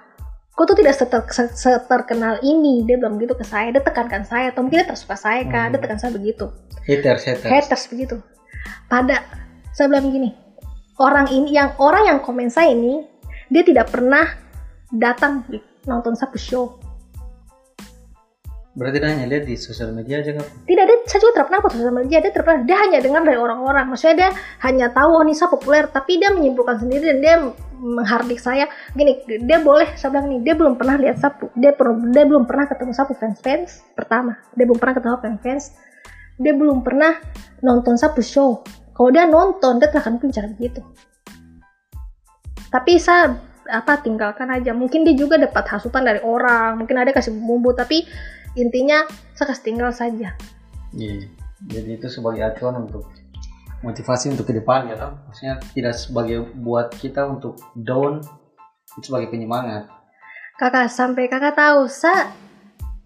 kok 0.52 0.66
tuh 0.66 0.76
tidak 0.76 0.98
seter, 0.98 1.22
se- 1.30 1.54
seterkenal 1.56 2.42
ini. 2.42 2.82
Dia 2.84 2.98
bilang 2.98 3.16
begitu 3.16 3.38
ke 3.38 3.46
saya 3.46 3.70
dia 3.70 3.80
tekankan 3.80 4.26
saya 4.26 4.50
atau 4.50 4.66
mungkin 4.66 4.82
dia 4.82 4.88
tersuka 4.92 5.14
saya 5.14 5.46
kan 5.46 5.70
Hmm. 5.70 5.78
dia 5.78 5.80
tekan 5.80 5.96
saya 6.02 6.12
begitu. 6.12 6.50
Haters 6.84 7.22
haters. 7.24 7.48
Haters 7.48 7.84
begitu. 7.88 8.18
Pada 8.90 9.22
saya 9.72 9.88
bilang 9.88 10.10
gini 10.10 10.36
orang 10.98 11.30
ini 11.32 11.54
yang 11.54 11.72
orang 11.80 12.12
yang 12.12 12.18
komen 12.20 12.50
saya 12.52 12.74
ini 12.74 13.06
dia 13.48 13.62
tidak 13.64 13.88
pernah 13.94 14.26
datang 14.92 15.46
nonton 15.88 16.12
satu 16.12 16.36
show 16.36 16.81
Berarti 18.72 19.04
dia 19.04 19.10
hanya 19.12 19.26
lihat 19.28 19.44
di 19.44 19.54
sosial 19.60 19.92
media 19.92 20.24
aja 20.24 20.32
kan? 20.32 20.48
tidak 20.64 20.82
ada 20.88 20.94
saya 21.04 21.20
juga 21.20 21.44
pernah 21.44 21.60
upload 21.60 21.74
sosial 21.76 21.92
media 21.92 22.18
dia 22.24 22.32
pernah 22.32 22.64
dia 22.64 22.76
hanya 22.80 22.98
dengar 23.04 23.20
dari 23.20 23.36
orang-orang. 23.36 23.84
Maksudnya 23.92 24.16
dia 24.16 24.30
hanya 24.64 24.86
tahu 24.88 25.10
oh 25.20 25.24
Nisa 25.28 25.44
populer 25.52 25.84
tapi 25.92 26.16
dia 26.16 26.32
menyimpulkan 26.32 26.80
sendiri 26.80 27.04
dan 27.12 27.18
dia 27.20 27.36
menghardik 27.76 28.40
saya. 28.40 28.64
Gini 28.96 29.20
dia 29.28 29.58
boleh 29.60 29.92
saya 30.00 30.16
bilang 30.16 30.32
nih 30.32 30.40
dia 30.40 30.54
belum 30.56 30.80
pernah 30.80 30.96
lihat 30.96 31.20
sapu 31.20 31.52
dia 31.52 31.76
per- 31.76 32.00
dia 32.16 32.24
belum 32.24 32.48
pernah 32.48 32.64
ketemu 32.64 32.92
sapu 32.96 33.12
fans 33.12 33.38
fans 33.44 33.84
pertama. 33.92 34.40
Dia 34.56 34.64
belum 34.64 34.80
pernah 34.80 34.94
ketemu 34.96 35.16
fans 35.20 35.38
fans 35.44 35.64
dia 36.40 36.52
belum 36.56 36.80
pernah 36.80 37.12
nonton 37.60 38.00
sapu 38.00 38.24
show. 38.24 38.64
Kalau 38.96 39.12
dia 39.12 39.28
nonton 39.28 39.84
dia 39.84 39.92
akan 39.92 40.16
mungkin 40.16 40.32
cara 40.32 40.48
begitu. 40.48 40.80
Tapi 42.72 42.96
saya 42.96 43.36
apa 43.68 44.00
tinggalkan 44.00 44.48
aja. 44.48 44.72
Mungkin 44.72 45.04
dia 45.04 45.12
juga 45.12 45.36
dapat 45.36 45.68
hasutan 45.68 46.08
dari 46.08 46.24
orang 46.24 46.80
mungkin 46.80 46.96
ada 46.96 47.12
kasih 47.12 47.36
bumbu 47.36 47.76
tapi 47.76 48.08
intinya 48.58 49.06
kasih 49.36 49.64
tinggal 49.64 49.90
saja 49.90 50.38
Iya. 50.92 51.24
Jadi 51.62 51.90
itu 51.96 52.06
sebagai 52.12 52.44
acuan 52.44 52.84
untuk 52.84 53.08
motivasi 53.80 54.30
untuk 54.34 54.44
ke 54.44 54.54
depan 54.60 54.92
ya 54.92 54.96
kan? 54.98 55.12
Maksudnya 55.26 55.56
tidak 55.72 55.94
sebagai 55.96 56.38
buat 56.54 56.92
kita 56.94 57.24
untuk 57.26 57.58
down, 57.74 58.20
itu 58.98 59.04
sebagai 59.08 59.32
penyemangat. 59.32 59.88
kakak 60.60 60.92
sampai 60.92 61.26
kakak 61.26 61.58
tahu 61.58 61.90
saya 61.90 62.30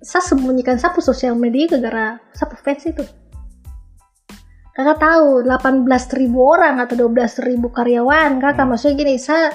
saya 0.03 0.21
sembunyikan 0.29 0.77
sapu 0.77 1.01
sosial 1.01 1.39
media 1.39 1.65
gara-gara 1.71 2.21
sapu 2.37 2.59
fans 2.59 2.85
itu 2.85 3.01
kakak 4.77 4.99
tahu 5.01 5.47
18.000 5.47 6.37
orang 6.37 6.85
atau 6.85 7.09
12.000 7.09 7.57
karyawan 7.73 8.43
kakak 8.43 8.67
Hmm. 8.67 8.77
maksudnya 8.77 8.95
gini 8.99 9.17
saya 9.17 9.55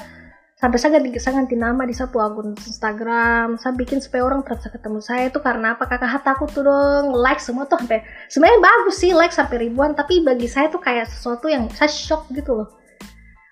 sampai 0.62 0.78
saya 0.78 1.02
ganti, 1.02 1.18
saya 1.18 1.42
ganti 1.42 1.58
nama 1.58 1.82
di 1.90 1.96
sapu 1.98 2.22
akun 2.22 2.54
Instagram. 2.54 3.58
Saya 3.58 3.74
bikin 3.74 3.98
supaya 3.98 4.30
orang 4.30 4.46
terasa 4.46 4.70
ketemu 4.70 5.02
saya. 5.02 5.34
Itu 5.34 5.42
karena 5.42 5.74
apa? 5.74 5.90
Kakak 5.90 6.22
aku 6.38 6.46
tuh 6.54 6.62
dong 6.70 7.18
like 7.18 7.42
semua 7.42 7.66
tuh 7.66 7.82
sampai 7.82 8.06
sebenarnya 8.30 8.62
bagus 8.62 8.96
sih 9.02 9.12
like 9.18 9.34
sampai 9.34 9.58
ribuan. 9.66 9.98
Tapi 9.98 10.22
bagi 10.22 10.46
saya 10.46 10.70
tuh 10.70 10.78
kayak 10.78 11.10
sesuatu 11.10 11.50
yang 11.50 11.66
saya 11.74 11.90
shock 11.90 12.30
gitu 12.30 12.62
loh. 12.62 12.70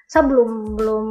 Saya 0.05 0.30
belum 0.30 0.78
belum 0.78 1.05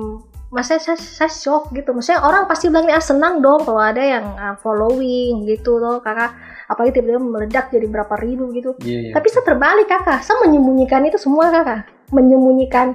maksudnya 0.54 0.94
saya, 0.94 0.98
saya 1.02 1.30
shock 1.34 1.74
gitu. 1.74 1.90
Maksudnya 1.90 2.22
orang 2.22 2.46
pasti 2.46 2.70
bilang 2.70 2.86
ah 2.94 3.02
senang 3.02 3.42
dong 3.42 3.66
kalau 3.66 3.82
ada 3.82 4.00
yang 4.00 4.24
uh, 4.38 4.54
following 4.62 5.50
gitu 5.50 5.82
loh. 5.82 5.98
Kakak 5.98 6.30
apalagi 6.70 7.02
tiba-tiba 7.02 7.18
meledak 7.18 7.74
jadi 7.74 7.90
berapa 7.90 8.14
ribu 8.22 8.54
gitu. 8.54 8.78
Iya, 8.86 9.10
iya. 9.10 9.12
tapi 9.18 9.34
saya 9.34 9.42
terbalik 9.42 9.90
kakak. 9.90 10.22
Saya 10.22 10.46
menyembunyikan 10.46 11.02
itu 11.10 11.18
semua 11.18 11.50
kakak. 11.50 11.90
Menyembunyikan 12.14 12.94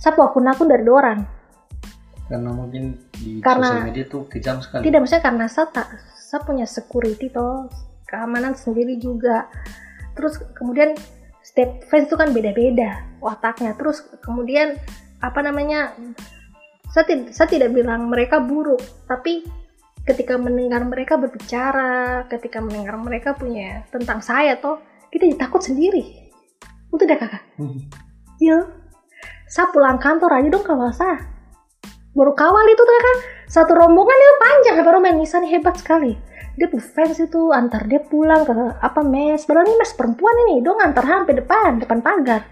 sapu 0.00 0.24
akun-akun 0.24 0.72
dari 0.72 0.88
orang 0.88 1.37
karena 2.28 2.50
mungkin 2.52 2.84
di 3.10 3.40
Karena- 3.40 3.72
sosial 3.72 3.88
media 3.88 4.04
tuh 4.04 4.22
kejam 4.28 4.60
sekali. 4.60 4.84
tidak 4.84 4.98
maksudnya 5.00 5.24
karena 5.24 5.44
saya 5.48 5.66
tak 5.68 5.88
saya 6.14 6.40
punya 6.44 6.64
security 6.64 7.28
toh 7.28 7.72
keamanan 8.04 8.52
sendiri 8.52 8.96
juga 8.96 9.48
terus 10.12 10.36
kemudian 10.52 10.92
setiap 11.40 11.88
fans 11.88 12.04
itu 12.04 12.14
kan 12.14 12.30
beda-beda 12.30 13.00
wataknya 13.18 13.72
terus 13.74 14.04
kemudian 14.20 14.76
apa 15.18 15.40
namanya 15.40 15.96
saya, 16.88 17.04
tid- 17.04 17.32
saya 17.32 17.48
tidak 17.48 17.72
bilang 17.72 18.08
mereka 18.08 18.38
buruk 18.38 18.80
tapi 19.04 19.44
ketika 20.04 20.36
mendengar 20.36 20.84
mereka 20.84 21.16
berbicara 21.16 22.24
ketika 22.28 22.60
mendengar 22.60 22.96
mereka 22.96 23.32
punya 23.32 23.84
tentang 23.88 24.20
saya 24.20 24.56
toh 24.56 24.80
kita 25.08 25.24
takut 25.34 25.60
sendiri 25.60 26.28
itu 26.88 27.04
dah 27.04 27.16
kakak 27.16 27.44
Hmm. 27.56 27.80
Iya. 28.38 28.68
Saya 29.44 29.68
pulang 29.68 29.96
kantor 29.96 30.30
aja 30.30 30.48
dong 30.48 30.62
kawal 30.62 30.92
saya. 30.92 31.18
Baru 32.18 32.34
kawal 32.34 32.66
itu 32.66 32.82
kan 32.82 33.16
satu 33.46 33.78
rombongan 33.78 34.18
itu 34.18 34.34
panjang 34.42 34.76
baru 34.82 34.98
main 34.98 35.14
Nisa 35.14 35.38
nih 35.38 35.54
hebat 35.54 35.78
sekali. 35.78 36.18
Dia 36.58 36.66
fans 36.74 37.22
itu 37.22 37.54
antar 37.54 37.86
dia 37.86 38.02
pulang 38.02 38.42
ke 38.42 38.50
apa 38.82 39.06
mes. 39.06 39.46
Padahal 39.46 39.70
ini 39.70 39.78
mes 39.78 39.94
perempuan 39.94 40.34
ini 40.50 40.58
dong 40.58 40.82
antar 40.82 41.06
sampai 41.06 41.38
depan 41.38 41.78
depan 41.78 42.02
pagar. 42.02 42.42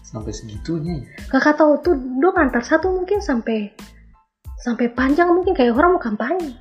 Sampai 0.00 0.32
segitunya. 0.32 1.04
ya. 1.04 1.28
Kakak 1.28 1.60
tahu 1.60 1.76
tuh 1.84 1.92
dong 1.92 2.40
antar 2.40 2.64
satu 2.64 2.88
mungkin 2.88 3.20
sampai 3.20 3.68
sampai 4.64 4.88
panjang 4.96 5.28
mungkin 5.28 5.52
kayak 5.52 5.76
orang 5.76 6.00
mau 6.00 6.00
kampanye. 6.00 6.56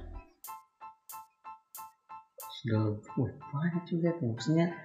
Sudah, 2.59 2.99
wah 3.15 3.31
banyak 3.31 3.83
juga 3.87 4.11
tuh. 4.19 4.35
Maksudnya 4.35 4.75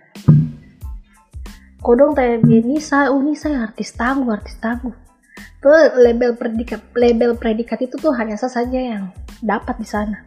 Kodong 1.83 2.15
dia 2.15 2.39
Nisa, 2.63 3.11
oh 3.11 3.19
Nisa 3.19 3.51
artis 3.59 3.91
tangguh, 3.99 4.31
artis 4.31 4.55
tangguh. 4.63 5.02
Tuh 5.63 5.95
label 6.03 6.35
predikat, 6.35 6.83
label 6.99 7.39
predikat 7.39 7.79
itu 7.87 7.95
tuh 7.95 8.11
hanya 8.19 8.35
saya 8.35 8.63
saja 8.63 8.79
yang 8.83 9.15
dapat 9.39 9.79
di 9.79 9.87
sana. 9.87 10.27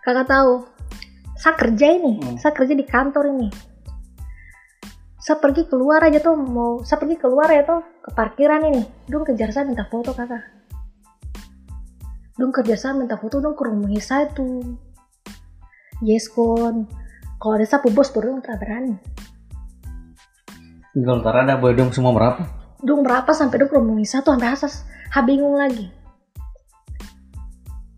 Kakak 0.00 0.28
tahu, 0.28 0.64
saya 1.36 1.54
kerja 1.60 1.86
ini, 1.92 2.16
Hmm. 2.20 2.36
saya 2.40 2.56
kerja 2.56 2.72
di 2.72 2.84
kantor 2.88 3.28
ini. 3.36 3.48
Saya 5.20 5.40
pergi 5.40 5.64
keluar 5.68 6.04
aja 6.04 6.20
tuh 6.20 6.36
mau, 6.36 6.84
saya 6.84 7.00
pergi 7.00 7.16
keluar 7.16 7.48
ya 7.48 7.64
tuh 7.64 7.80
ke 8.04 8.12
parkiran 8.12 8.64
ini. 8.68 8.84
Dong 9.08 9.24
kejar 9.24 9.52
saya 9.52 9.64
minta 9.64 9.88
foto 9.88 10.12
kakak. 10.12 10.40
Dong 12.36 12.52
kejar 12.52 12.76
saya 12.76 12.92
minta 12.96 13.16
foto 13.16 13.40
dong 13.40 13.56
ke 13.56 13.64
rumah 13.64 13.88
saya 14.00 14.28
tuh. 14.32 14.76
Yes 16.04 16.28
kon, 16.28 16.88
kalau 17.40 17.60
ada 17.60 17.64
sapu 17.68 17.88
bos 17.92 18.12
baru 18.12 18.36
dong 18.36 18.44
tak 18.44 18.60
berani. 18.60 18.96
kalau 20.96 21.20
ada 21.24 21.60
boy 21.60 21.76
dong 21.76 21.92
semua 21.92 22.12
berapa? 22.12 22.63
Dong 22.84 23.00
berapa 23.02 23.32
sampai 23.32 23.58
dong 23.58 23.72
ngomongin 23.72 24.04
satu 24.04 24.36
sampai 24.36 24.52
asas 24.52 24.84
ha 25.10 25.20
bingung 25.20 25.56
lagi 25.56 25.88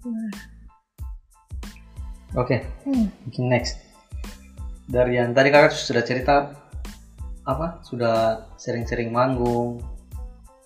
Hmm. 0.07 0.31
Oke, 2.39 2.63
Hmm. 2.87 3.11
mungkin 3.27 3.45
next. 3.51 3.75
Dari 4.87 5.19
yang 5.19 5.35
tadi 5.35 5.51
kakak 5.51 5.75
sudah 5.75 6.07
cerita 6.07 6.55
apa? 7.43 7.83
Sudah 7.83 8.47
sering-sering 8.55 9.11
manggung. 9.11 9.83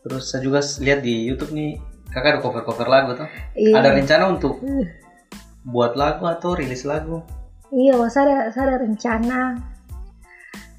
Terus 0.05 0.29
saya 0.29 0.45
juga 0.45 0.61
lihat 0.61 1.01
di 1.01 1.25
YouTube 1.25 1.57
nih 1.57 1.81
kakak 2.13 2.37
ada 2.37 2.41
cover-cover 2.45 2.85
lagu 2.85 3.17
tuh. 3.17 3.29
Iya. 3.57 3.81
Ada 3.81 3.97
rencana 3.97 4.25
untuk 4.29 4.61
Hmm. 4.61 4.85
buat 5.65 5.97
lagu 5.97 6.29
atau 6.29 6.53
rilis 6.53 6.85
lagu? 6.85 7.25
Iya, 7.73 7.97
saya 8.13 8.25
ada, 8.29 8.37
saya 8.53 8.65
ada 8.67 8.77
rencana. 8.85 9.41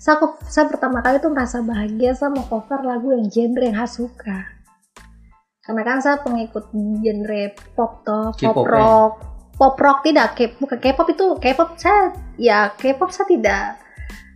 Saya, 0.02 0.18
saya 0.50 0.66
pertama 0.66 1.06
kali 1.06 1.22
tuh 1.22 1.30
merasa 1.30 1.62
bahagia 1.62 2.18
saya 2.18 2.34
mau 2.34 2.42
cover 2.50 2.82
lagu 2.82 3.14
yang 3.14 3.30
genre 3.30 3.62
yang 3.62 3.78
saya 3.86 3.92
suka. 4.02 4.40
Karena 5.62 5.82
kan 5.86 6.02
saya 6.02 6.18
pengikut 6.26 6.74
genre 6.74 7.44
pop 7.78 8.02
toh, 8.02 8.34
pop 8.34 8.66
ya? 8.66 8.66
rock. 8.66 9.14
Pop 9.62 9.78
rock 9.78 10.02
tidak, 10.02 10.34
K, 10.34 10.58
bukan 10.58 10.82
K-pop 10.82 11.06
itu, 11.14 11.26
K-pop 11.38 11.78
saya, 11.78 12.18
ya 12.34 12.74
K-pop 12.74 13.14
saya 13.14 13.30
tidak. 13.30 13.78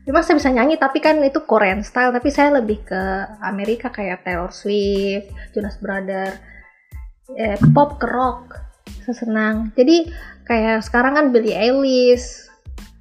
Memang 0.05 0.21
saya 0.21 0.37
bisa 0.37 0.53
nyanyi 0.53 0.77
tapi 0.77 1.01
kan 1.01 1.17
itu 1.25 1.41
Korean 1.49 1.81
style, 1.81 2.13
tapi 2.13 2.29
saya 2.29 2.61
lebih 2.61 2.85
ke 2.85 3.01
Amerika 3.41 3.89
kayak 3.89 4.21
Taylor 4.21 4.53
Swift, 4.53 5.33
Jonas 5.49 5.81
Brother, 5.81 6.29
eh, 7.33 7.57
pop 7.73 7.97
ke 7.97 8.05
rock. 8.05 8.53
Saya 9.01 9.17
senang. 9.17 9.73
Jadi 9.73 10.13
kayak 10.45 10.85
sekarang 10.85 11.17
kan 11.17 11.25
Billie 11.33 11.57
Eilish, 11.57 12.53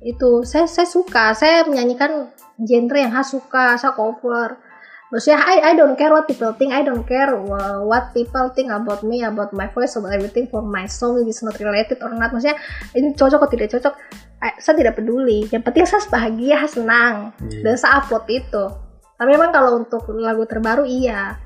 itu 0.04 0.44
saya 0.44 0.68
saya 0.68 0.84
suka. 0.84 1.32
Saya 1.32 1.64
menyanyikan 1.64 2.28
genre 2.60 2.98
yang 3.00 3.10
saya 3.10 3.26
suka 3.26 3.64
saya 3.80 3.96
cover. 3.96 4.60
Maksudnya 5.08 5.40
I, 5.40 5.56
I 5.70 5.72
don't 5.78 5.94
care 5.94 6.10
what 6.10 6.26
people 6.26 6.50
think 6.58 6.74
I 6.74 6.82
don't 6.82 7.06
care 7.06 7.30
wha- 7.32 7.86
what 7.86 8.10
people 8.10 8.50
think 8.50 8.68
about 8.68 9.06
me 9.06 9.22
about 9.22 9.54
my 9.54 9.70
voice 9.70 9.94
about 9.94 10.10
everything 10.10 10.50
for 10.50 10.58
my 10.58 10.90
song 10.90 11.22
is 11.22 11.38
not 11.40 11.54
related 11.56 12.02
or 12.02 12.10
not. 12.12 12.34
Maksudnya 12.34 12.58
ini 12.92 13.14
cocok 13.14 13.46
atau 13.46 13.50
tidak 13.52 13.68
cocok 13.78 13.94
I- 14.42 14.58
saya 14.58 14.74
tidak 14.76 14.98
peduli. 14.98 15.46
Yang 15.48 15.62
penting 15.64 15.84
saya 15.86 16.02
bahagia 16.10 16.66
saya 16.66 16.70
senang. 16.70 17.14
Dan 17.40 17.74
saya 17.78 18.02
upload 18.02 18.26
itu. 18.28 18.64
Tapi 19.14 19.28
memang 19.30 19.54
kalau 19.54 19.78
untuk 19.78 20.04
lagu 20.18 20.44
terbaru 20.44 20.82
iya. 20.84 21.38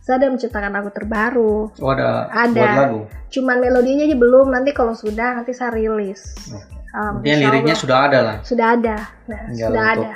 Saya 0.00 0.16
ada 0.24 0.32
menciptakan 0.32 0.72
lagu 0.72 0.88
terbaru. 0.88 1.76
Oh 1.76 1.90
ada, 1.92 2.26
Ada. 2.32 2.56
buat 2.56 2.72
lagu. 2.80 3.00
cuman 3.28 3.56
melodinya 3.60 4.08
aja 4.08 4.16
belum. 4.16 4.46
Nanti 4.48 4.70
kalau 4.72 4.96
sudah 4.96 5.36
nanti 5.36 5.52
saya 5.52 5.76
rilis. 5.76 6.24
Oke. 6.48 6.83
Um, 6.94 7.26
insya 7.26 7.50
liriknya 7.50 7.74
Allah. 7.74 7.82
sudah 7.82 7.98
ada 8.00 8.18
lah. 8.22 8.36
sudah 8.46 8.66
ada 8.72 8.96
nah, 9.26 9.42
Tinggal 9.50 9.66
sudah 9.66 9.82
untuk 9.82 9.98
ada 9.98 10.12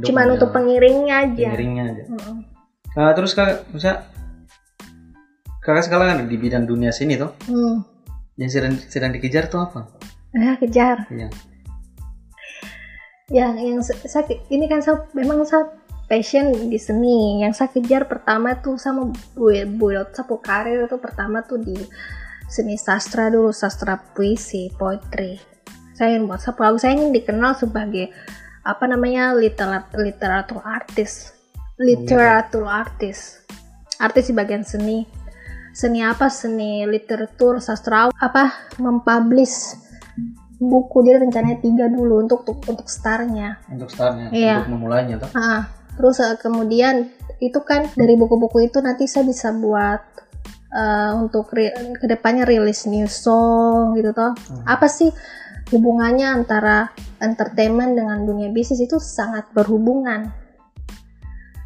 cuman 0.00 0.26
untuk 0.32 0.48
pengiringnya 0.50 1.14
aja 1.20 1.48
pengiringnya 1.52 1.82
aja. 1.86 2.04
Mm-mm. 2.08 2.36
Nah, 2.94 3.10
terus 3.12 3.34
kak, 3.34 3.68
misalnya 3.68 4.06
kakak 5.60 5.84
sekarang 5.84 6.08
ada 6.10 6.24
di 6.24 6.36
bidang 6.36 6.64
dunia 6.64 6.90
sini 6.90 7.14
tuh, 7.14 7.34
Hmm. 7.44 7.82
yang 8.34 8.48
sedang 8.48 8.74
sedang 8.80 9.10
dikejar 9.10 9.46
tuh 9.46 9.60
apa? 9.60 9.84
Nah, 10.32 10.56
kejar 10.56 11.04
Iya. 11.08 11.28
yang 13.30 13.56
yang 13.56 13.80
se- 13.80 14.04
saya 14.04 14.24
ini 14.48 14.64
kan 14.64 14.80
saya 14.80 15.04
memang 15.12 15.44
saya 15.44 15.72
passion 16.04 16.52
di 16.68 16.76
seni 16.76 17.40
yang 17.40 17.52
saya 17.52 17.68
kejar 17.68 18.04
pertama 18.04 18.56
tuh 18.56 18.76
sama 18.76 19.08
build 19.32 19.74
build 19.74 20.08
sapu 20.12 20.36
karir 20.38 20.84
itu 20.84 20.96
pertama 20.96 21.40
tuh 21.40 21.56
di 21.56 21.72
seni 22.46 22.76
sastra 22.76 23.26
dulu 23.26 23.48
sastra 23.50 23.96
puisi 23.96 24.68
poetry 24.70 25.40
saya 25.94 26.14
ingin 26.14 26.26
buat. 26.26 26.42
Sapu 26.42 26.60
lagu 26.60 26.76
saya 26.76 26.98
ingin 26.98 27.14
dikenal 27.14 27.54
sebagai 27.54 28.10
apa 28.60 28.84
namanya 28.84 29.32
literatur 29.32 30.02
literatur 30.02 30.60
artis. 30.60 31.32
Literatur 31.78 32.66
artis. 32.66 33.40
Artis 33.96 34.28
di 34.30 34.34
bagian 34.34 34.66
seni. 34.66 35.06
Seni 35.74 36.02
apa? 36.02 36.30
Seni 36.30 36.86
literatur 36.86 37.58
sastra 37.58 38.10
apa? 38.10 38.74
Mempublish 38.78 39.80
buku 40.54 41.02
dia 41.02 41.18
rencananya 41.18 41.58
tiga 41.60 41.90
dulu 41.90 42.24
untuk 42.24 42.46
untuk, 42.46 42.62
untuk 42.70 42.86
startnya 42.88 43.58
untuk 43.68 43.90
startnya 43.90 44.30
Iya. 44.30 44.64
untuk 44.64 44.72
memulainya 44.78 45.16
tuh. 45.20 45.30
Ah, 45.34 45.66
terus 45.98 46.22
eh, 46.22 46.38
kemudian 46.38 47.10
itu 47.42 47.58
kan 47.66 47.90
dari 47.92 48.14
buku-buku 48.14 48.70
itu 48.70 48.78
nanti 48.80 49.04
saya 49.10 49.26
bisa 49.26 49.50
buat 49.52 50.00
eh, 50.72 51.12
untuk 51.18 51.50
ri- 51.52 51.74
ke 51.98 52.06
depannya 52.06 52.46
rilis 52.46 52.86
new 52.86 53.04
song 53.10 53.98
gitu 53.98 54.14
toh. 54.14 54.32
Hmm. 54.32 54.62
Apa 54.64 54.86
sih 54.86 55.10
hubungannya 55.72 56.28
antara 56.28 56.90
entertainment 57.22 57.96
dengan 57.96 58.24
dunia 58.26 58.52
bisnis 58.52 58.84
itu 58.84 59.00
sangat 59.00 59.48
berhubungan. 59.56 60.32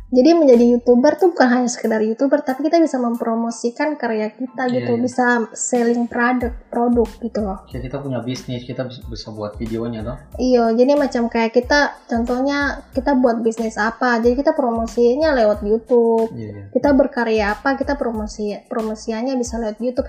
Jadi 0.09 0.33
menjadi 0.33 0.65
youtuber 0.73 1.21
tuh 1.21 1.37
bukan 1.37 1.49
hanya 1.53 1.69
sekedar 1.69 2.01
youtuber, 2.01 2.41
tapi 2.41 2.65
kita 2.65 2.81
bisa 2.81 2.97
mempromosikan 2.97 3.93
karya 4.01 4.33
kita 4.33 4.65
Iya, 4.65 4.81
gitu, 4.81 4.97
iya. 4.97 5.03
bisa 5.05 5.27
selling 5.53 6.09
produk 6.09 6.49
produk 6.73 7.05
gitu 7.21 7.45
loh. 7.45 7.61
ya 7.69 7.77
kita 7.77 8.01
punya 8.01 8.25
bisnis 8.25 8.65
kita 8.65 8.89
bisa, 8.89 9.29
buat 9.37 9.61
videonya 9.61 10.01
tuh 10.01 10.17
Iya, 10.41 10.73
jadi 10.73 10.97
macam 10.97 11.29
kayak 11.29 11.53
kita, 11.53 12.09
contohnya 12.09 12.89
kita 12.97 13.21
buat 13.21 13.45
bisnis 13.45 13.77
apa, 13.77 14.17
jadi 14.25 14.33
kita 14.33 14.57
promosinya 14.57 15.37
lewat 15.37 15.61
YouTube. 15.61 16.33
iya 16.33 16.57
iya 16.57 16.65
Kita 16.73 16.97
berkarya 16.97 17.45
apa, 17.61 17.77
kita 17.77 17.93
promosi 18.01 18.57
promosiannya 18.65 19.37
bisa 19.37 19.61
lewat 19.61 19.77
YouTube. 19.77 20.09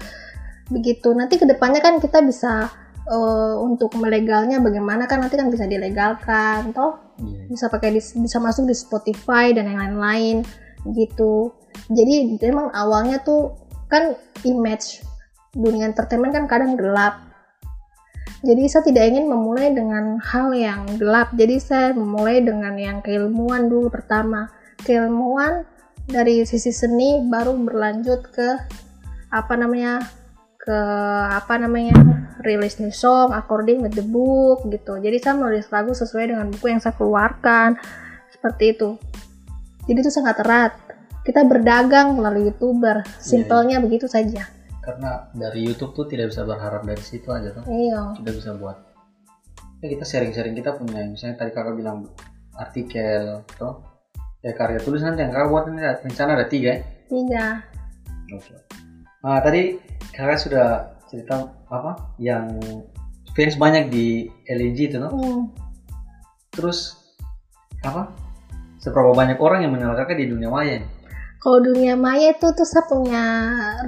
Begitu. 0.71 1.11
Nanti 1.11 1.35
ke 1.35 1.43
depannya 1.43 1.83
kan 1.83 1.99
kita 1.99 2.23
bisa 2.23 2.71
eh, 3.09 3.55
untuk 3.57 3.97
melegalnya 3.97 4.61
bagaimana 4.61 5.09
kan 5.09 5.25
nanti 5.25 5.35
kan 5.35 5.49
bisa 5.49 5.65
dilegalkan, 5.65 6.69
toh 6.71 7.01
iya 7.25 7.49
bisa 7.49 7.65
pakai 7.67 7.97
di- 7.97 8.17
bisa 8.21 8.37
masuk 8.37 8.69
di 8.69 8.75
Spotify 8.77 9.51
dan 9.51 9.65
yang 9.67 9.81
lain-lain 9.81 10.45
gitu. 10.93 11.51
Jadi 11.89 12.37
memang 12.39 12.69
awalnya 12.71 13.19
tuh 13.25 13.57
kan 13.89 14.13
image 14.45 15.01
dunia 15.57 15.89
entertainment 15.89 16.31
kan 16.31 16.45
kadang 16.45 16.77
gelap. 16.77 17.25
Jadi 18.39 18.71
saya 18.71 18.83
tidak 18.87 19.03
ingin 19.11 19.27
memulai 19.27 19.75
dengan 19.75 20.15
hal 20.23 20.55
yang 20.55 20.87
gelap. 20.95 21.35
Jadi 21.35 21.59
saya 21.59 21.91
memulai 21.91 22.39
dengan 22.39 22.71
yang 22.79 23.03
keilmuan 23.03 23.67
dulu 23.67 23.91
pertama. 23.91 24.47
Keilmuan 24.79 25.67
dari 26.07 26.47
sisi 26.47 26.71
seni 26.71 27.19
baru 27.27 27.51
berlanjut 27.59 28.21
ke 28.31 28.49
apa 29.29 29.53
namanya 29.59 30.01
ke 30.69 30.81
apa 31.33 31.57
namanya 31.57 31.97
rilis 32.45 32.77
new 32.77 32.93
song 32.93 33.33
according 33.33 33.81
with 33.81 33.97
the 33.97 34.05
book 34.05 34.61
gitu. 34.69 35.01
Jadi 35.01 35.17
saya 35.17 35.33
menulis 35.33 35.65
lagu 35.73 35.97
sesuai 35.97 36.29
dengan 36.29 36.45
buku 36.53 36.69
yang 36.69 36.77
saya 36.77 36.93
keluarkan. 36.93 37.81
Seperti 38.29 38.77
itu. 38.77 38.93
Jadi 39.89 39.97
itu 39.97 40.13
sangat 40.13 40.45
erat. 40.45 40.77
Kita 41.25 41.41
berdagang 41.41 42.13
melalui 42.13 42.53
youtuber. 42.53 43.01
Simpelnya 43.17 43.81
begitu 43.81 44.05
saja. 44.05 44.45
Karena 44.85 45.25
dari 45.33 45.65
YouTube 45.65 45.97
tuh 45.97 46.05
tidak 46.05 46.29
bisa 46.29 46.45
berharap 46.45 46.85
dari 46.85 47.01
situ 47.01 47.33
aja 47.33 47.49
tuh. 47.49 47.65
Iya. 47.65 48.13
Kita 48.21 48.29
bisa 48.29 48.53
buat. 48.53 48.77
Ya 49.81 49.89
kita 49.89 50.05
sharing-sharing. 50.05 50.53
Kita 50.53 50.77
punya 50.77 51.01
misalnya 51.09 51.41
tadi 51.41 51.49
kakak 51.49 51.73
bilang 51.73 52.05
artikel 52.53 53.41
tuh 53.57 53.81
ya 54.39 54.51
karya 54.51 54.79
tulis 54.83 54.99
nanti 55.03 55.23
yang 55.23 55.31
kakak 55.31 55.49
buat 55.51 55.65
ini 55.71 55.81
rencana 56.05 56.31
ada 56.37 56.45
tiga 56.45 56.75
ya? 56.75 56.79
Tiga. 57.09 57.45
Oke. 58.35 58.55
Nah, 59.19 59.39
tadi 59.43 59.75
kakak 60.15 60.39
sudah 60.39 60.67
cerita 61.09 61.49
apa 61.67 62.15
yang 62.21 62.59
fans 63.35 63.59
banyak 63.59 63.91
di 63.91 64.27
LNG 64.47 64.79
itu, 64.93 64.97
no? 64.97 65.09
Hmm. 65.11 65.41
Terus 66.51 66.95
apa? 67.83 68.11
Seberapa 68.79 69.11
banyak 69.11 69.39
orang 69.43 69.67
yang 69.67 69.75
mengenal 69.75 69.95
kakak 69.99 70.19
di 70.19 70.31
dunia 70.31 70.47
maya? 70.47 70.79
kalau 71.39 71.59
dunia 71.63 71.95
maya 71.95 72.35
itu 72.35 72.47
tuh 72.51 72.67
saya 72.67 72.83
punya 72.85 73.23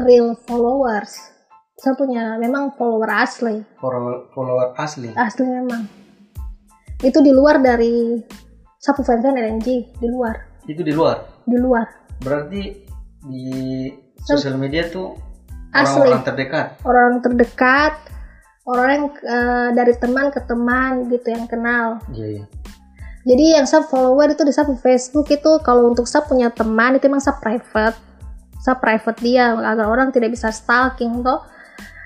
real 0.07 0.34
followers 0.47 1.36
saya 1.75 1.93
punya 1.99 2.39
memang 2.39 2.71
follower 2.79 3.11
asli 3.11 3.59
Follower, 3.77 4.32
follower 4.32 4.67
asli. 4.79 5.11
asli 5.19 5.43
memang 5.45 5.84
itu 7.03 7.19
di 7.19 7.32
luar 7.36 7.59
dari 7.59 8.21
sapu 8.79 9.03
fansign 9.03 9.36
LNG 9.36 9.99
di 9.99 10.07
luar 10.07 10.63
Itu 10.69 10.82
di 10.86 10.93
luar. 10.95 11.43
di 11.43 11.57
luar 11.59 11.86
Berarti 12.21 12.61
di 13.25 13.45
sosial 14.26 14.55
media 14.57 14.88
tuh 14.88 15.17
Asli. 15.72 16.03
orang-orang 16.03 16.24
terdekat. 16.28 16.67
orang 16.84 17.11
terdekat 17.24 17.93
orang 18.67 18.89
yang 18.93 19.07
eh, 19.24 19.69
dari 19.74 19.93
teman 19.97 20.28
ke 20.30 20.39
teman 20.45 21.09
gitu 21.09 21.28
yang 21.34 21.45
kenal 21.49 21.97
Iya, 22.13 22.28
iya. 22.39 22.45
jadi 23.26 23.45
yang 23.61 23.65
saya 23.65 23.88
follower 23.88 24.32
itu 24.34 24.43
di 24.45 24.53
sapu 24.53 24.78
Facebook 24.78 25.28
itu 25.34 25.51
kalau 25.65 25.89
untuk 25.89 26.05
saya 26.05 26.28
punya 26.28 26.53
teman 26.53 26.97
itu 26.99 27.09
emang 27.09 27.24
saya 27.24 27.39
private 27.41 27.97
saya 28.61 28.78
private 28.78 29.19
dia 29.26 29.57
agar 29.57 29.89
orang 29.89 30.13
tidak 30.13 30.38
bisa 30.38 30.53
stalking 30.53 31.26
toh 31.26 31.41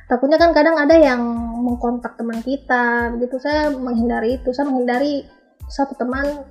takutnya 0.08 0.38
kan 0.38 0.54
kadang 0.54 0.78
ada 0.78 0.96
yang 0.96 1.20
mengkontak 1.66 2.16
teman 2.16 2.40
kita 2.46 3.12
begitu 3.18 3.42
saya 3.42 3.74
menghindari 3.74 4.38
itu 4.40 4.54
saya 4.54 4.70
menghindari 4.70 5.26
satu 5.66 5.98
teman 5.98 6.46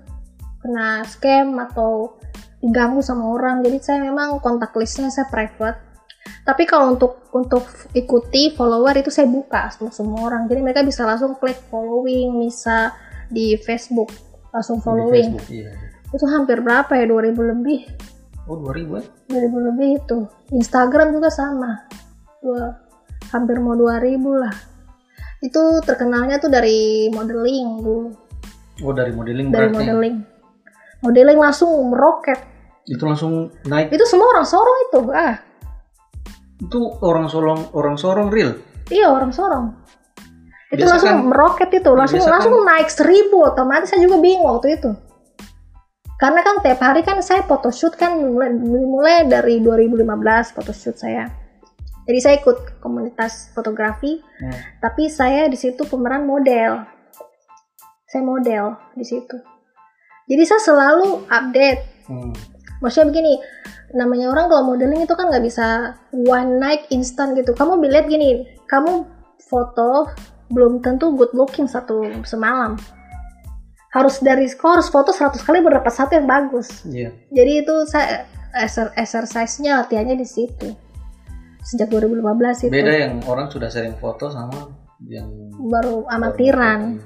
kena 0.60 1.06
scam 1.06 1.54
atau 1.60 2.18
diganggu 2.64 3.04
sama 3.04 3.28
orang. 3.28 3.60
Jadi 3.60 3.76
saya 3.84 3.98
memang 4.00 4.40
kontak 4.40 4.72
listnya 4.72 5.12
saya 5.12 5.28
private. 5.28 5.92
Tapi 6.24 6.64
kalau 6.64 6.96
untuk 6.96 7.28
untuk 7.36 7.68
ikuti 7.92 8.56
follower 8.56 8.96
itu 8.96 9.12
saya 9.12 9.28
buka 9.28 9.68
untuk 9.76 9.92
semua 9.92 10.32
orang. 10.32 10.48
Jadi 10.48 10.60
mereka 10.64 10.80
bisa 10.80 11.04
langsung 11.04 11.36
klik 11.36 11.60
following 11.68 12.40
bisa 12.40 12.96
di 13.28 13.60
Facebook 13.60 14.08
langsung 14.48 14.80
Di 14.80 14.84
following. 14.88 15.28
Facebook, 15.36 15.48
iya. 15.52 15.70
itu 16.14 16.24
hampir 16.24 16.64
berapa 16.64 16.88
ya? 16.96 17.04
2000 17.04 17.52
lebih. 17.52 17.80
Oh, 18.48 18.56
2000 18.56 19.00
ya? 19.00 19.04
2000 19.28 19.68
lebih 19.72 19.88
itu. 20.00 20.18
Instagram 20.52 21.12
juga 21.12 21.28
sama. 21.28 21.84
Dua 22.40 22.72
hampir 23.32 23.60
mau 23.60 23.76
2000 23.76 24.16
lah. 24.40 24.54
Itu 25.44 25.60
terkenalnya 25.84 26.40
tuh 26.40 26.48
dari 26.48 27.12
modeling 27.12 27.68
dulu 27.84 28.08
Oh, 28.80 28.90
dari 28.90 29.12
modeling 29.12 29.52
dari 29.52 29.68
berarti. 29.70 29.76
modeling. 29.76 30.16
Modeling 31.04 31.38
langsung 31.38 31.68
meroket 31.92 32.40
Itu 32.84 33.02
langsung 33.02 33.32
naik. 33.64 33.88
itu 33.90 34.04
semua 34.04 34.28
orang 34.28 34.44
sorong 34.44 34.78
itu 34.82 35.00
ah 35.10 35.34
Itu 36.56 36.80
orang 37.00 37.26
sorong 37.26 37.72
orang 37.72 37.96
sorong 37.96 38.28
real. 38.28 38.54
iya 38.86 39.08
orang 39.08 39.30
sorong 39.30 39.72
itu 40.68 40.80
Biasa 40.80 40.90
langsung 40.92 41.10
kan- 41.14 41.26
meroket 41.26 41.70
itu 41.72 41.90
langsung 41.90 42.20
kan- 42.20 42.32
langsung 42.34 42.54
naik 42.62 42.88
seribu 42.88 43.36
otomatis 43.42 43.88
saya 43.88 44.02
juga 44.02 44.18
bingung 44.18 44.44
waktu 44.44 44.74
itu 44.74 44.90
karena 46.14 46.40
kan 46.40 46.56
tiap 46.60 46.78
hari 46.78 47.00
kan 47.00 47.18
saya 47.20 47.42
photoshoot 47.42 47.94
kan 47.94 48.16
mulai, 48.16 48.50
mulai 48.54 49.16
dari 49.24 49.58
2015 49.58 50.04
photoshoot 50.50 50.96
saya 50.96 51.30
jadi 52.04 52.18
saya 52.20 52.34
ikut 52.38 52.78
komunitas 52.78 53.48
fotografi 53.50 54.18
Hmm. 54.18 54.52
tapi 54.78 55.08
saya 55.08 55.46
di 55.46 55.54
situ 55.54 55.84
pemeran 55.84 56.22
model 56.22 56.84
saya 58.04 58.20
model 58.20 58.64
di 58.92 59.02
situ 59.02 59.36
jadi 60.26 60.42
saya 60.44 60.60
selalu 60.60 61.08
update 61.26 61.82
Hmm. 62.04 62.36
Maksudnya 62.84 63.08
begini 63.08 63.40
namanya 63.96 64.28
orang 64.28 64.52
kalau 64.52 64.62
modeling 64.68 65.08
itu 65.08 65.14
kan 65.16 65.32
nggak 65.32 65.44
bisa 65.44 65.96
one 66.12 66.60
night 66.60 66.84
instant 66.92 67.32
gitu 67.32 67.56
kamu 67.56 67.80
lihat 67.88 68.06
gini 68.06 68.44
kamu 68.68 69.08
foto 69.40 70.12
belum 70.52 70.84
tentu 70.84 71.16
good 71.16 71.32
looking 71.32 71.64
satu 71.64 72.04
semalam 72.28 72.76
harus 73.94 74.20
dari 74.20 74.44
harus 74.50 74.90
foto 74.92 75.14
100 75.14 75.40
kali 75.40 75.64
berapa 75.64 75.86
satu 75.88 76.18
yang 76.18 76.28
bagus 76.28 76.84
Iya. 76.84 77.14
jadi 77.32 77.64
itu 77.64 77.74
saya 77.88 78.28
exer- 78.52 78.92
exercise-nya 78.98 79.80
latihannya 79.80 80.18
di 80.20 80.26
situ 80.28 80.68
sejak 81.64 81.88
2015 81.88 82.68
itu 82.68 82.72
Beda 82.74 82.92
yang 82.92 83.24
orang 83.24 83.48
sudah 83.48 83.72
sering 83.72 83.96
foto 83.96 84.28
sama 84.28 84.68
yang 85.08 85.26
baru 85.70 86.04
amatiran 86.12 87.00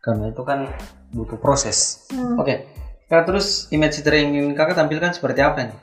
Karena 0.00 0.32
itu 0.32 0.40
kan 0.48 0.64
butuh 1.12 1.36
proses. 1.36 2.08
Hmm. 2.08 2.40
Oke. 2.40 2.64
Kak, 3.10 3.26
terus 3.26 3.66
image 3.74 4.06
yang 4.06 4.30
ingin 4.30 4.54
kakak 4.54 4.78
tampilkan 4.78 5.10
seperti 5.10 5.42
apa 5.42 5.66
nih? 5.66 5.78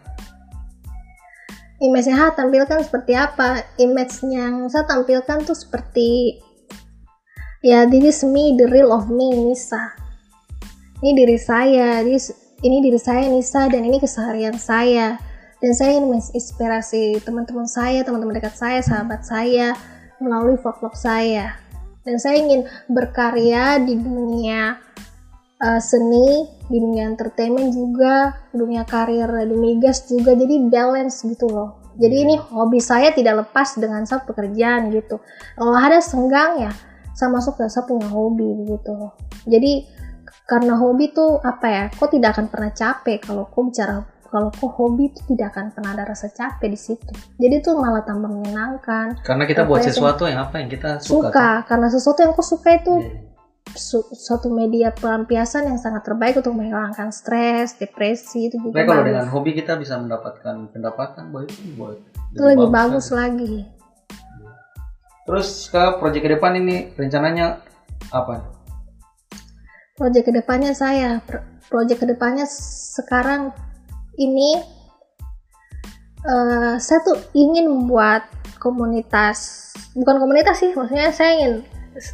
image-nya 1.78 2.34
tampilkan 2.34 2.82
seperti 2.82 3.14
apa? 3.14 3.62
Image 3.78 4.26
yang 4.26 4.66
saya 4.70 4.86
tampilkan 4.90 5.46
tuh 5.46 5.54
seperti 5.54 6.42
ya 7.62 7.86
this 7.86 8.02
is 8.02 8.20
me 8.26 8.58
the 8.58 8.66
real 8.70 8.90
of 8.90 9.10
me 9.14 9.30
Nisa. 9.34 9.94
Ini 11.02 11.14
diri 11.14 11.38
saya 11.38 12.02
this- 12.02 12.34
ini 12.66 12.82
diri 12.82 12.98
saya 12.98 13.30
Nisa 13.30 13.70
dan 13.70 13.86
ini 13.86 14.02
keseharian 14.02 14.58
saya. 14.58 15.22
Dan 15.58 15.74
saya 15.74 15.98
ingin 15.98 16.14
menginspirasi 16.14 17.26
teman-teman 17.26 17.66
saya 17.66 18.06
teman-teman 18.06 18.38
dekat 18.38 18.54
saya 18.54 18.78
sahabat 18.82 19.26
saya 19.26 19.74
melalui 20.22 20.58
vlog-vlog 20.58 20.94
saya. 20.98 21.58
Dan 22.06 22.18
saya 22.22 22.42
ingin 22.42 22.66
berkarya 22.90 23.82
di 23.82 23.98
dunia 23.98 24.78
uh, 25.62 25.82
seni 25.82 26.46
di 26.68 26.78
dunia 26.78 27.08
entertainment 27.08 27.72
juga 27.72 28.36
dunia 28.52 28.84
karir 28.84 29.30
di 29.48 29.56
migas 29.56 30.06
juga 30.06 30.36
jadi 30.36 30.68
balance 30.68 31.24
gitu 31.24 31.48
loh. 31.48 31.82
Jadi 31.98 32.16
ini 32.30 32.36
hobi 32.38 32.78
saya 32.78 33.10
tidak 33.10 33.48
lepas 33.48 33.74
dengan 33.82 34.06
saya 34.06 34.22
pekerjaan 34.22 34.94
gitu. 34.94 35.18
Kalau 35.58 35.74
ada 35.74 35.98
senggang 35.98 36.62
ya 36.62 36.72
saya 37.18 37.34
masuk 37.34 37.58
ke 37.58 37.66
saya 37.66 37.90
punya 37.90 38.06
hobi 38.06 38.46
gitu 38.70 38.92
loh. 38.94 39.18
Jadi 39.50 39.90
karena 40.46 40.78
hobi 40.78 41.12
tuh 41.12 41.42
apa 41.42 41.68
ya 41.68 41.84
kok 41.90 42.14
tidak 42.14 42.38
akan 42.38 42.48
pernah 42.48 42.72
capek 42.72 43.18
kalau 43.20 43.50
kau 43.52 43.68
bicara 43.68 44.06
kalau 44.28 44.52
kok 44.52 44.72
hobi 44.76 45.10
itu 45.10 45.24
tidak 45.34 45.56
akan 45.56 45.72
pernah 45.72 45.96
ada 45.96 46.04
rasa 46.04 46.30
capek 46.30 46.68
di 46.70 46.80
situ. 46.80 47.14
Jadi 47.40 47.64
itu 47.64 47.72
malah 47.74 48.04
tambah 48.04 48.28
menyenangkan 48.28 49.24
Karena 49.24 49.44
kita 49.48 49.64
buat 49.64 49.82
sesuatu 49.82 50.28
yang 50.28 50.46
apa 50.46 50.60
yang 50.62 50.70
kita 50.70 51.00
suka, 51.00 51.32
suka. 51.32 51.50
karena 51.66 51.88
sesuatu 51.88 52.20
yang 52.22 52.32
kau 52.36 52.46
suka 52.46 52.70
itu 52.76 52.94
Iya. 53.02 53.28
Su- 53.76 54.08
suatu 54.14 54.48
media 54.48 54.94
pelampiasan 54.94 55.68
yang 55.68 55.80
sangat 55.82 56.06
terbaik 56.08 56.40
untuk 56.40 56.56
menghilangkan 56.56 57.12
stres 57.12 57.76
depresi 57.76 58.48
itu 58.48 58.56
juga 58.62 58.80
Tapi 58.80 58.88
kalau 58.88 59.02
bagus. 59.04 59.10
dengan 59.12 59.28
hobi 59.34 59.52
kita 59.58 59.74
bisa 59.76 59.96
mendapatkan 60.00 60.56
pendapatan, 60.72 61.24
boy 61.34 61.44
itu 61.50 61.76
buat 61.76 61.98
itu 62.32 62.42
lebih 62.44 62.70
bagus 62.70 63.10
lagi 63.12 63.66
Terus 65.28 65.68
ke 65.68 65.84
proyek 66.00 66.24
ke 66.24 66.30
depan 66.40 66.56
ini 66.56 66.96
rencananya 66.96 67.60
apa? 68.16 68.48
proyek 69.98 70.30
ke 70.30 70.32
depannya 70.32 70.72
saya 70.72 71.20
pro- 71.26 71.44
proyek 71.68 72.00
ke 72.00 72.06
depannya 72.06 72.46
sekarang 72.94 73.50
ini 74.16 74.62
eh, 76.22 76.76
saya 76.78 77.00
tuh 77.02 77.18
ingin 77.34 77.66
membuat 77.66 78.30
komunitas 78.62 79.74
bukan 79.98 80.22
komunitas 80.22 80.62
sih 80.62 80.70
maksudnya 80.78 81.10
saya 81.10 81.32
ingin 81.42 81.54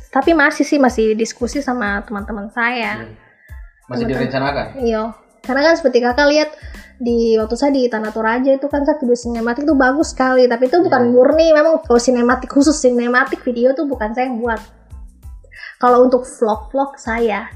tapi 0.10 0.32
masih 0.34 0.64
sih 0.66 0.80
masih 0.80 1.14
diskusi 1.14 1.60
sama 1.60 2.02
teman-teman 2.08 2.50
saya. 2.52 3.08
Masih 3.88 4.08
Betul. 4.08 4.12
direncanakan? 4.16 4.66
iya. 4.80 5.04
Karena 5.44 5.62
kan 5.68 5.76
seperti 5.76 6.00
kakak 6.00 6.28
lihat 6.32 6.50
di 7.04 7.36
waktu 7.36 7.56
saya 7.60 7.76
di 7.76 7.92
Tanah 7.92 8.16
Toraja 8.16 8.56
itu 8.56 8.68
kan 8.72 8.88
saya 8.88 8.96
video 8.96 9.20
sinematik 9.20 9.68
itu 9.68 9.76
bagus 9.76 10.16
sekali. 10.16 10.48
Tapi 10.48 10.72
itu 10.72 10.80
bukan 10.80 11.04
Iya. 11.04 11.12
murni 11.12 11.48
memang 11.52 11.84
kalau 11.84 12.00
sinematik 12.00 12.48
khusus 12.48 12.80
sinematik 12.80 13.44
video 13.44 13.76
tuh 13.76 13.84
bukan 13.84 14.16
saya 14.16 14.32
yang 14.32 14.40
buat. 14.40 14.64
Kalau 15.84 16.08
untuk 16.08 16.24
vlog-vlog 16.24 16.96
saya. 16.96 17.52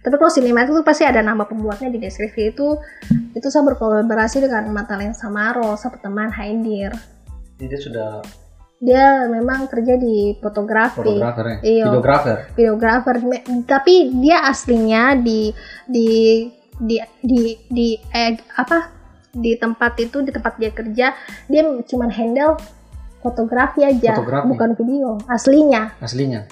Tapi 0.00 0.14
kalau 0.16 0.32
sinematik 0.32 0.72
itu 0.72 0.80
pasti 0.86 1.04
ada 1.04 1.20
nama 1.20 1.44
pembuatnya 1.44 1.92
di 1.92 2.00
deskripsi 2.00 2.56
itu. 2.56 2.78
Itu 3.36 3.52
saya 3.52 3.68
berkolaborasi 3.68 4.40
dengan 4.40 4.72
Matalin 4.72 5.12
Samaro 5.12 5.76
saya 5.76 5.92
teman 6.00 6.32
Haidir. 6.32 6.94
Jadi 7.60 7.76
sudah 7.76 8.24
dia 8.76 9.24
memang 9.32 9.72
kerja 9.72 9.96
di 9.96 10.36
fotografi 10.36 11.00
fotografer 11.00 11.44
ya? 11.48 11.58
Iya. 11.64 11.84
Videografer? 11.88 12.36
videografer 12.52 13.14
tapi 13.64 14.12
dia 14.20 14.44
aslinya 14.44 15.16
di 15.16 15.48
di 15.88 16.08
di 16.76 17.00
di 17.24 17.56
di 17.72 17.96
eh, 18.12 18.36
apa 18.60 18.92
di 19.32 19.56
tempat 19.56 19.96
itu 20.00 20.20
di 20.20 20.28
tempat 20.32 20.60
dia 20.60 20.72
kerja 20.72 21.06
dia 21.48 21.62
cuman 21.88 22.10
handle 22.12 22.56
fotografi 23.24 23.80
aja 23.84 24.20
Fotografi. 24.20 24.48
bukan 24.52 24.70
video 24.76 25.08
aslinya 25.28 25.96
Aslinya? 26.00 26.44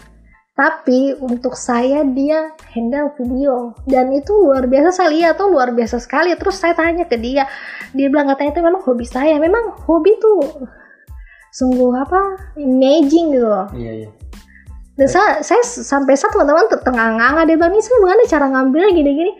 tapi 0.54 1.12
untuk 1.18 1.58
saya 1.58 2.06
dia 2.08 2.54
handle 2.72 3.12
video 3.20 3.74
dan 3.84 4.08
itu 4.14 4.32
luar 4.32 4.64
biasa 4.70 4.96
saya 4.96 5.10
lihat 5.10 5.34
tuh 5.36 5.50
luar 5.50 5.74
biasa 5.76 5.98
sekali 6.00 6.32
terus 6.40 6.56
saya 6.56 6.72
tanya 6.72 7.04
ke 7.04 7.18
dia 7.20 7.44
dia 7.92 8.06
bilang 8.08 8.30
katanya 8.32 8.54
itu 8.54 8.62
memang 8.62 8.82
hobi 8.86 9.04
saya 9.04 9.36
memang 9.36 9.76
hobi 9.84 10.14
tuh 10.22 10.40
sungguh 11.54 11.94
apa 11.94 12.50
amazing 12.58 13.30
gitu 13.30 13.46
loh 13.46 13.70
Iya, 13.70 13.92
iya. 14.02 14.08
dan 14.98 15.06
saya, 15.06 15.30
saya 15.46 15.62
sampai 15.62 16.18
saat 16.18 16.34
teman-teman 16.34 16.66
tertengah-nganga 16.66 17.46
dia 17.46 17.54
bilang 17.54 17.72
ini 17.78 17.82
saya 17.82 17.96
bagaimana 18.02 18.24
cara 18.26 18.46
ngambilnya 18.50 18.90
gini-gini 18.90 19.32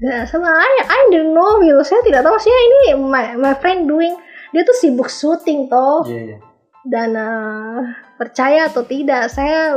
nah, 0.00 0.24
sama 0.24 0.48
I, 0.48 0.72
I 0.88 1.00
don't 1.12 1.36
know 1.36 1.60
gitu 1.60 1.84
saya 1.84 2.00
tidak 2.08 2.24
tahu 2.24 2.40
sih 2.40 2.48
ini 2.48 2.96
my, 2.96 3.36
my 3.36 3.52
friend 3.60 3.84
doing 3.84 4.16
dia 4.52 4.64
tuh 4.64 4.76
sibuk 4.80 5.12
syuting 5.12 5.68
toh 5.68 6.08
Iya, 6.08 6.20
iya. 6.32 6.38
dan 6.88 7.12
eh, 7.16 7.80
percaya 8.16 8.72
atau 8.72 8.84
tidak 8.88 9.28
saya 9.28 9.76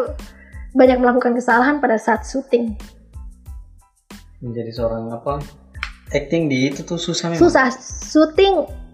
banyak 0.76 1.00
melakukan 1.00 1.36
kesalahan 1.36 1.84
pada 1.84 2.00
saat 2.00 2.24
syuting 2.24 2.76
Menjadi 4.44 4.72
seorang 4.78 5.10
apa? 5.10 5.42
Acting 6.14 6.52
di 6.52 6.70
itu 6.70 6.86
tuh 6.86 7.02
susah 7.02 7.34
memang. 7.34 7.42
susah 7.42 7.72
syuting 8.14 8.85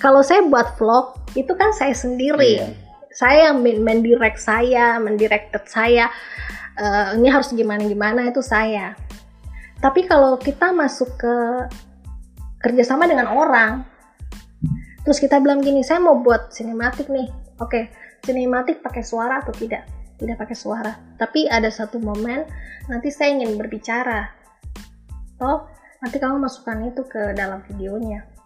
kalau 0.00 0.24
saya 0.24 0.40
buat 0.48 0.80
vlog 0.80 1.20
itu 1.36 1.52
kan 1.54 1.70
saya 1.76 1.94
sendiri. 1.94 2.56
Iya. 2.58 2.68
saya 3.10 3.50
yang 3.50 3.58
men- 3.58 3.82
mendirect 3.82 4.38
saya 4.38 4.96
mendirected 5.02 5.66
saya. 5.66 6.08
Eh, 6.78 7.06
ini 7.20 7.28
harus 7.28 7.52
gimana 7.52 7.84
gimana 7.84 8.30
itu 8.32 8.40
saya. 8.40 8.96
Tapi 9.82 10.08
kalau 10.08 10.40
kita 10.40 10.72
masuk 10.72 11.20
ke 11.20 11.36
kerjasama 12.60 13.04
dengan 13.04 13.28
orang 13.28 13.84
terus 15.00 15.16
kita 15.16 15.40
bilang 15.40 15.64
gini 15.64 15.80
saya 15.80 16.00
mau 16.00 16.16
buat 16.22 16.54
sinematik 16.54 17.12
nih. 17.12 17.28
Oke 17.60 17.92
sinematik 18.24 18.80
pakai 18.80 19.04
suara 19.04 19.42
atau 19.44 19.52
tidak? 19.52 19.84
Tidak 20.16 20.36
pakai 20.38 20.56
suara. 20.56 20.92
Tapi 21.18 21.50
ada 21.50 21.68
satu 21.68 21.98
momen 22.00 22.46
nanti 22.88 23.10
saya 23.10 23.36
ingin 23.36 23.58
berbicara. 23.58 24.32
Toh 25.36 25.66
nanti 25.98 26.16
kamu 26.16 26.40
masukkan 26.40 26.78
itu 26.88 27.02
ke 27.10 27.34
dalam 27.34 27.60
videonya 27.66 28.39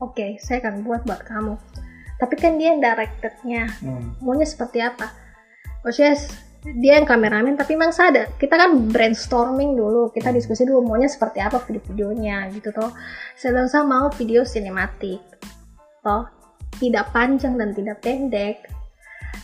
oke 0.00 0.40
saya 0.40 0.64
akan 0.64 0.82
buat 0.82 1.04
buat 1.06 1.22
kamu. 1.22 1.54
Tapi 2.20 2.34
kan 2.36 2.60
dia 2.60 2.76
yang 2.76 2.84
directednya. 2.84 3.64
Hmm. 3.80 4.16
maunya 4.20 4.44
seperti 4.44 4.84
apa? 4.84 5.08
Maksudnya 5.80 6.12
s- 6.12 6.36
dia 6.60 7.00
yang 7.00 7.08
kameramen 7.08 7.56
tapi 7.56 7.72
memang 7.72 7.88
sadar. 7.92 8.36
Kita 8.36 8.52
kan 8.52 8.92
brainstorming 8.92 9.72
dulu 9.72 10.12
kita 10.12 10.28
diskusi 10.28 10.68
dulu 10.68 10.84
maunya 10.84 11.08
seperti 11.08 11.40
apa 11.40 11.56
video-videonya 11.64 12.52
gitu 12.52 12.68
toh. 12.76 12.92
Saya 13.32 13.56
bilang 13.56 13.68
saya 13.72 13.84
mau 13.88 14.12
video 14.12 14.44
sinematik. 14.44 15.24
Toh 16.04 16.28
tidak 16.76 17.12
panjang 17.16 17.56
dan 17.56 17.72
tidak 17.72 18.04
pendek. 18.04 18.68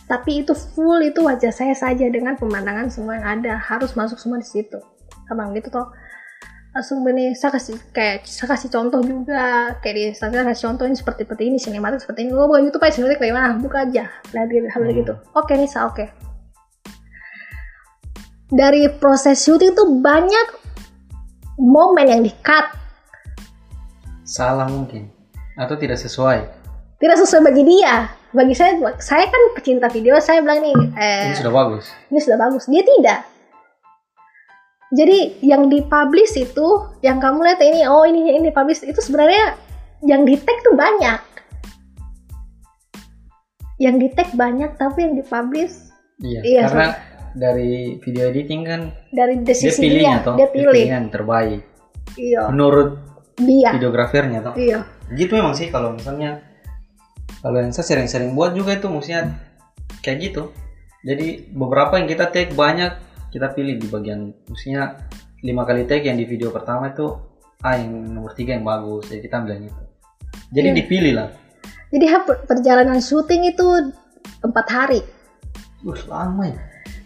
Tapi 0.07 0.45
itu 0.45 0.53
full 0.55 1.03
itu 1.03 1.25
wajah 1.25 1.51
saya 1.51 1.75
saja 1.75 2.07
dengan 2.13 2.37
pemandangan 2.37 2.93
semua 2.93 3.17
yang 3.17 3.41
ada. 3.41 3.57
Harus 3.59 3.97
masuk 3.97 4.21
semua 4.21 4.37
di 4.37 4.47
situ. 4.47 4.77
Abang 5.33 5.57
gitu 5.57 5.73
toh 5.73 5.89
langsung 6.77 7.01
benih 7.01 7.33
saya 7.33 7.57
kasih 7.57 7.81
kayak 7.89 8.29
saya 8.29 8.53
kasih 8.53 8.69
contoh 8.69 9.01
juga 9.01 9.73
kayak 9.81 9.95
di 9.97 10.05
saya 10.13 10.45
kasih 10.45 10.69
contoh 10.69 10.85
ini 10.85 10.93
seperti 10.93 11.25
seperti 11.25 11.43
ini 11.49 11.57
sinematik 11.57 12.05
seperti 12.05 12.29
ini 12.29 12.37
oh 12.37 12.45
bukan 12.45 12.69
YouTube 12.69 12.85
aja 12.85 12.93
sinematik 12.93 13.17
bagaimana 13.17 13.57
buka 13.57 13.89
aja 13.89 14.05
lihat 14.37 14.49
gitu 14.53 14.69
hal 14.69 14.81
Hmm. 14.85 14.93
gitu 14.93 15.15
oke 15.33 15.53
nih 15.57 15.65
sa 15.65 15.89
oke 15.89 16.05
dari 18.53 18.93
proses 19.01 19.41
syuting 19.41 19.73
tuh 19.73 19.89
banyak 19.99 20.47
momen 21.57 22.07
yang 22.07 22.23
di 22.23 22.33
cut 22.45 22.77
Salah 24.27 24.67
mungkin. 24.67 25.07
Atau 25.55 25.79
tidak 25.79 25.97
sesuai. 25.97 26.45
tidak 26.99 27.17
sesuai 27.23 27.47
bagi 27.47 27.63
dia 27.63 28.11
bagi 28.35 28.53
saya 28.53 28.77
saya 28.99 29.25
kan 29.31 29.43
pecinta 29.57 29.89
video 29.89 30.19
saya 30.19 30.45
bilang 30.45 30.61
nih 30.61 30.77
eh, 30.99 31.31
Ini 31.33 31.37
sudah 31.41 31.55
bagus. 31.55 31.85
ini 32.11 32.19
sudah 32.21 32.37
bagus 32.37 32.65
dia 32.69 32.85
tidak 32.85 33.21
jadi 34.95 35.43
yang 35.43 35.67
dipublish 35.67 36.37
itu 36.39 36.67
yang 37.03 37.19
kamu 37.19 37.43
lihat 37.43 37.61
ini 37.63 37.87
oh 37.91 38.07
ini 38.07 38.37
ini 38.37 38.51
dipublish 38.51 38.87
itu 38.87 39.01
sebenarnya 39.03 39.59
yang 40.05 40.23
di 40.23 40.39
tag 40.39 40.59
tuh 40.63 40.77
banyak 40.79 41.21
yang 43.77 43.97
di 44.01 44.09
tag 44.15 44.31
banyak 44.37 44.77
tapi 44.79 45.05
yang 45.05 45.15
dipublish 45.19 45.87
Iya. 46.17 46.41
Iya, 46.41 46.63
Karena 46.69 46.89
dari 47.37 48.01
video 48.01 48.33
editing 48.33 48.63
kan 48.65 48.81
dari 49.13 49.45
dia 49.45 49.53
pilihnya 49.53 50.01
dia 50.01 50.25
toh. 50.25 50.37
dia 50.41 50.49
pilih 50.49 50.85
yang 50.89 51.09
terbaik. 51.13 51.61
iya 52.17 52.49
Menurut 52.49 52.97
dia 53.37 53.77
videografernya 53.77 54.41
toh. 54.41 54.55
iya 54.57 54.89
Gitu 55.13 55.37
memang 55.37 55.53
sih 55.53 55.69
kalau 55.69 55.93
misalnya 55.93 56.41
kalau 57.45 57.61
yang 57.61 57.71
saya 57.77 57.85
sering-sering 57.85 58.33
buat 58.33 58.57
juga 58.57 58.81
itu 58.81 58.89
maksudnya 58.89 59.37
kayak 60.01 60.33
gitu. 60.33 60.43
Jadi 61.05 61.53
beberapa 61.53 62.01
yang 62.01 62.09
kita 62.09 62.33
take 62.33 62.57
banyak 62.57 62.97
kita 63.37 63.53
pilih 63.53 63.77
di 63.77 63.87
bagian 63.93 64.33
maksudnya 64.49 64.97
lima 65.45 65.69
kali 65.69 65.85
take 65.85 66.09
yang 66.09 66.17
di 66.17 66.25
video 66.25 66.49
pertama 66.49 66.89
itu 66.89 67.13
ah 67.61 67.77
yang 67.77 67.93
nomor 68.17 68.33
tiga 68.33 68.57
yang 68.57 68.65
bagus 68.65 69.13
jadi 69.13 69.21
kita 69.21 69.35
ambil 69.45 69.53
yang 69.61 69.65
itu. 69.69 69.83
Jadi 70.57 70.69
Iya. 70.73 70.77
dipilih 70.81 71.13
lah. 71.13 71.29
jadi 71.93 72.07
perjalanan 72.49 72.99
syuting 72.99 73.53
itu 73.53 73.93
empat 74.41 74.67
hari 74.73 75.01
Uh, 75.87 75.95
lama 76.09 76.51
ya. 76.51 76.59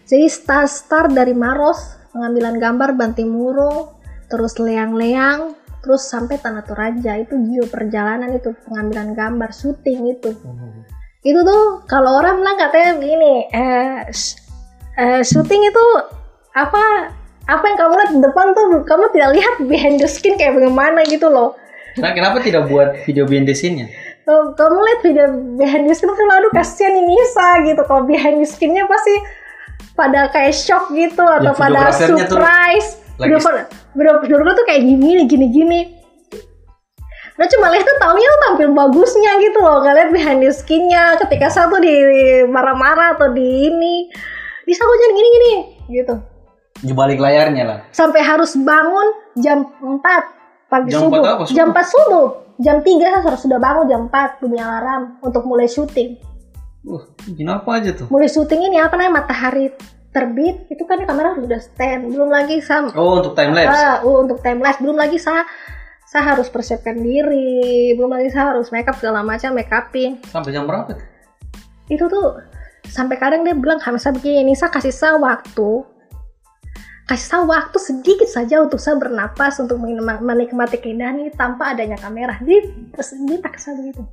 Jadi 0.09 0.26
start 0.31 0.70
start 0.70 1.11
dari 1.12 1.37
Maros, 1.37 2.01
pengambilan 2.14 2.57
gambar 2.57 2.97
Bantimurung, 2.97 3.93
terus 4.31 4.57
leang-leang, 4.57 5.59
terus 5.85 6.09
sampai 6.09 6.41
Tanah 6.41 6.64
Toraja 6.64 7.18
itu 7.20 7.35
gio 7.51 7.68
perjalanan 7.68 8.31
itu 8.33 8.57
pengambilan 8.64 9.12
gambar 9.12 9.51
syuting 9.53 10.16
itu. 10.16 10.33
Itu 11.20 11.39
tuh 11.45 11.85
kalau 11.85 12.24
orang 12.24 12.41
bilang 12.41 12.57
katanya 12.57 12.91
begini, 12.97 13.35
eh, 13.53 14.09
eh, 14.97 15.22
syuting 15.22 15.62
itu 15.68 15.85
apa 16.51 17.14
apa 17.51 17.64
yang 17.66 17.78
kamu 17.78 17.94
lihat 17.98 18.11
di 18.14 18.20
depan 18.22 18.46
tuh 18.55 18.66
kamu 18.86 19.05
tidak 19.14 19.30
lihat 19.38 19.55
behind 19.66 19.96
the 19.98 20.07
scene 20.11 20.38
kayak 20.38 20.55
bagaimana 20.55 21.03
gitu 21.07 21.26
loh. 21.30 21.59
Nah, 21.98 22.14
kenapa 22.14 22.38
tidak 22.38 22.70
buat 22.70 23.03
video 23.03 23.26
behind 23.26 23.51
the 23.51 23.55
scene-nya? 23.55 23.90
Kalau 24.22 24.55
kamu 24.55 24.78
lihat 24.78 25.01
video 25.03 25.26
behind 25.59 25.84
the 25.90 25.94
scene 25.94 26.11
kan 26.11 26.28
aduh 26.38 26.51
kasihan 26.55 26.94
ini 26.94 27.11
Nisa 27.11 27.48
gitu. 27.66 27.82
Kalau 27.86 28.07
behind 28.07 28.38
the 28.38 28.46
scene-nya 28.46 28.86
pasti 28.86 29.14
pada 29.98 30.30
kayak 30.30 30.55
shock 30.55 30.90
gitu 30.94 31.22
atau 31.22 31.51
pada 31.55 31.90
surprise. 31.90 33.03
video 33.20 33.36
video 33.92 34.14
video 34.22 34.53
tuh 34.57 34.64
kayak 34.64 34.86
gini 34.86 35.26
gini 35.26 35.46
gini. 35.51 35.80
Nah 37.36 37.48
cuma 37.48 37.72
lihat 37.72 37.88
tuh 37.88 37.98
taunya 37.98 38.28
tuh 38.28 38.40
tampil 38.46 38.68
bagusnya 38.76 39.32
gitu 39.42 39.59
loh. 39.64 39.80
Lihat 39.80 40.12
behind 40.12 40.44
the 40.44 40.53
skin-nya 40.53 41.16
Ketika 41.16 41.48
satu 41.48 41.80
di 41.80 41.96
marah-marah 42.44 43.16
atau 43.16 43.32
di 43.32 43.72
ini 43.72 44.12
Di 44.68 44.76
aku 44.76 44.92
jangan 44.92 45.14
gini-gini 45.16 45.53
gitu 45.88 46.30
Di 46.81 46.91
balik 46.91 47.16
layarnya 47.16 47.62
lah. 47.62 47.78
Sampai 47.91 48.20
harus 48.20 48.57
bangun 48.57 49.07
jam 49.37 49.68
4 49.78 50.01
pagi 50.66 50.89
Jam 50.89 51.01
subuh 51.07 51.18
4 51.18 51.26
apa, 51.26 51.43
subuh? 51.45 51.57
Jam 51.57 51.66
4 51.70 51.85
subuh 51.87 52.26
jam 52.57 52.76
3 52.78 52.87
saya 52.87 53.22
harus 53.22 53.41
sudah 53.41 53.57
bangun 53.57 53.85
jam 53.87 54.01
4 54.07 54.37
bunyi 54.39 54.59
alarm 54.59 55.16
untuk 55.20 55.45
mulai 55.45 55.66
syuting 55.66 56.16
Uh, 56.81 56.97
bikin 57.28 57.45
apa 57.45 57.76
aja 57.76 57.93
tuh? 57.93 58.09
mulai 58.09 58.24
syuting 58.24 58.64
ini 58.64 58.81
apa 58.81 58.97
namanya 58.97 59.20
matahari 59.20 59.68
terbit 60.11 60.64
itu 60.66 60.81
kan 60.83 60.97
kamera 61.05 61.37
sudah 61.37 61.61
stand 61.61 62.09
belum 62.09 62.33
lagi 62.33 62.57
sam 62.59 62.89
Oh, 62.91 63.20
untuk 63.20 63.37
time 63.37 63.53
lapse. 63.53 63.68
Ah, 63.70 64.01
uh, 64.01 64.24
untuk 64.24 64.41
time 64.41 64.64
lapse 64.64 64.81
belum 64.81 64.97
lagi 64.97 65.20
saya 65.20 65.45
saya 66.03 66.33
harus 66.33 66.49
persiapkan 66.49 66.97
diri 66.97 67.93
belum 67.93 68.09
lagi 68.09 68.33
saya 68.33 68.57
harus 68.57 68.72
makeup 68.72 68.97
segala 68.97 69.20
macam 69.20 69.53
make 69.53 69.68
upin 69.68 70.24
Sampai 70.24 70.51
jam 70.51 70.64
berapa 70.64 70.89
tuh? 70.91 71.05
itu 71.87 72.01
tuh 72.03 72.41
sampai 72.83 73.16
kadang 73.16 73.45
dia 73.45 73.53
bilang 73.53 73.76
kami 73.76 74.01
saya 74.01 74.16
begini 74.16 74.57
saya 74.57 74.72
kasih 74.72 74.89
saya 74.91 75.20
waktu 75.20 75.85
kasih 77.11 77.27
saya 77.27 77.43
waktu 77.43 77.79
sedikit 77.83 78.31
saja 78.31 78.63
untuk 78.63 78.79
saya 78.79 78.95
bernapas 78.95 79.59
untuk 79.59 79.83
menikma- 79.83 80.23
menikmati 80.23 80.79
keindahan 80.79 81.19
ini 81.19 81.35
tanpa 81.35 81.75
adanya 81.75 81.99
kamera. 81.99 82.39
Dia 82.39 82.63
dia 83.27 83.39
tak 83.43 83.59
saya 83.59 83.75
begitu 83.75 84.07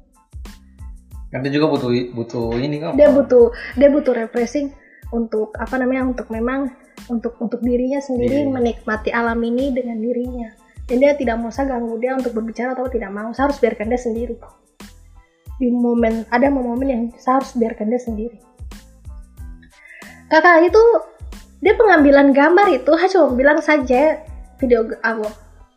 Kan 1.30 1.46
dia 1.46 1.52
juga 1.54 1.70
butuh 1.78 1.92
butuh 2.16 2.58
ini 2.58 2.82
kan. 2.82 2.98
dia 2.98 3.14
butuh 3.14 3.52
dia 3.78 3.92
butuh 3.92 4.16
refreshing 4.16 4.74
untuk 5.14 5.54
apa 5.60 5.78
namanya 5.78 6.10
untuk 6.10 6.26
memang 6.34 6.74
untuk 7.06 7.38
untuk 7.38 7.62
dirinya 7.62 8.02
sendiri 8.02 8.44
Iya. 8.44 8.50
menikmati 8.50 9.14
alam 9.14 9.38
ini 9.46 9.70
dengan 9.70 10.02
dirinya. 10.02 10.50
Dan 10.88 11.04
dia 11.04 11.14
tidak 11.20 11.38
mau 11.38 11.52
saya 11.52 11.76
ganggu 11.76 12.00
dia 12.00 12.16
untuk 12.16 12.32
berbicara 12.34 12.72
atau 12.74 12.88
tidak 12.88 13.12
mau. 13.12 13.30
Saya 13.36 13.52
harus 13.52 13.60
biarkan 13.60 13.92
dia 13.92 14.00
sendiri. 14.00 14.36
Di 15.60 15.68
momen 15.70 16.24
ada 16.32 16.48
momen 16.48 16.88
yang 16.88 17.04
saya 17.20 17.44
harus 17.44 17.54
biarkan 17.54 17.92
dia 17.92 18.02
sendiri. 18.02 18.38
Kakak 20.32 20.64
itu 20.64 20.84
dia 21.58 21.74
pengambilan 21.74 22.38
gambar 22.38 22.68
itu 22.70 22.92
cuma 23.14 23.34
bilang 23.34 23.60
saja 23.62 24.22
video 24.62 24.86
apa, 25.02 25.26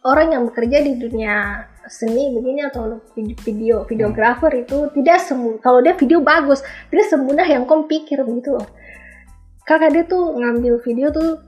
orang 0.04 0.36
yang 0.36 0.42
bekerja 0.48 0.84
di 0.84 1.00
dunia 1.00 1.64
seni 1.88 2.30
begini 2.36 2.68
atau 2.68 3.00
video 3.16 3.36
video 3.42 3.76
videografer 3.88 4.62
itu 4.62 4.92
tidak 4.94 5.18
semu 5.24 5.58
kalau 5.58 5.80
dia 5.80 5.96
video 5.96 6.20
bagus 6.22 6.60
tidak 6.92 7.08
semudah 7.08 7.42
yang 7.48 7.64
kau 7.64 7.88
pikir 7.88 8.20
begitu 8.22 8.54
loh. 8.54 8.68
Kakak 9.64 9.90
dia 9.94 10.04
tuh 10.04 10.36
ngambil 10.36 10.82
video 10.84 11.08
tuh 11.10 11.40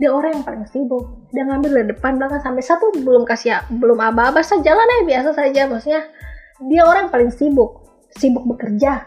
dia 0.00 0.10
orang 0.10 0.34
yang 0.34 0.44
paling 0.44 0.66
sibuk. 0.66 1.30
Dia 1.30 1.46
ngambil 1.46 1.70
dari 1.78 1.88
depan 1.94 2.18
belakang 2.18 2.42
sampai 2.42 2.64
satu 2.66 2.90
belum 2.98 3.22
kasih 3.22 3.62
belum 3.78 3.98
aba-aba 4.02 4.42
saya 4.42 4.60
jalan 4.66 4.82
aja 4.82 5.04
biasa 5.06 5.28
saja 5.38 5.60
maksudnya 5.70 6.02
dia 6.66 6.82
orang 6.82 7.08
paling 7.14 7.30
sibuk 7.30 7.86
sibuk 8.18 8.42
bekerja. 8.44 9.06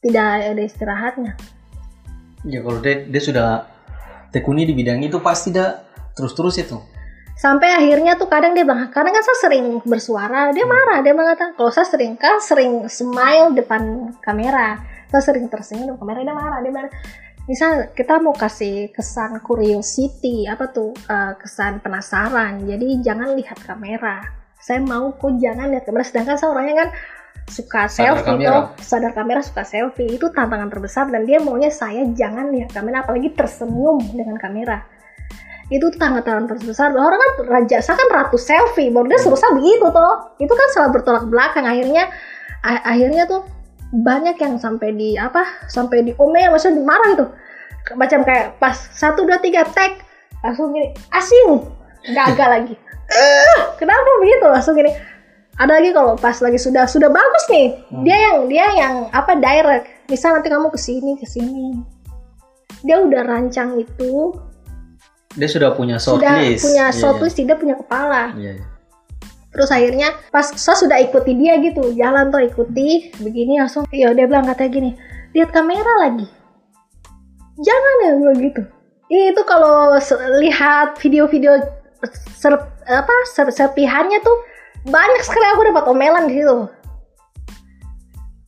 Tidak 0.00 0.54
ada 0.54 0.62
istirahatnya 0.62 1.53
Ya 2.44 2.60
kalau 2.60 2.78
dia 2.84 3.08
dia 3.08 3.22
sudah 3.24 3.64
tekuni 4.28 4.68
di 4.68 4.76
bidang 4.76 5.00
itu 5.00 5.16
pasti 5.24 5.54
dah 5.54 5.80
terus-terus 6.12 6.58
itu. 6.60 6.78
sampai 7.34 7.66
akhirnya 7.66 8.14
tuh 8.14 8.30
kadang 8.30 8.54
dia 8.54 8.62
bilang 8.62 8.94
kadang 8.94 9.10
kan 9.10 9.24
saya 9.26 9.38
sering 9.50 9.82
bersuara. 9.82 10.54
Dia 10.54 10.62
marah 10.70 11.02
dia 11.02 11.10
mengatakan 11.18 11.58
kalau 11.58 11.66
saya 11.74 11.82
sering 11.82 12.14
kan 12.14 12.38
sering 12.38 12.86
smile 12.86 13.50
depan 13.50 14.14
kamera. 14.22 14.78
Saya 15.10 15.22
sering 15.34 15.50
tersenyum 15.50 15.98
depan 15.98 16.06
kamera 16.06 16.22
dia 16.22 16.36
marah 16.36 16.58
dia 16.62 16.70
marah. 16.70 16.92
Misal 17.50 17.90
kita 17.90 18.22
mau 18.22 18.32
kasih 18.38 18.94
kesan 18.94 19.42
curiosity 19.42 20.46
apa 20.46 20.70
tuh 20.70 20.94
eh, 21.10 21.34
kesan 21.42 21.82
penasaran. 21.82 22.62
Jadi 22.70 23.02
jangan 23.02 23.34
lihat 23.34 23.58
kamera. 23.66 24.22
Saya 24.62 24.78
mau 24.78 25.10
kok 25.18 25.34
jangan 25.42 25.74
lihat 25.74 25.90
kamera 25.90 26.06
sedangkan 26.06 26.38
saya 26.38 26.54
orangnya 26.54 26.86
kan 26.86 26.88
suka 27.44 27.86
Sadar 27.86 28.24
selfie 28.24 28.24
kamera. 28.24 28.48
tuh 28.48 28.64
sadar 28.80 29.12
kamera 29.12 29.40
suka 29.44 29.62
selfie. 29.64 30.08
Itu 30.08 30.32
tantangan 30.32 30.68
terbesar 30.72 31.12
dan 31.12 31.28
dia 31.28 31.38
maunya 31.40 31.68
saya 31.68 32.08
jangan 32.16 32.50
lihat 32.50 32.72
kamera 32.72 33.04
apalagi 33.04 33.32
tersenyum 33.36 34.00
dengan 34.16 34.36
kamera. 34.40 34.84
Itu 35.68 35.92
tantangan 35.96 36.48
terbesar. 36.48 36.92
Orang 36.92 37.20
kan 37.20 37.32
raja 37.48 37.80
saya 37.84 37.96
kan 38.00 38.08
ratu 38.12 38.36
selfie. 38.40 38.92
Baru 38.92 39.08
dia 39.08 39.20
suruh 39.20 39.36
saya 39.36 39.52
begitu 39.56 39.84
tuh 39.88 40.14
itu 40.40 40.52
kan 40.52 40.68
salah 40.72 40.90
bertolak 40.92 41.24
belakang. 41.28 41.64
Akhirnya 41.68 42.08
akhirnya 42.64 43.28
tuh 43.28 43.44
banyak 43.94 44.40
yang 44.40 44.58
sampai 44.58 44.90
di 44.96 45.14
apa 45.14 45.44
sampai 45.70 46.02
di 46.02 46.12
omel 46.16 46.50
maksudnya 46.50 46.80
dimarah 46.80 47.08
gitu. 47.12 47.26
Macam 48.00 48.24
kayak 48.24 48.56
pas 48.56 48.74
satu 48.74 49.28
dua 49.28 49.36
tiga 49.44 49.68
tag 49.68 50.00
langsung 50.40 50.72
gini 50.72 50.96
asing 51.12 51.60
gagal 52.12 52.48
lagi. 52.48 52.74
Kenapa 53.80 54.10
begitu? 54.24 54.46
Langsung 54.48 54.74
gini 54.76 54.92
ada 55.54 55.78
lagi 55.78 55.94
kalau 55.94 56.18
pas 56.18 56.34
lagi 56.42 56.58
sudah 56.58 56.84
sudah 56.90 57.06
bagus 57.06 57.44
nih. 57.46 57.78
Dia 58.02 58.16
yang 58.30 58.38
dia 58.50 58.66
yang 58.74 58.94
apa 59.14 59.38
direct. 59.38 59.86
Misal 60.10 60.38
nanti 60.38 60.50
kamu 60.50 60.68
ke 60.74 60.78
sini 60.78 61.14
ke 61.14 61.26
sini. 61.26 61.78
Dia 62.82 62.98
udah 63.00 63.22
rancang 63.22 63.78
itu. 63.78 64.34
Dia 65.38 65.46
sudah 65.46 65.74
punya 65.78 66.02
sudah 66.02 66.42
shortlist. 66.42 66.62
punya 66.66 66.84
Iya, 66.90 66.98
shortlist 66.98 67.36
tidak 67.38 67.62
punya 67.62 67.74
kepala. 67.78 68.34
Iya. 68.34 68.54
iya. 68.58 68.66
terus 69.54 69.70
akhirnya 69.70 70.10
pas 70.34 70.50
saya 70.50 70.74
sudah 70.74 70.98
ikuti 70.98 71.30
dia 71.38 71.54
gitu 71.62 71.94
jalan 71.94 72.26
tuh 72.34 72.42
ikuti 72.42 73.14
begini 73.22 73.62
langsung 73.62 73.86
ya 73.94 74.10
dia 74.10 74.26
bilang 74.26 74.50
katanya 74.50 74.70
gini 74.74 74.90
lihat 75.30 75.54
kamera 75.54 75.92
lagi. 76.02 76.26
Jangan 77.62 77.94
ya 78.02 78.10
bilang 78.18 78.38
gitu. 78.42 78.62
Itu 79.06 79.42
kalau 79.46 79.94
lihat 80.42 80.98
video-video 80.98 81.62
ser, 82.34 82.58
apa 82.90 83.14
ser, 83.30 83.46
serpihannya 83.54 84.18
tuh 84.26 84.38
banyak 84.84 85.22
sekali 85.24 85.46
aku 85.48 85.62
dapat 85.72 85.84
omelan 85.88 86.28
di 86.28 86.40
situ. 86.40 86.68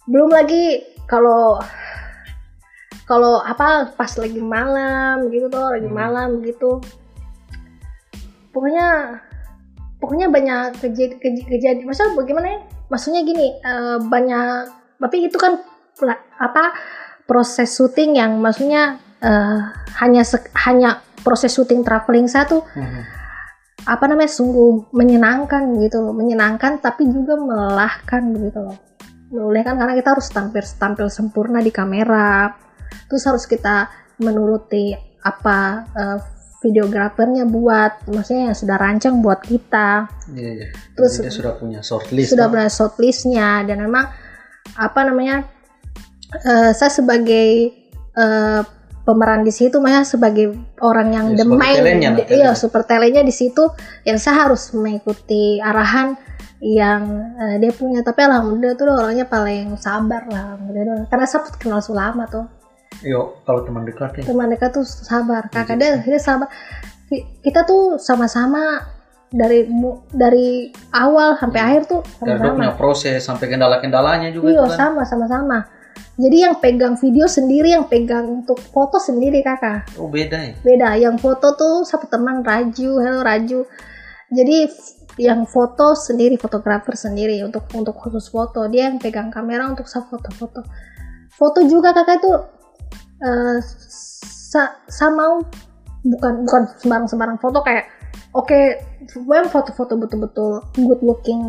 Belum 0.06 0.30
lagi 0.30 0.84
kalau 1.08 1.58
kalau 3.06 3.40
apa 3.40 3.94
pas 3.94 4.10
lagi 4.18 4.42
malam 4.42 5.30
gitu 5.32 5.46
tuh 5.48 5.64
lagi 5.72 5.88
Hmm. 5.88 5.96
malam 5.96 6.28
gitu. 6.44 6.82
Pokoknya 8.52 9.20
pokoknya 9.96 10.26
banyak 10.28 10.76
kejadian 10.80 11.18
kejadian. 11.48 11.86
Maksudnya 11.88 12.12
bagaimana 12.14 12.46
ya? 12.52 12.60
Maksudnya 12.92 13.20
gini 13.24 13.56
eh, 13.56 13.98
banyak 14.04 14.52
tapi 15.00 15.16
itu 15.28 15.36
kan 15.40 15.60
apa 16.36 16.72
proses 17.24 17.72
syuting 17.72 18.20
yang 18.20 18.38
maksudnya 18.38 19.00
eh, 19.24 19.60
hanya 20.04 20.22
hanya 20.68 21.00
proses 21.24 21.56
syuting 21.56 21.80
traveling 21.82 22.28
satu. 22.28 22.60
Mhm. 22.76 23.02
Apa 23.86 24.04
namanya 24.10 24.30
sungguh 24.34 24.90
menyenangkan 24.90 25.78
gitu 25.78 26.02
loh. 26.02 26.12
Menyenangkan 26.12 26.82
tapi 26.82 27.06
juga 27.06 27.38
melelahkan 27.38 28.22
begitu 28.34 28.58
loh. 28.58 28.76
Melelahkan 29.30 29.78
karena 29.78 29.94
kita 29.94 30.08
harus 30.18 30.28
tampil 30.30 30.64
tampil 30.76 31.06
sempurna 31.06 31.62
di 31.62 31.70
kamera. 31.70 32.50
Terus 33.06 33.22
harus 33.26 33.46
kita 33.46 33.86
menuruti 34.18 34.90
apa 35.22 35.86
eh, 35.94 36.18
videografernya 36.66 37.46
buat 37.46 38.10
maksudnya 38.10 38.50
yang 38.50 38.58
sudah 38.58 38.76
rancang 38.78 39.22
buat 39.22 39.38
kita. 39.46 40.10
Iya, 40.34 40.50
iya. 40.62 40.68
Terus- 40.98 41.22
Jadi 41.22 41.30
sudah 41.30 41.52
punya 41.54 41.80
shortlist. 41.82 42.30
sudah 42.34 42.46
punya 42.50 42.66
shortlistnya. 42.66 43.62
Dan 43.62 43.86
memang 43.86 44.10
apa 44.74 45.00
namanya 45.06 45.46
eh, 46.42 46.70
saya 46.74 46.90
sebagai 46.90 47.70
eh, 48.18 48.62
pemeran 49.06 49.40
di 49.40 49.50
situ 49.50 49.78
makanya 49.78 50.02
sebagai 50.02 50.50
orang 50.80 51.08
yang 51.08 51.26
Ya, 51.30 51.36
the 51.36 51.44
sebagai 51.44 51.62
main 51.62 51.76
talentnya 51.78 52.10
lah, 52.10 52.18
di- 52.18 52.26
iya 52.34 52.50
super 52.52 52.82
talentnya 52.82 53.22
di 53.22 53.30
situ 53.30 53.62
yang 54.02 54.18
saya 54.18 54.44
harus 54.44 54.74
mengikuti 54.74 55.62
arahan 55.62 56.18
yang 56.58 57.02
eh, 57.36 57.56
dia 57.56 57.70
punya 57.70 58.02
tapi 58.02 58.20
alhamdulillah 58.20 58.74
tuh 58.74 58.86
orangnya 58.88 59.24
paling 59.24 59.76
sabar 59.76 60.26
lah 60.26 60.42
alhamdulillah. 60.50 61.06
karena 61.06 61.24
saya 61.24 61.46
kenal 61.54 61.78
Sulama 61.78 62.26
tuh 62.26 62.44
Yo, 62.98 63.38
kalau 63.42 63.60
teman 63.60 63.84
dekat 63.84 64.10
ya. 64.16 64.22
teman 64.24 64.48
dekat 64.48 64.72
tuh 64.72 64.82
sabar 64.82 65.46
kakak 65.46 65.76
Iya. 65.76 66.00
dia 66.02 66.16
dia 66.16 66.18
sabar 66.18 66.48
Ki- 67.06 67.22
kita 67.40 67.62
tuh 67.62 67.96
sama-sama 67.96 68.82
dari 69.28 69.68
dari 70.08 70.66
awal 70.90 71.36
sampai 71.36 71.54
Iya. 71.56 71.66
akhir 71.68 71.82
tuh 71.84 72.00
sama-sama 72.16 72.56
punya 72.56 72.72
proses 72.72 73.20
sampai 73.20 73.46
kendala-kendalanya 73.46 74.32
juga 74.32 74.48
Iya 74.48 74.64
kan. 74.66 74.74
sama 74.74 75.02
sama 75.04 75.26
sama. 75.28 75.58
Jadi 76.16 76.36
yang 76.48 76.56
pegang 76.60 76.96
video 76.96 77.28
sendiri, 77.28 77.76
yang 77.76 77.88
pegang 77.88 78.24
untuk 78.40 78.56
foto 78.72 78.96
sendiri 78.96 79.44
kakak. 79.44 79.84
Oh 80.00 80.08
beda 80.08 80.38
ya. 80.40 80.54
Beda. 80.64 80.88
Yang 80.96 81.16
foto 81.20 81.52
tuh 81.56 81.74
satu 81.84 82.08
teman 82.08 82.40
Raju, 82.40 82.90
hello 83.04 83.20
Raju. 83.20 83.68
Jadi 84.32 84.68
yang 85.16 85.48
foto 85.48 85.96
sendiri, 85.96 86.36
fotografer 86.36 86.96
sendiri 86.96 87.40
untuk 87.44 87.68
untuk 87.76 87.96
khusus 87.96 88.28
foto. 88.28 88.64
Dia 88.68 88.88
yang 88.92 89.00
pegang 89.00 89.28
kamera 89.28 89.68
untuk 89.68 89.88
foto-foto. 89.88 90.64
Foto 91.36 91.58
juga 91.68 91.92
kakak 91.92 92.16
itu 92.20 92.32
eh 93.16 93.58
sa, 94.52 94.76
sa 94.88 95.06
mau 95.12 95.40
bukan 96.06 96.32
bukan 96.46 96.62
sembarang-sembarang 96.80 97.38
foto 97.40 97.60
kayak 97.64 97.95
oke 98.32 98.60
yang 99.26 99.48
foto-foto 99.48 99.96
betul-betul 99.96 100.60
good 100.76 101.00
looking 101.00 101.40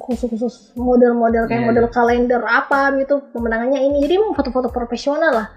khusus-khusus 0.00 0.74
model-model 0.74 1.46
kayak 1.46 1.62
Iya, 1.62 1.68
model 1.68 1.86
iya. 1.86 1.92
kalender 1.92 2.42
apa 2.42 2.94
gitu 2.96 3.22
pemenangannya 3.30 3.80
ini 3.80 4.02
jadi 4.02 4.18
emang 4.18 4.34
foto-foto 4.34 4.68
profesional 4.68 5.32
lah 5.32 5.48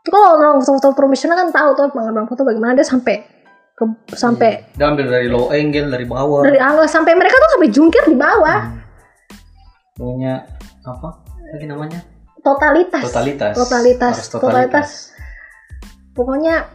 itu 0.00 0.08
kalau 0.08 0.36
orang 0.36 0.60
foto-foto 0.60 0.94
profesional 0.94 1.36
kan 1.36 1.48
tahu 1.50 1.68
tuh 1.74 1.86
pengambilan 1.90 2.26
foto 2.26 2.42
bagaimana 2.42 2.72
dia 2.72 2.84
sampai 2.84 3.26
ke 3.72 3.84
sampai 4.10 4.64
Dia 4.72 4.88
ambil 4.88 5.04
dari 5.04 5.28
low 5.28 5.52
angle, 5.52 5.92
dari 5.92 6.08
bawah. 6.08 6.40
dari 6.42 6.56
angle 6.56 6.88
sampai 6.88 7.12
mereka 7.12 7.36
tuh 7.36 7.50
sampai 7.52 7.68
jungkir 7.68 8.02
di 8.06 8.16
bawah 8.16 8.58
Hmm. 8.62 8.80
Punya 9.96 10.44
apa? 10.82 11.24
Lagi 11.50 11.66
namanya? 11.66 12.00
totalitas 12.38 13.02
Totalitas. 13.02 13.52
totalitas 13.58 14.14
Harus 14.14 14.30
totalitas 14.30 14.88
pokoknya 16.12 16.68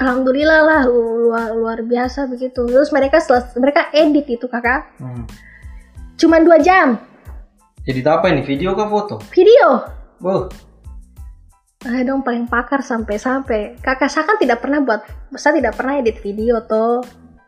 alhamdulillah 0.00 0.60
lah 0.64 0.82
luar 0.88 1.52
luar 1.54 1.78
biasa 1.84 2.26
begitu. 2.26 2.64
Terus 2.64 2.90
mereka 2.90 3.20
seles- 3.20 3.54
mereka 3.60 3.92
edit 3.92 4.26
itu 4.26 4.48
kakak. 4.48 4.88
Hmm. 4.98 5.28
cuman 6.20 6.44
dua 6.44 6.60
jam. 6.60 7.00
Jadi 7.88 8.04
apa 8.04 8.28
ini? 8.28 8.44
Video 8.44 8.76
kah 8.76 8.92
foto? 8.92 9.16
video. 9.32 9.88
Boh, 10.20 10.52
Ah 11.80 12.04
dong 12.04 12.20
paling 12.20 12.44
pakar 12.44 12.84
sampai-sampai. 12.84 13.80
Kakak 13.80 14.12
saya 14.12 14.28
kan 14.28 14.36
tidak 14.36 14.60
pernah 14.60 14.84
buat 14.84 15.00
saya 15.40 15.56
tidak 15.56 15.80
pernah 15.80 15.96
edit 15.96 16.20
video 16.20 16.60
toh. 16.68 17.00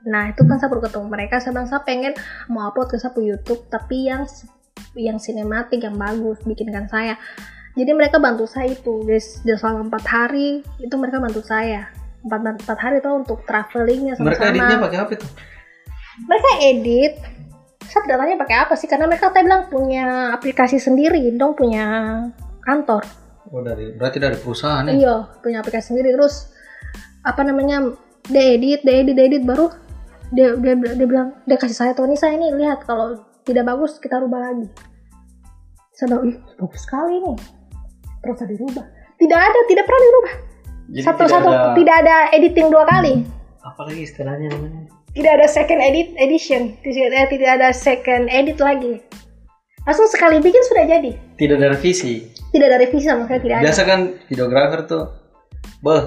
Nah 0.08 0.32
itu 0.32 0.40
kan 0.48 0.56
saya 0.56 0.72
baru 0.72 0.88
ketemu 0.88 1.06
mereka. 1.12 1.36
Saya 1.36 1.52
bilang 1.52 1.68
saya 1.68 1.84
pengen 1.84 2.16
mau 2.48 2.72
upload 2.72 2.88
ke 2.88 2.96
saya 2.96 3.12
YouTube 3.12 3.68
tapi 3.68 4.08
yang 4.08 4.24
yang 4.96 5.20
sinematik 5.20 5.84
yang 5.84 6.00
bagus 6.00 6.40
bikinkan 6.48 6.88
saya. 6.88 7.20
Jadi 7.76 7.92
mereka 7.92 8.16
bantu 8.16 8.48
saya 8.48 8.72
itu 8.72 9.04
guys. 9.04 9.44
Selama 9.44 9.92
empat 9.92 10.04
hari 10.08 10.64
itu 10.80 10.94
mereka 10.96 11.20
bantu 11.20 11.44
saya 11.44 11.92
empat 12.22 12.40
empat 12.62 12.78
hari 12.78 12.96
tuh 13.02 13.14
untuk 13.18 13.38
travelingnya 13.44 14.14
mereka 14.22 14.50
editnya 14.50 14.78
pakai 14.78 14.98
apa 15.02 15.10
itu? 15.18 15.26
mereka 16.26 16.50
edit 16.62 17.14
saya 17.82 18.00
tidak 18.08 18.18
tanya 18.24 18.36
pakai 18.40 18.56
apa 18.56 18.74
sih 18.78 18.88
karena 18.88 19.04
mereka 19.10 19.28
tadi 19.34 19.44
bilang 19.44 19.68
punya 19.68 20.32
aplikasi 20.32 20.80
sendiri 20.80 21.18
dong 21.34 21.52
punya 21.58 21.84
kantor 22.62 23.04
Oh 23.52 23.60
dari 23.60 23.92
berarti 23.92 24.16
dari 24.16 24.40
perusahaan 24.40 24.88
ya? 24.88 24.92
Iya, 24.96 25.16
punya 25.44 25.60
aplikasi 25.60 25.92
sendiri 25.92 26.16
terus 26.16 26.48
apa 27.20 27.44
namanya 27.44 27.92
dia 28.24 28.56
edit, 28.56 28.80
dia 28.80 29.04
edit, 29.04 29.12
dia 29.12 29.26
edit 29.28 29.44
baru 29.44 29.68
dia 30.32 30.56
dia, 30.56 30.72
dia 30.72 31.06
bilang 31.06 31.36
dia 31.44 31.60
kasih 31.60 31.76
saya 31.76 31.92
tuh 31.92 32.08
Nisa 32.08 32.32
ini 32.32 32.48
lihat 32.56 32.88
kalau 32.88 33.20
tidak 33.44 33.68
bagus 33.68 34.00
kita 34.00 34.16
rubah 34.24 34.40
lagi. 34.40 34.72
Saya 35.92 36.16
bilang, 36.16 36.22
ih 36.32 36.36
bagus 36.56 36.80
sekali 36.88 37.14
nih. 37.20 37.36
Terus 38.24 38.36
saya 38.40 38.48
dirubah. 38.48 38.84
Tidak 39.20 39.38
ada, 39.38 39.60
tidak 39.68 39.84
pernah 39.84 40.02
dirubah. 40.08 40.34
Jadi 40.92 41.02
satu 41.08 41.24
tidak 41.24 41.32
satu 41.32 41.48
ada 41.48 41.72
tidak 41.72 41.96
ada 42.04 42.16
editing 42.36 42.68
dua 42.68 42.84
kali. 42.84 43.14
apalagi 43.64 44.04
istilahnya 44.04 44.52
namanya? 44.52 44.92
Tidak 45.16 45.32
ada 45.32 45.46
second 45.48 45.80
edit 45.80 46.12
edition. 46.20 46.76
Tidak 46.84 47.04
ada, 47.08 47.20
tidak 47.28 47.50
ada 47.56 47.68
second 47.72 48.28
edit 48.28 48.60
lagi. 48.60 49.00
Langsung 49.88 50.08
sekali 50.12 50.40
bikin 50.44 50.62
sudah 50.68 50.84
jadi. 50.84 51.12
Tidak 51.40 51.56
ada 51.56 51.72
revisi. 51.72 52.28
Tidak 52.52 52.66
ada 52.68 52.76
revisi 52.76 53.08
sama 53.08 53.24
sekali 53.24 53.40
tidak 53.48 53.56
ada. 53.60 53.64
Biasa 53.64 53.82
kan 53.88 54.00
videografer 54.28 54.80
tuh, 54.84 55.04
beh, 55.80 56.02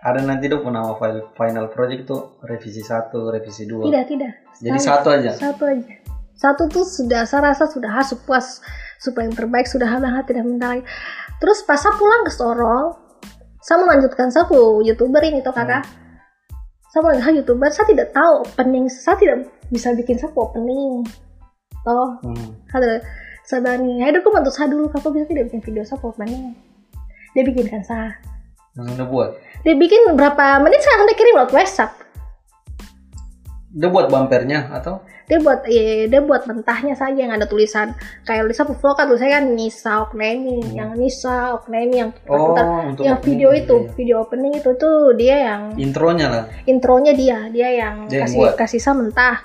ada 0.00 0.20
nanti 0.24 0.48
tuh 0.48 0.64
nama 0.64 0.96
file 0.96 1.28
final 1.36 1.68
project 1.68 2.08
tuh 2.08 2.40
revisi 2.44 2.80
satu, 2.80 3.28
revisi 3.28 3.68
dua. 3.68 3.84
Tidak, 3.88 4.04
tidak. 4.08 4.32
Jadi 4.64 4.78
satu 4.80 5.08
aja. 5.12 5.30
satu 5.36 5.64
aja 5.68 5.94
satu 6.36 6.68
tuh 6.68 6.84
sudah 6.84 7.24
saya 7.24 7.50
rasa 7.50 7.64
sudah 7.66 7.90
harus 7.90 8.12
puas 8.28 8.60
supaya 9.00 9.26
yang 9.26 9.36
terbaik 9.36 9.64
sudah 9.64 9.88
banget 9.88 10.24
tidak 10.28 10.44
minta 10.44 10.76
lagi 10.76 10.84
terus 11.40 11.64
pas 11.64 11.80
saya 11.80 11.96
pulang 11.96 12.22
ke 12.28 12.32
Sorong 12.32 13.05
saya 13.66 13.82
melanjutkan 13.82 14.30
saya 14.30 14.46
youtuber 14.86 15.18
ini 15.26 15.42
tuh 15.42 15.50
kakak. 15.50 15.82
Saya 16.86 17.02
mau 17.02 17.10
lihat 17.10 17.34
youtuber 17.34 17.66
saya 17.74 17.90
tidak 17.90 18.14
tahu 18.14 18.46
opening 18.46 18.86
saya 18.86 19.18
tidak 19.18 19.50
bisa 19.74 19.90
bikin 19.98 20.14
saya 20.22 20.30
opening. 20.38 21.02
Toh. 21.82 22.22
Hmm. 22.22 22.54
ada 22.70 23.02
saya 23.42 23.78
nih 23.78 24.06
ayo 24.06 24.22
aku 24.22 24.30
bantu 24.30 24.54
saya 24.54 24.70
dulu 24.70 24.86
kakak 24.94 25.10
bisa 25.18 25.26
tidak 25.26 25.50
bikin 25.50 25.62
video 25.66 25.82
saya 25.82 25.98
opening. 25.98 26.54
Dia 27.34 27.42
bikinkan 27.42 27.82
saya. 27.82 28.14
Udah 28.78 29.08
buat. 29.10 29.34
dia 29.66 29.74
bikin 29.74 30.14
berapa 30.14 30.62
menit 30.62 30.78
saya 30.86 31.02
udah 31.02 31.16
kirim 31.18 31.34
lewat 31.34 31.50
WhatsApp. 31.50 31.90
Udah 33.74 33.90
buat 33.90 34.06
bumpernya 34.14 34.70
atau? 34.78 35.02
Dia 35.26 35.38
buat 35.38 35.66
eh, 35.66 36.06
dia 36.06 36.20
buat 36.20 36.44
mentahnya 36.44 36.94
saja 36.94 37.18
yang 37.18 37.30
ada 37.30 37.44
tulisan. 37.44 37.92
Kayak 38.22 38.46
Lisa 38.46 38.62
vlog 38.62 38.94
kan 38.94 39.06
tulisannya 39.06 39.34
kan 39.34 39.46
Nisa 39.52 39.92
Oknemi 40.00 40.62
yang 40.72 40.94
Nisa 40.94 41.36
Oknemi 41.52 41.96
yang 41.96 42.10
Oh, 42.24 42.54
putar- 42.54 42.94
yang 42.96 43.16
opening 43.16 43.20
video 43.20 43.48
gitu 43.50 43.58
itu 43.58 43.74
ya. 43.76 43.92
video 43.92 44.16
opening 44.20 44.52
itu 44.54 44.70
tuh 44.74 44.98
dia 45.12 45.36
yang 45.44 45.62
Intronya 45.76 46.26
lah. 46.26 46.44
intronya 46.64 47.12
dia 47.12 47.38
dia 47.48 47.68
yang 47.72 48.06
Dia 48.06 48.22
yang 48.22 48.24
kasih 48.24 48.38
buat. 48.38 48.54
kasih 48.54 48.78
saya 48.78 48.94
mentah. 48.94 49.36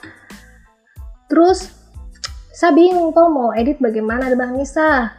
Terus 1.26 1.60
saya 2.52 2.72
bingung 2.72 3.10
kok 3.10 3.28
mau 3.28 3.50
edit 3.52 3.78
bagaimana 3.78 4.28
ada 4.28 4.36
bang 4.36 4.54
Nisa? 4.54 5.18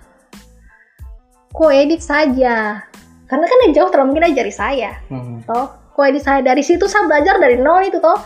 Kok 1.48 1.70
edit 1.70 2.00
saja. 2.00 2.80
Karena 3.24 3.44
kan 3.44 3.58
yang 3.60 3.72
jauh 3.74 3.88
terlalu 3.88 4.08
mungkin 4.10 4.30
ajari 4.30 4.52
saya 4.52 5.00
Hmm. 5.08 5.42
toh. 5.42 5.66
Kok 5.90 6.04
edit 6.06 6.22
saya 6.22 6.40
dari 6.40 6.60
situ 6.60 6.86
saya 6.86 7.04
belajar 7.04 7.36
dari 7.36 7.56
nol 7.56 7.82
itu 7.82 7.98
toh 7.98 8.16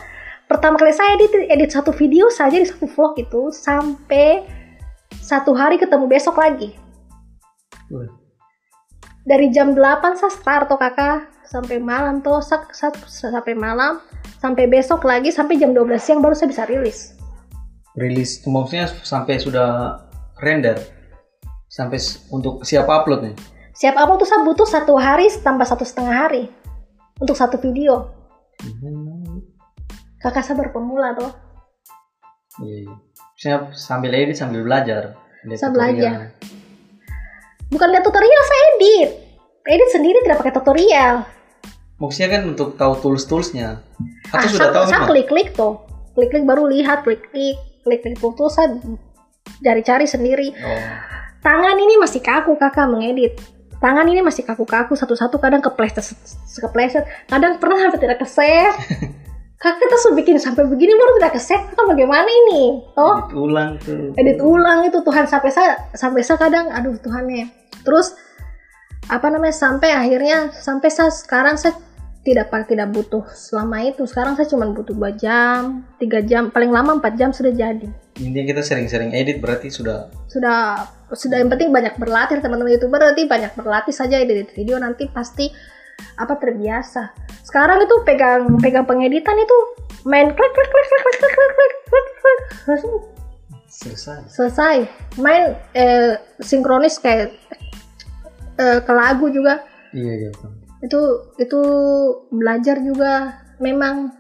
pertama 0.47 0.79
kali 0.79 0.95
saya 0.95 1.19
edit 1.19 1.33
edit 1.51 1.71
satu 1.75 1.91
video 1.93 2.31
saja 2.31 2.57
di 2.57 2.67
satu 2.67 2.87
vlog 2.87 3.19
itu 3.19 3.51
sampai 3.51 4.47
satu 5.19 5.55
hari 5.55 5.79
ketemu 5.79 6.07
besok 6.07 6.39
lagi. 6.39 6.75
Dari 9.27 9.51
jam 9.51 9.75
8 9.75 10.19
saya 10.19 10.31
start 10.31 10.71
toh 10.71 10.79
kakak. 10.79 11.35
Sampai 11.47 11.79
malam 11.79 12.23
sak, 12.43 12.75
sak- 12.75 13.07
sampai 13.07 13.55
malam. 13.55 14.03
Sampai 14.43 14.67
besok 14.67 15.07
lagi 15.07 15.31
sampai 15.31 15.59
jam 15.59 15.71
12 15.75 15.99
siang 16.03 16.19
baru 16.23 16.35
saya 16.35 16.51
bisa 16.51 16.67
rilis. 16.67 17.15
Rilis 17.99 18.43
maksudnya 18.47 18.87
sampai 19.03 19.39
sudah 19.39 19.99
render. 20.43 20.79
Sampai 21.67 21.99
untuk 22.31 22.63
siap 22.63 22.87
upload 22.87 23.31
nih. 23.31 23.37
siap 23.77 23.93
apa 24.01 24.17
tuh 24.17 24.25
saya 24.25 24.41
butuh 24.41 24.65
satu 24.65 24.97
hari 24.97 25.29
tambah 25.45 25.69
satu 25.69 25.85
setengah 25.85 26.17
hari 26.17 26.49
untuk 27.21 27.37
satu 27.37 27.61
video 27.61 28.09
kakak 30.19 30.43
saya 30.43 30.57
baru 30.57 30.71
pemula 30.73 31.12
toh 31.12 31.33
Iya. 32.57 32.77
iya. 32.83 32.95
Maksudnya 33.37 33.59
sambil 33.77 34.17
edit 34.17 34.33
sambil 34.35 34.64
belajar. 34.64 35.12
Saya 35.45 35.69
tutorial. 35.69 35.77
belajar. 35.77 36.17
bukan 37.67 37.89
lihat 37.91 38.03
tutorial 38.03 38.43
saya 38.43 38.62
edit 38.73 39.11
edit 39.64 39.89
sendiri 39.91 40.19
tidak 40.23 40.39
pakai 40.41 40.55
tutorial 40.55 41.14
Maksudnya 41.97 42.29
kan 42.31 42.43
untuk 42.47 42.77
tahu 42.77 42.93
tools-toolsnya. 43.01 43.81
Atau 44.29 44.37
ah, 44.37 44.51
sudah 44.53 44.69
saya, 44.69 44.75
tahu 44.77 44.85
saya 44.85 44.99
memang? 45.01 45.09
klik-klik 45.09 45.49
tuh 45.53 45.75
klik-klik 46.12 46.45
baru 46.45 46.64
lihat 46.67 47.03
klik-klik 47.03 47.57
klik-klik 47.83 48.17
tuh 48.17 48.33
tuh 48.33 48.49
saya 48.49 48.77
cari-cari 49.59 50.05
sendiri 50.05 50.49
Oh. 50.53 50.81
tangan 51.41 51.77
ini 51.77 51.97
masih 51.97 52.21
kaku 52.21 52.57
kakak 52.57 52.85
mengedit 52.87 53.37
tangan 53.79 54.05
ini 54.05 54.21
masih 54.21 54.43
kaku-kaku 54.43 54.93
satu-satu 54.93 55.37
kadang 55.37 55.61
kepleset 55.61 56.05
kepleset 56.57 57.05
kadang 57.29 57.57
pernah 57.57 57.77
sampai 57.79 58.01
tidak 58.01 58.19
keset 58.21 58.75
kakak 59.57 59.89
tuh 59.89 60.01
sudah 60.01 60.17
bikin 60.21 60.37
sampai 60.37 60.69
begini 60.69 60.93
baru 60.93 61.17
tidak 61.17 61.33
keset 61.41 61.61
kakak 61.73 61.87
bagaimana 61.97 62.29
ini? 62.29 62.85
Toh? 62.93 63.17
Edit 63.25 63.33
ulang 63.33 63.71
tuh. 63.81 64.13
edit 64.21 64.39
ulang 64.45 64.79
itu 64.85 64.99
Tuhan 65.01 65.25
sampai 65.25 65.51
saya 65.51 65.73
sampai 65.97 66.21
saya 66.21 66.39
kadang 66.41 66.69
aduh 66.69 66.97
Tuhannya. 67.01 67.49
Terus 67.81 68.13
apa 69.09 69.27
namanya 69.33 69.55
sampai 69.57 69.97
akhirnya 69.97 70.53
sampai 70.53 70.91
saya 70.93 71.09
sekarang 71.09 71.57
saya 71.57 71.73
tidak 72.27 72.51
tidak 72.69 72.91
butuh 72.93 73.25
selama 73.33 73.87
itu. 73.87 74.05
Sekarang 74.05 74.37
saya 74.37 74.51
cuma 74.51 74.69
butuh 74.69 74.93
dua 74.93 75.15
jam 75.17 75.89
tiga 75.97 76.21
jam 76.21 76.53
paling 76.53 76.69
lama 76.69 77.01
empat 77.01 77.17
jam 77.17 77.33
sudah 77.33 77.55
jadi. 77.55 77.89
Intinya 78.21 78.45
kita 78.45 78.61
sering-sering 78.61 79.17
edit 79.17 79.41
berarti 79.41 79.73
sudah 79.73 80.13
sudah 80.29 80.85
sudah 81.17 81.37
yang 81.41 81.49
penting 81.49 81.73
banyak 81.73 81.97
berlatih 81.97 82.45
teman-teman 82.45 82.77
youtuber 82.77 83.01
nanti 83.01 83.25
banyak 83.25 83.57
berlatih 83.57 83.95
saja 83.95 84.21
edit 84.21 84.53
video 84.53 84.77
nanti 84.77 85.09
pasti 85.09 85.49
apa 86.17 86.35
terbiasa 86.41 87.13
sekarang 87.45 87.85
itu 87.85 87.95
pegang 88.03 88.59
pegang 88.59 88.85
pengeditan 88.89 89.37
itu 89.39 89.57
main 90.09 90.33
klik 90.33 90.53
klik 90.53 90.71
klik 90.71 90.87
klik 90.87 91.03
klik 91.03 91.17
klik 91.19 91.35
klik 91.35 91.53
klik 91.53 91.73
klik 91.87 92.07
klik 92.17 92.41
langsung 92.67 92.95
selesai. 93.67 94.19
selesai 94.31 94.77
main 95.21 95.55
eh, 95.77 96.17
sinkronis 96.41 96.97
kayak 96.99 97.35
eh, 98.57 98.79
ke 98.81 98.93
lagu 98.93 99.29
juga 99.29 99.63
Iya, 99.97 100.29
iya. 100.29 100.31
itu 100.85 101.01
itu 101.41 101.61
belajar 102.29 102.77
juga 102.85 103.41
memang 103.63 104.13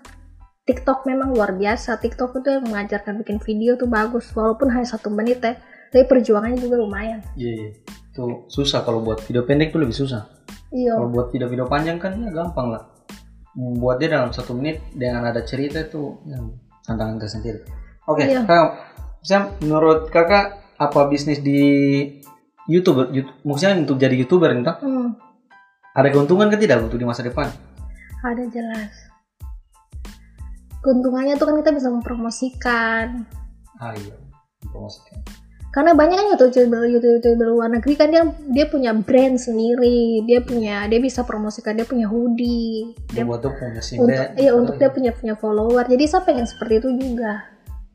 TikTok 0.66 1.04
memang 1.04 1.36
luar 1.36 1.52
biasa 1.54 2.00
TikTok 2.00 2.40
itu 2.40 2.48
yang 2.48 2.64
mengajarkan 2.64 3.20
bikin 3.20 3.38
video 3.44 3.76
tuh 3.76 3.86
bagus 3.86 4.32
walaupun 4.32 4.72
hanya 4.72 4.88
satu 4.88 5.12
menit 5.12 5.44
ya 5.44 5.54
tapi 5.92 6.04
perjuangannya 6.08 6.58
juga 6.58 6.76
lumayan 6.80 7.20
Iya, 7.36 7.52
iya. 7.52 7.70
Itu 8.16 8.48
susah 8.48 8.80
kalau 8.80 9.04
buat 9.04 9.20
video 9.28 9.44
pendek 9.44 9.76
tuh 9.76 9.84
lebih 9.84 9.92
susah. 9.92 10.24
Iya 10.70 10.92
Kalau 10.92 11.08
buat 11.08 11.28
video-video 11.28 11.66
panjang 11.66 11.96
kan 11.96 12.16
ya 12.16 12.30
gampang 12.30 12.70
lah. 12.70 12.82
Membuat 13.52 13.98
dia 13.98 14.10
dalam 14.10 14.30
satu 14.30 14.52
menit 14.52 14.84
dengan 14.92 15.24
ada 15.24 15.40
cerita 15.40 15.80
itu 15.80 16.20
ya, 16.24 16.36
tantangan 16.84 17.16
tersendiri. 17.18 17.60
Oke, 18.04 18.22
Iya. 18.22 18.44
kakak, 18.44 18.70
misalnya 19.18 19.44
menurut 19.60 19.98
kakak 20.08 20.44
apa 20.76 21.00
bisnis 21.06 21.40
di 21.40 21.60
YouTuber, 22.66 23.10
Yout- 23.10 23.34
maksudnya 23.42 23.80
untuk 23.80 23.96
jadi 23.96 24.14
YouTuber 24.16 24.50
entah 24.52 24.76
Hmm, 24.76 25.16
ada 25.90 26.08
keuntungan 26.08 26.46
kan 26.46 26.58
tidak 26.58 26.82
untuk 26.82 26.96
di 26.96 27.04
masa 27.04 27.22
depan? 27.22 27.48
ada 28.18 28.42
jelas 28.48 28.90
keuntungannya 30.80 31.34
tuh 31.34 31.46
kan 31.46 31.56
kita 31.58 31.70
bisa 31.72 31.88
mempromosikan 31.88 33.22
Ah 33.76 33.92
iya, 33.92 34.16
promosikan. 34.66 35.20
Karena 35.76 35.92
banyak 35.92 36.32
youtuber 36.32 36.88
youtuber 36.88 37.52
luar 37.52 37.68
negeri 37.68 38.00
kan 38.00 38.08
dia 38.08 38.24
dia 38.48 38.64
punya 38.64 38.96
brand 38.96 39.36
sendiri 39.36 40.24
dia 40.24 40.40
punya 40.40 40.88
dia 40.88 40.96
bisa 40.96 41.20
promosikan 41.20 41.76
dia 41.76 41.84
punya 41.84 42.08
hoodie 42.08 42.96
Dia 43.12 43.28
dia 43.28 43.28
punya 43.28 43.76
untuk 44.00 44.08
brand. 44.08 44.40
iya 44.40 44.50
untuk 44.56 44.74
dia 44.80 44.88
punya 44.88 45.12
punya 45.12 45.34
follower. 45.36 45.84
Jadi 45.84 46.04
saya 46.08 46.24
pengen 46.24 46.48
seperti 46.48 46.80
itu 46.80 46.88
juga. 46.96 47.44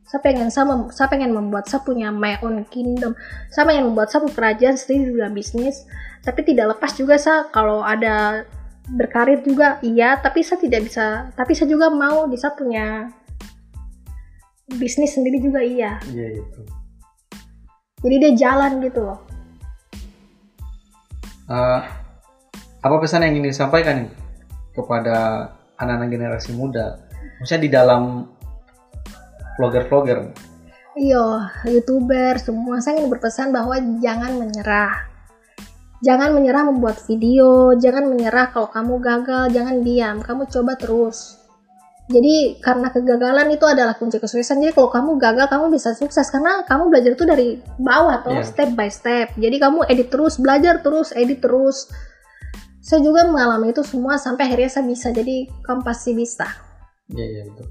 Saya 0.06 0.22
pengen 0.22 0.54
saya, 0.54 0.66
mem- 0.70 0.92
saya 0.94 1.08
pengen 1.10 1.32
membuat 1.34 1.72
saya 1.72 1.82
punya 1.82 2.14
my 2.14 2.38
own 2.46 2.68
kingdom. 2.70 3.18
Saya 3.50 3.66
pengen 3.66 3.90
membuat 3.90 4.14
satu 4.14 4.30
kerajaan 4.30 4.78
sendiri 4.78 5.10
di 5.10 5.14
dalam 5.18 5.34
bisnis. 5.34 5.88
Tapi 6.22 6.46
tidak 6.46 6.78
lepas 6.78 6.94
juga 6.94 7.18
saya 7.18 7.50
kalau 7.50 7.82
ada 7.82 8.46
berkarir 8.94 9.42
juga 9.42 9.82
iya. 9.82 10.22
Tapi 10.22 10.46
saya 10.46 10.62
tidak 10.62 10.86
bisa 10.86 11.34
tapi 11.34 11.58
saya 11.58 11.66
juga 11.66 11.90
mau 11.90 12.30
bisa 12.30 12.54
punya 12.54 13.10
bisnis 14.70 15.18
sendiri 15.18 15.42
juga 15.42 15.66
iya. 15.66 15.98
Iya 16.14 16.46
itu. 16.46 16.81
Jadi 18.02 18.16
dia 18.18 18.32
jalan 18.38 18.82
gitu 18.82 19.02
loh. 19.06 19.20
Eh, 21.52 21.82
apa 22.82 22.96
pesan 23.02 23.26
yang 23.28 23.38
ingin 23.38 23.52
disampaikan 23.52 24.06
nih 24.06 24.12
kepada 24.74 25.50
anak-anak 25.78 26.10
generasi 26.10 26.52
muda? 26.56 27.02
Maksudnya 27.42 27.62
di 27.62 27.72
dalam 27.72 28.04
vlogger-vlogger. 29.58 30.20
iya 30.96 31.50
youtuber 31.66 32.38
semua. 32.38 32.80
Saya 32.80 33.02
ingin 33.02 33.10
berpesan 33.10 33.50
bahwa 33.52 33.76
jangan 34.00 34.38
menyerah. 34.38 35.10
Jangan 36.02 36.34
menyerah 36.34 36.66
membuat 36.66 36.98
video. 37.06 37.78
Jangan 37.78 38.10
menyerah 38.10 38.50
kalau 38.50 38.70
kamu 38.70 38.98
gagal. 39.02 39.54
Jangan 39.54 39.86
diam. 39.86 40.18
Kamu 40.22 40.50
coba 40.50 40.74
terus 40.78 41.41
jadi 42.12 42.60
karena 42.60 42.92
kegagalan 42.92 43.48
itu 43.56 43.64
adalah 43.64 43.96
kunci 43.96 44.20
kesuksesan. 44.20 44.60
Jadi 44.60 44.76
kalau 44.76 44.92
kamu 44.92 45.16
gagal 45.16 45.48
kamu 45.48 45.72
bisa 45.72 45.96
sukses. 45.96 46.28
Karena 46.28 46.68
kamu 46.68 46.92
belajar 46.92 47.12
itu 47.16 47.24
dari 47.24 47.48
bawah 47.80 48.20
tuh 48.22 48.36
Iya. 48.38 48.44
step 48.44 48.70
by 48.76 48.92
step. 48.92 49.32
Jadi 49.40 49.56
kamu 49.58 49.88
edit 49.88 50.12
terus 50.12 50.36
belajar 50.38 50.84
terus 50.84 51.16
edit 51.16 51.40
terus. 51.40 51.88
Saya 52.84 53.00
juga 53.00 53.24
mengalami 53.24 53.72
itu 53.72 53.82
semua 53.88 54.20
sampai 54.20 54.52
akhirnya 54.52 54.68
saya 54.68 54.86
bisa 54.86 55.14
jadi 55.14 55.46
kamu 55.64 55.86
pasti 55.86 56.12
bisa 56.18 56.50
Iya 57.08 57.26
iya 57.26 57.42
itu. 57.48 57.64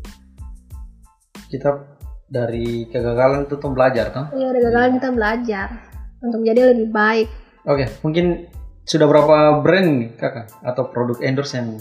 Kita 1.51 1.71
dari 2.31 2.87
kegagalan 2.87 3.45
itu 3.51 3.59
tuh 3.59 3.71
belajar 3.75 4.15
kan? 4.15 4.25
ya 4.39 4.49
dari 4.55 4.63
kegagalan 4.63 4.93
kita 5.03 5.09
belajar 5.11 5.69
untuk 6.23 6.39
menjadi 6.47 6.61
lebih 6.73 6.89
baik. 6.95 7.29
Oke, 7.67 7.85
mungkin 8.07 8.47
sudah 8.87 9.07
berapa 9.11 9.61
brand 9.61 9.89
nih 9.99 10.11
kakak? 10.15 10.47
Atau 10.63 10.89
produk 10.95 11.19
endorse 11.21 11.59
yang 11.59 11.75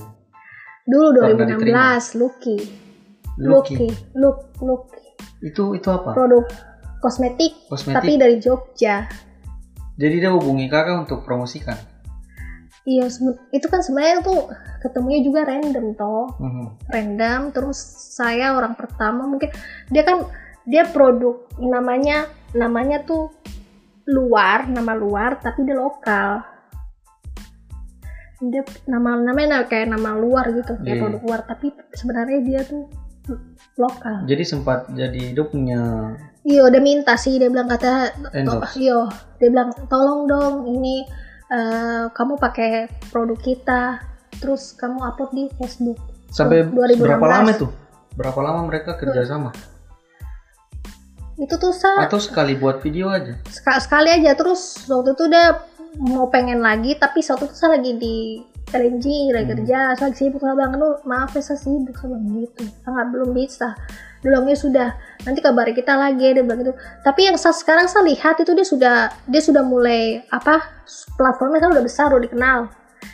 dulu 0.90 1.22
Pernah 1.22 1.54
2016 2.10 2.18
Lucky 2.18 2.58
Lucky? 3.38 3.76
Lucky 3.78 3.90
Look 4.18 4.40
Lucky 4.60 5.06
Itu 5.46 5.78
itu 5.78 5.88
apa? 5.88 6.12
produk 6.12 6.44
kosmetik 7.00 7.54
Kosmetik. 7.70 7.96
tapi 7.96 8.12
dari 8.18 8.36
Jogja 8.42 9.06
Jadi 9.96 10.16
dia 10.18 10.32
hubungi 10.32 10.66
kakak 10.66 11.06
untuk 11.08 11.28
promosikan. 11.28 11.76
Iya, 12.88 13.12
itu 13.52 13.68
kan 13.68 13.84
sebenarnya 13.84 14.24
tuh 14.24 14.48
ketemunya 14.80 15.20
juga 15.20 15.44
random 15.44 15.92
toh, 15.94 16.40
Mhm. 16.40 16.66
random. 16.88 17.42
Terus 17.52 17.78
saya 18.16 18.56
orang 18.56 18.80
pertama 18.80 19.28
mungkin 19.28 19.52
dia 19.92 20.08
kan 20.08 20.24
dia 20.64 20.88
produk 20.88 21.44
namanya 21.60 22.26
namanya 22.56 23.04
tuh 23.04 23.28
luar, 24.08 24.72
nama 24.72 24.96
luar 24.96 25.38
tapi 25.38 25.68
dia 25.68 25.76
lokal. 25.76 26.42
Dia 28.42 28.64
nama 28.86 29.16
namanya 29.16 29.64
kayak 29.64 29.90
nama 29.90 30.16
luar 30.16 30.48
gitu, 30.50 30.76
kayak 30.78 30.88
Iya. 30.90 31.02
produk 31.02 31.22
luar 31.22 31.40
tapi 31.44 31.68
sebenarnya 31.92 32.40
dia 32.40 32.62
tuh 32.64 32.88
lokal. 33.76 34.24
Jadi 34.26 34.44
sempat 34.44 34.88
jadi 34.90 35.32
dia 35.32 35.46
punya 35.46 35.82
Iya, 36.42 36.66
udah 36.66 36.82
minta 36.82 37.14
sih 37.14 37.36
dia 37.36 37.48
bilang 37.48 37.68
kata 37.68 38.16
endorse. 38.34 38.80
Iya, 38.80 39.06
dia 39.38 39.50
bilang 39.50 39.70
tolong 39.86 40.24
dong 40.26 40.56
ini 40.68 41.04
eh, 41.48 42.06
kamu 42.08 42.38
pakai 42.38 42.72
produk 43.10 43.36
kita, 43.36 44.00
terus 44.38 44.72
kamu 44.72 45.02
upload 45.04 45.32
di 45.32 45.44
Facebook. 45.52 45.98
Sampai 46.30 46.64
2016. 46.64 47.02
berapa 47.02 47.26
lama 47.28 47.52
tuh? 47.52 47.70
Berapa 48.14 48.40
lama 48.40 48.60
mereka 48.64 48.94
kerjasama? 48.94 49.50
Itu 51.36 51.56
tuh 51.56 51.72
sa 51.72 51.88
Atau 52.00 52.20
sekali 52.20 52.54
buat 52.54 52.80
video 52.80 53.10
aja? 53.10 53.40
seka- 53.46 53.80
sekali 53.80 54.12
aja 54.12 54.32
terus 54.34 54.62
waktu 54.86 55.12
itu 55.12 55.24
udah 55.26 55.48
mau 55.98 56.30
pengen 56.30 56.62
lagi, 56.62 56.94
tapi 57.00 57.26
waktu 57.26 57.50
itu 57.50 57.56
saya 57.58 57.82
lagi 57.82 57.92
di 57.98 58.16
LNG 58.70 59.34
lagi 59.34 59.50
Hmm. 59.50 59.54
kerja, 59.58 59.80
saya 59.98 60.14
lagi 60.14 60.18
sibuk 60.22 60.42
saya 60.42 60.54
bilang, 60.54 60.78
"Aduh, 60.78 61.02
maaf 61.10 61.34
ya 61.34 61.42
saya 61.42 61.58
sibuk 61.58 61.98
saya 61.98 62.14
bilang 62.14 62.46
gitu, 62.46 62.64
saya 62.70 62.92
nggak 62.94 63.08
belum 63.18 63.30
bisa." 63.34 63.70
Dia 64.20 64.30
bilang, 64.30 64.46
"Ya 64.46 64.58
sudah, 64.60 64.90
nanti 65.26 65.40
kabari 65.42 65.74
kita 65.74 65.98
lagi." 65.98 66.28
Dia 66.36 66.44
bilang 66.46 66.62
gitu. 66.62 66.74
Tapi 67.02 67.22
yang 67.26 67.38
saya, 67.42 67.56
sekarang 67.56 67.90
saya 67.90 68.06
lihat 68.06 68.38
itu 68.38 68.52
dia 68.54 68.68
sudah 68.68 68.96
dia 69.26 69.42
sudah 69.42 69.64
mulai 69.66 70.22
apa 70.30 70.86
platformnya 71.18 71.64
kan 71.64 71.74
udah 71.74 71.84
besar 71.84 72.14
udah 72.14 72.24
dikenal. 72.30 72.60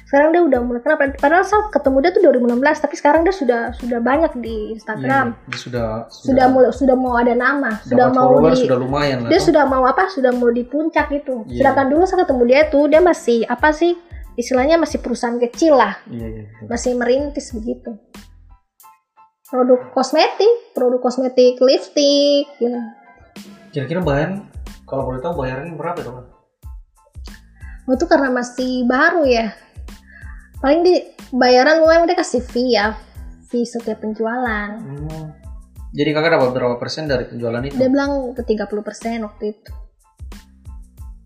Sekarang 0.06 0.30
dia 0.30 0.42
udah 0.42 0.60
mulai 0.62 0.80
kenal. 0.80 0.98
Padahal 1.18 1.42
saya 1.42 1.66
ketemu 1.68 1.98
dia 2.00 2.12
tuh 2.14 2.22
2016, 2.24 2.62
tapi 2.78 2.94
sekarang 2.94 3.22
dia 3.22 3.34
sudah 3.34 3.62
sudah 3.74 4.00
banyak 4.00 4.38
di 4.38 4.70
Instagram. 4.72 5.34
Iya, 5.34 5.50
dia 5.50 5.60
sudah 5.60 5.88
Sudah 6.08 6.46
mulai 6.48 6.70
sudah 6.72 6.94
mau 6.94 7.14
ada 7.14 7.34
nama, 7.34 7.82
sudah 7.82 8.08
mau 8.10 8.38
di 8.46 8.54
sudah 8.60 8.78
lumayan 8.78 9.26
lah. 9.26 9.30
dia 9.34 9.40
tuh. 9.40 9.50
sudah 9.50 9.64
mau 9.66 9.82
apa 9.84 10.06
sudah 10.08 10.30
mau 10.32 10.50
di 10.50 10.62
puncak 10.62 11.10
gitu 11.12 11.42
Iya. 11.46 11.58
sedangkan 11.60 11.86
dulu 11.90 12.04
saya 12.06 12.22
ketemu 12.22 12.44
dia 12.46 12.62
tuh 12.68 12.86
dia 12.86 13.02
masih 13.02 13.44
apa 13.46 13.70
sih 13.72 13.98
istilahnya 14.36 14.78
masih 14.78 15.02
perusahaan 15.02 15.42
kecil 15.42 15.74
lah 15.74 15.98
Iya 16.06 16.28
iya. 16.28 16.44
betul. 16.54 16.68
masih 16.70 16.92
merintis 16.94 17.48
begitu 17.52 17.98
produk 19.44 19.90
kosmetik 19.92 20.54
produk 20.72 21.02
kosmetik 21.02 21.58
lipstick 21.58 22.46
gitu 22.56 22.78
Kira-kira 23.72 24.00
bayar 24.00 24.30
kalau 24.84 25.04
boleh 25.06 25.20
tahu 25.20 25.34
bayarannya 25.36 25.74
berapa 25.74 26.00
dong? 26.00 26.30
Oh, 27.84 27.94
itu 27.94 28.06
karena 28.06 28.30
masih 28.32 28.86
baru 28.86 29.26
ya 29.26 29.52
paling 30.58 30.82
di 30.82 30.96
bayaran 31.32 31.82
mulai 31.82 32.04
dia 32.06 32.16
kasih 32.16 32.42
fee 32.42 32.76
ya 32.76 32.96
fee 33.48 33.66
setiap 33.66 34.02
penjualan 34.02 34.76
Hmm. 34.76 35.32
Jadi 35.96 36.12
kakak 36.12 36.36
dapat 36.36 36.50
berapa 36.52 36.76
persen 36.76 37.08
dari 37.08 37.24
penjualan 37.24 37.64
itu? 37.64 37.80
dia 37.80 37.88
bilang 37.88 38.36
ke 38.36 38.44
30% 38.44 38.68
waktu 39.24 39.44
itu 39.56 39.72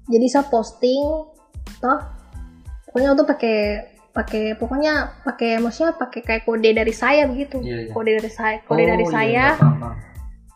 jadi 0.05 0.25
saya 0.29 0.45
posting 0.45 1.25
toh 1.81 1.99
pokoknya 2.85 3.09
untuk 3.13 3.25
pakai 3.29 3.57
pakai 4.09 4.57
pokoknya 4.57 5.25
pakai 5.25 5.57
maksudnya 5.57 5.97
pakai 5.97 6.21
kayak 6.21 6.43
kode 6.45 6.69
dari 6.69 6.93
saya 6.93 7.25
begitu 7.25 7.61
Iya, 7.61 7.89
iya. 7.89 7.91
kode 7.93 8.11
dari 8.17 8.29
saya 8.29 8.57
kode 8.61 8.83
Oh, 8.83 8.89
dari 8.89 9.05
iya, 9.05 9.13
saya 9.13 9.45
iya, 9.57 9.89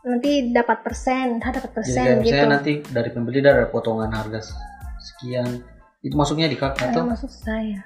nanti 0.04 0.32
dapat 0.54 0.78
persen 0.82 1.38
saya 1.38 1.54
dapat 1.58 1.72
Jadi 1.72 1.78
persen 1.78 2.04
kayak 2.06 2.18
gitu 2.18 2.34
misalnya 2.34 2.54
nanti 2.54 2.74
dari 2.90 3.10
pembeli 3.14 3.38
ada 3.42 3.66
potongan 3.70 4.10
harga 4.14 4.40
sekian. 5.00 5.62
Itu 6.04 6.20
masuknya 6.20 6.52
di 6.52 6.58
kakak 6.60 6.84
Nah, 6.84 6.90
atau? 6.92 7.04
maksud 7.08 7.32
saya 7.32 7.82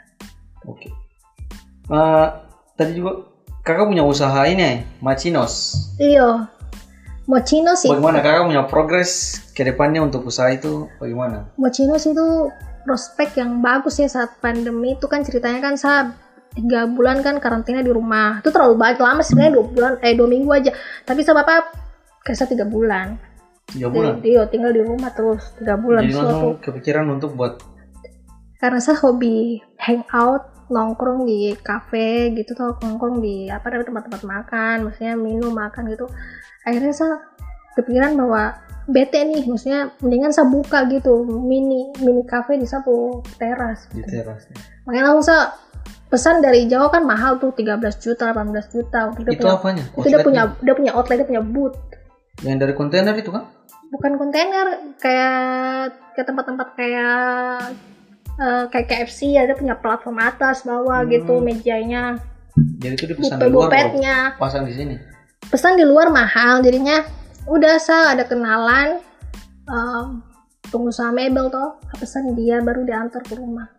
Oke. 0.66 0.90
Eh, 1.88 2.28
tadi 2.74 2.92
juga 2.98 3.30
kakak 3.62 3.94
punya 3.94 4.02
usaha 4.02 4.42
ini 4.48 4.64
ya, 4.64 4.74
Macinos. 5.04 5.54
iya 6.02 6.48
Mochino 7.28 7.76
sih 7.76 7.92
Bagaimana 7.92 8.24
kakak 8.24 8.48
punya 8.48 8.64
progres 8.72 9.12
ke 9.52 9.68
depannya 9.68 10.00
untuk 10.00 10.24
usaha 10.24 10.48
itu 10.48 10.88
bagaimana? 10.96 11.52
Mochinos 11.60 12.08
itu 12.08 12.48
prospek 12.88 13.36
yang 13.36 13.60
bagus 13.60 14.00
ya 14.00 14.08
saat 14.08 14.40
pandemi 14.40 14.96
itu 14.96 15.12
kan 15.12 15.28
ceritanya 15.28 15.60
kan 15.60 15.76
saya 15.76 16.16
tiga 16.56 16.88
bulan 16.88 17.20
kan 17.20 17.44
karantina 17.44 17.84
di 17.84 17.92
rumah 17.92 18.40
itu 18.40 18.48
terlalu 18.50 18.80
banyak 18.80 18.98
lama 19.04 19.22
sebenarnya 19.22 19.60
dua 19.60 19.66
bulan 19.68 19.92
eh 20.00 20.16
dua 20.16 20.28
minggu 20.32 20.50
aja 20.56 20.72
tapi 21.04 21.22
sama 21.22 21.44
bapak 21.44 21.76
kayak 22.24 22.38
saya 22.40 22.50
tiga 22.50 22.66
bulan 22.66 23.20
Tiga 23.68 23.92
bulan. 23.92 24.24
Jadi, 24.24 24.32
iya, 24.32 24.48
tinggal 24.48 24.72
di 24.72 24.80
rumah 24.80 25.12
terus 25.12 25.44
tiga 25.60 25.76
bulan 25.76 26.08
Jadi 26.08 26.16
langsung 26.16 26.56
kepikiran 26.64 27.06
untuk 27.12 27.36
buat 27.36 27.60
karena 28.64 28.80
saya 28.80 28.98
hobi 29.04 29.60
hangout 29.78 30.48
nongkrong 30.68 31.24
di 31.24 31.56
kafe 31.56 32.32
gitu 32.32 32.52
tuh 32.52 32.76
nongkrong 32.78 33.20
di 33.20 33.48
apa 33.48 33.68
namanya 33.68 33.88
tempat-tempat 33.88 34.22
makan 34.24 34.76
maksudnya 34.84 35.16
minum 35.16 35.52
makan 35.52 35.88
gitu 35.88 36.06
akhirnya 36.64 36.92
saya 36.92 37.16
kepikiran 37.74 38.16
bahwa 38.16 38.58
bete 38.86 39.20
nih 39.22 39.44
maksudnya 39.44 39.92
mendingan 40.00 40.32
saya 40.32 40.48
buka 40.48 40.88
gitu 40.88 41.24
mini 41.24 41.92
mini 42.00 42.24
cafe 42.24 42.56
di 42.56 42.64
sapu 42.64 43.20
teras 43.36 43.88
di 43.92 44.00
teras. 44.02 44.48
makanya 44.84 45.12
langsung 45.12 45.26
saya 45.26 45.56
pesan 46.08 46.40
dari 46.40 46.64
Jawa 46.66 46.88
kan 46.88 47.04
mahal 47.04 47.36
tuh 47.36 47.52
13 47.52 47.84
juta 48.00 48.32
18 48.32 48.48
juta 48.72 49.12
itu, 49.20 49.28
Itu 49.28 49.44
punya, 49.44 49.56
apanya? 49.56 49.84
itu 49.84 50.08
dia 50.08 50.20
Outletnya? 50.20 50.24
punya 50.24 50.42
dia 50.64 50.74
punya 50.74 50.92
outlet 50.96 51.18
dia 51.20 51.28
punya 51.28 51.44
booth 51.44 51.76
Yang 52.40 52.58
dari 52.60 52.74
kontainer 52.74 53.14
itu 53.14 53.28
kan? 53.28 53.44
bukan 53.88 54.14
kontainer 54.16 54.68
kayak 55.00 55.36
kayak 56.12 56.28
tempat-tempat 56.28 56.68
kayak 56.76 57.72
eh, 58.38 58.64
kayak 58.70 58.88
KFC 58.88 59.34
ya 59.34 59.50
dia 59.50 59.58
punya 59.58 59.76
platform 59.78 60.22
atas 60.22 60.64
bawah 60.64 61.02
Hmm. 61.04 61.12
gitu 61.12 61.34
mejanya. 61.42 62.22
Jadi 62.82 62.94
itu 62.98 63.06
dipesan 63.06 63.38
di 63.38 63.50
bupe 63.50 63.54
luar 63.54 63.70
bupetnya 63.70 64.18
pasang 64.42 64.66
di 64.66 64.74
sini. 64.74 64.96
pesan 65.48 65.78
di 65.78 65.86
luar 65.86 66.10
mahal 66.10 66.60
jadinya 66.66 67.06
udah 67.46 67.78
saya 67.78 68.18
ada 68.18 68.26
kenalan 68.26 68.98
em, 69.70 70.26
pengusaha 70.68 71.14
mebel 71.14 71.48
toh 71.54 71.78
pesan 72.02 72.34
dia 72.34 72.60
baru 72.66 72.82
diantar 72.84 73.22
ke 73.22 73.38
rumah. 73.38 73.70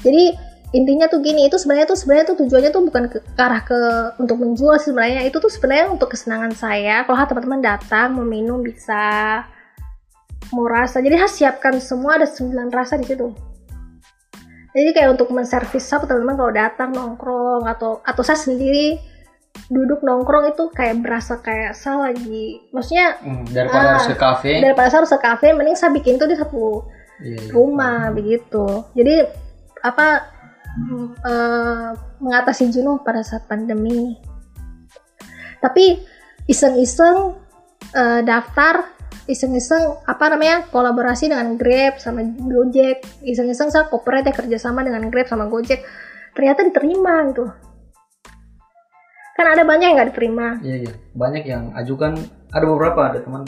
Jadi 0.00 0.32
intinya 0.72 1.06
tuh 1.12 1.20
gini 1.20 1.44
itu 1.46 1.60
sebenarnya 1.60 1.92
tuh 1.92 1.98
sebenarnya 2.00 2.26
tuh 2.32 2.36
tujuannya 2.46 2.70
tuh 2.72 2.82
bukan 2.88 3.02
ke, 3.12 3.18
ke 3.20 3.40
arah 3.42 3.62
ke 3.62 3.78
untuk 4.16 4.40
menjual 4.40 4.80
sebenarnya. 4.80 5.28
Itu 5.28 5.36
tuh 5.38 5.52
sebenarnya 5.52 5.92
untuk 5.92 6.08
kesenangan 6.16 6.56
saya 6.56 7.04
kalau 7.04 7.20
teman-teman 7.28 7.60
datang 7.60 8.16
mau 8.16 8.24
minum 8.24 8.64
bisa 8.64 9.44
mau 10.56 10.66
rasa. 10.66 11.04
Jadi 11.04 11.20
saya 11.20 11.52
siapkan 11.52 11.76
semua 11.78 12.16
ada 12.16 12.26
9 12.26 12.72
rasa 12.72 12.96
di 12.96 13.04
situ 13.04 13.49
jadi 14.70 14.90
kayak 14.94 15.10
untuk 15.18 15.34
menservis 15.34 15.86
apa 15.90 16.06
teman-teman 16.06 16.36
kalau 16.38 16.52
datang 16.54 16.90
nongkrong 16.94 17.64
atau 17.66 17.98
atau 18.02 18.22
saya 18.22 18.38
sendiri 18.38 18.98
duduk 19.66 20.06
nongkrong 20.06 20.54
itu 20.54 20.70
kayak 20.70 21.02
berasa 21.02 21.42
kayak 21.42 21.74
saya 21.74 22.10
lagi 22.10 22.62
maksudnya 22.70 23.18
Hmm, 23.18 23.42
daripada 23.50 23.82
Ah, 23.82 23.90
harus 23.98 24.06
ke 24.06 24.16
kafe. 24.16 24.52
daripada 24.62 24.86
saya 24.88 24.98
harus 25.02 25.12
ke 25.12 25.20
kafe 25.20 25.46
mending 25.52 25.74
saya 25.74 25.90
bikin 25.90 26.16
tuh 26.16 26.30
di 26.30 26.38
satu 26.38 26.86
Iya, 27.20 27.36
iya. 27.36 27.50
rumah 27.52 28.08
begitu 28.14 28.86
jadi 28.94 29.26
apa 29.82 30.06
eh, 31.26 31.90
mengatasi 32.22 32.70
jenuh 32.70 33.02
pada 33.02 33.26
saat 33.26 33.42
pandemi. 33.44 34.14
Tapi 35.58 35.98
iseng-iseng 36.46 37.34
eh, 37.90 38.20
daftar, 38.22 38.86
iseng-iseng 39.30 40.02
apa 40.04 40.34
namanya 40.34 40.66
kolaborasi 40.68 41.30
dengan 41.30 41.54
Grab 41.54 42.02
sama 42.02 42.26
Gojek, 42.26 43.22
iseng-iseng 43.22 43.70
saya 43.70 43.86
cooperate 43.86 44.28
ya 44.28 44.34
kerjasama 44.34 44.82
dengan 44.82 45.06
Grab 45.08 45.30
sama 45.30 45.46
Gojek, 45.46 45.86
ternyata 46.34 46.66
diterima 46.66 47.30
gitu. 47.30 47.46
Kan 49.38 49.46
ada 49.46 49.62
banyak 49.64 49.86
yang 49.88 49.96
nggak 49.96 50.10
diterima. 50.12 50.46
Iya 50.60 50.76
iya, 50.84 50.92
banyak 51.16 51.44
yang 51.46 51.72
ajukan. 51.78 52.18
Ada 52.50 52.64
beberapa 52.66 53.00
ada 53.08 53.18
teman. 53.22 53.46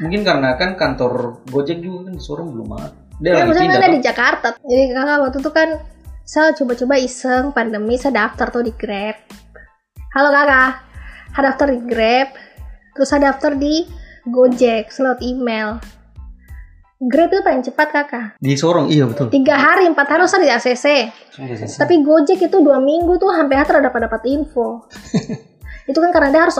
Mungkin 0.00 0.22
karena 0.24 0.56
kan 0.56 0.78
kantor 0.78 1.44
Gojek 1.50 1.82
juga 1.84 2.08
kan 2.08 2.12
di 2.16 2.22
Sorong 2.22 2.48
belum 2.54 2.68
ada. 2.78 2.94
Dia 3.20 3.44
Ya, 3.44 3.44
pindah. 3.44 3.76
ada 3.76 3.88
di. 3.92 4.00
Jakarta. 4.00 4.46
Jadi 4.64 4.84
kakak 4.96 5.18
waktu 5.20 5.38
itu 5.44 5.50
kan 5.52 5.68
saya 6.24 6.54
coba-coba 6.56 6.94
iseng 6.96 7.52
pandemi 7.52 7.98
saya 8.00 8.24
daftar 8.24 8.48
tuh 8.48 8.64
di 8.64 8.72
Grab. 8.72 9.18
Halo 10.16 10.30
kakak, 10.32 10.72
saya 11.36 11.42
daftar 11.52 11.66
di 11.74 11.78
Grab, 11.84 12.28
terus 12.96 13.08
saya 13.10 13.20
daftar 13.28 13.52
di 13.58 13.84
Gojek, 14.30 14.94
slot 14.94 15.20
email. 15.20 15.82
Grab 17.00 17.32
itu 17.32 17.40
paling 17.40 17.64
cepat 17.64 17.88
kakak. 17.90 18.26
Di 18.36 18.54
Sorong, 18.60 18.92
iya 18.92 19.08
betul. 19.08 19.32
Tiga 19.32 19.56
hari, 19.56 19.88
empat 19.88 20.04
hari 20.04 20.28
saya 20.28 20.44
di 20.44 20.52
ACC. 20.52 20.86
Tapi 21.80 21.94
Gojek 22.04 22.38
itu 22.44 22.56
dua 22.60 22.76
minggu 22.76 23.16
tuh 23.16 23.32
sampai 23.32 23.56
hari 23.56 23.80
dapat 23.80 24.00
dapat 24.04 24.22
info. 24.28 24.84
itu 25.90 25.98
kan 25.98 26.10
karena 26.14 26.28
dia 26.30 26.42
harus 26.46 26.56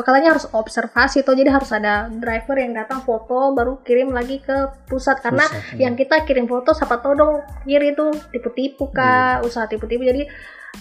katanya 0.00 0.30
harus 0.32 0.48
observasi 0.56 1.20
tuh 1.20 1.36
jadi 1.36 1.52
harus 1.52 1.68
ada 1.68 2.08
driver 2.08 2.56
yang 2.56 2.72
datang 2.72 3.04
foto 3.04 3.52
baru 3.52 3.84
kirim 3.84 4.08
lagi 4.08 4.40
ke 4.40 4.88
pusat 4.88 5.20
karena 5.20 5.44
Pusat, 5.44 5.76
iya. 5.76 5.80
yang 5.84 5.94
kita 5.98 6.24
kirim 6.24 6.48
foto 6.48 6.72
siapa 6.72 6.96
tahu 7.04 7.12
dong 7.12 7.34
kiri 7.68 7.92
itu 7.92 8.08
tipu-tipu 8.32 8.88
kak 8.88 9.44
usaha 9.44 9.68
tipu-tipu 9.68 10.08
jadi 10.08 10.24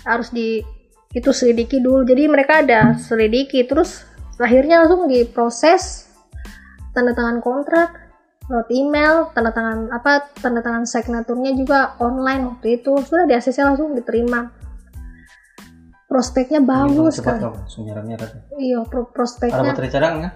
harus 0.07 0.31
di 0.31 0.63
itu 1.11 1.29
selidiki 1.35 1.83
dulu 1.83 2.07
jadi 2.07 2.31
mereka 2.31 2.63
ada 2.63 2.95
selidiki 2.95 3.67
terus 3.67 4.07
akhirnya 4.39 4.87
langsung 4.87 5.11
diproses 5.11 6.12
tanda 6.93 7.11
tangan 7.11 7.37
kontrak 7.39 7.89
lewat 8.43 8.67
email 8.69 9.31
tanda 9.31 9.49
tangan 9.49 9.89
apa 9.89 10.29
tanda 10.35 10.59
tangan 10.59 10.83
signaturnya 10.83 11.51
juga 11.53 11.97
online 11.97 12.43
waktu 12.49 12.77
itu 12.77 12.93
sudah 12.99 13.23
di 13.23 13.33
ACC 13.33 13.57
langsung 13.59 13.91
diterima 13.91 14.51
prospeknya 16.05 16.61
bagus 16.61 17.17
kan 17.17 17.39
iya 18.55 18.83
pro- 18.83 19.09
Ada 19.09 19.11
prospeknya 19.11 19.89
cadangan 19.89 20.17
nggak? 20.19 20.33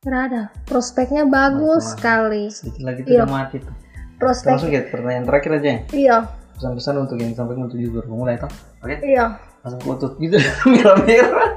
nggak 0.00 0.22
ada 0.24 0.42
prospeknya 0.64 1.22
bagus 1.26 1.84
Mantap. 1.84 1.92
sekali 1.92 2.44
Sedikit 2.48 2.82
lagi 2.82 3.00
tuh 3.02 3.10
Iya. 3.10 3.20
udah 3.20 3.30
mati 3.30 3.56
tuh. 3.58 3.74
prospek 4.16 4.50
Langsung 4.50 4.70
ya 4.70 4.82
pertanyaan 4.86 5.24
terakhir 5.24 5.50
aja 5.56 5.66
ya. 5.66 5.80
iya 5.90 6.16
Pesan-pesan 6.54 6.94
untuk 6.98 7.16
yang 7.16 7.32
sampaikan 7.32 7.64
untuk 7.64 7.80
youtuber 7.80 8.04
mulai 8.06 8.36
toh. 8.36 8.52
Oke. 8.80 9.00
iya 9.00 9.40
Langsung 9.60 9.80
kutut 9.82 10.12
gitu 10.16 10.36
merah-merah. 10.70 11.56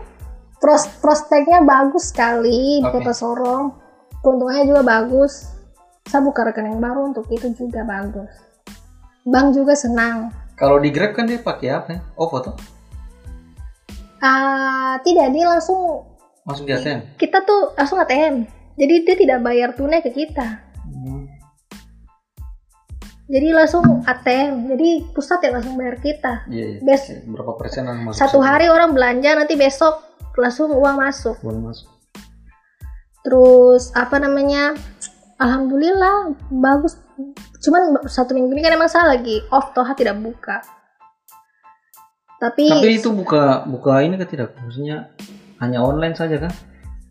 Pros 0.58 0.88
prospeknya 0.98 1.60
bagus 1.62 2.08
sekali 2.10 2.80
di 2.80 2.88
Oke. 2.88 3.00
kota 3.00 3.12
Sorong 3.12 3.83
keuntungannya 4.24 4.66
juga 4.66 4.82
bagus 4.82 5.52
saya 6.04 6.20
buka 6.22 6.44
rekening 6.46 6.80
baru 6.80 7.12
untuk 7.12 7.28
itu 7.28 7.52
juga 7.54 7.84
bagus 7.84 8.32
bank 9.24 9.52
juga 9.52 9.74
senang 9.74 10.32
Kalau 10.54 10.78
di 10.78 10.90
Grab 10.90 11.12
kan 11.12 11.26
dia 11.26 11.38
pakai 11.38 11.70
apa 11.70 11.90
ya? 11.90 12.00
Oh 12.14 12.26
foto. 12.26 12.54
Ah, 14.20 14.96
tidak 15.02 15.30
dia 15.30 15.46
langsung 15.46 16.06
Langsung 16.44 16.64
di 16.64 16.72
ATM. 16.72 17.16
kita 17.16 17.42
tuh 17.42 17.74
langsung 17.74 17.98
ATM 17.98 18.46
jadi 18.74 18.94
dia 19.02 19.16
tidak 19.16 19.40
bayar 19.42 19.70
tunai 19.72 20.00
ke 20.00 20.10
kita 20.10 20.62
Hmm. 20.84 21.26
jadi 23.26 23.50
langsung 23.52 23.84
ATM 24.04 24.68
jadi 24.70 24.90
pusat 25.10 25.40
yang 25.42 25.54
langsung 25.58 25.74
bayar 25.74 25.98
kita 25.98 26.44
Iya, 26.46 26.66
iya. 26.70 26.80
Bes- 26.82 27.12
Berapa 27.26 27.56
persenan 27.56 28.00
masuk? 28.02 28.20
satu 28.20 28.40
hari 28.40 28.68
orang 28.68 28.92
belanja 28.92 29.34
nanti 29.34 29.56
besok 29.56 30.04
langsung 30.34 30.70
uang 30.70 30.96
masuk 30.98 31.36
Boleh 31.40 31.60
masuk. 31.66 31.88
Terus 33.24 33.90
apa 33.96 34.20
namanya 34.20 34.76
alhamdulillah 35.40 36.36
bagus 36.52 37.00
cuman 37.64 38.04
satu 38.06 38.36
minggu 38.36 38.52
ini 38.52 38.62
kan 38.62 38.76
emang 38.76 38.92
saya 38.92 39.16
lagi 39.16 39.40
off 39.50 39.72
toh 39.72 39.88
tidak 39.96 40.20
buka 40.20 40.60
tapi, 42.44 42.68
Tapi 42.68 43.00
itu 43.00 43.08
buka 43.16 43.64
buka 43.64 44.04
ini 44.04 44.20
kan 44.20 44.28
tidak? 44.28 44.52
Maksudnya 44.60 45.16
hanya 45.64 45.80
online 45.80 46.12
saja 46.12 46.36
kan? 46.44 46.52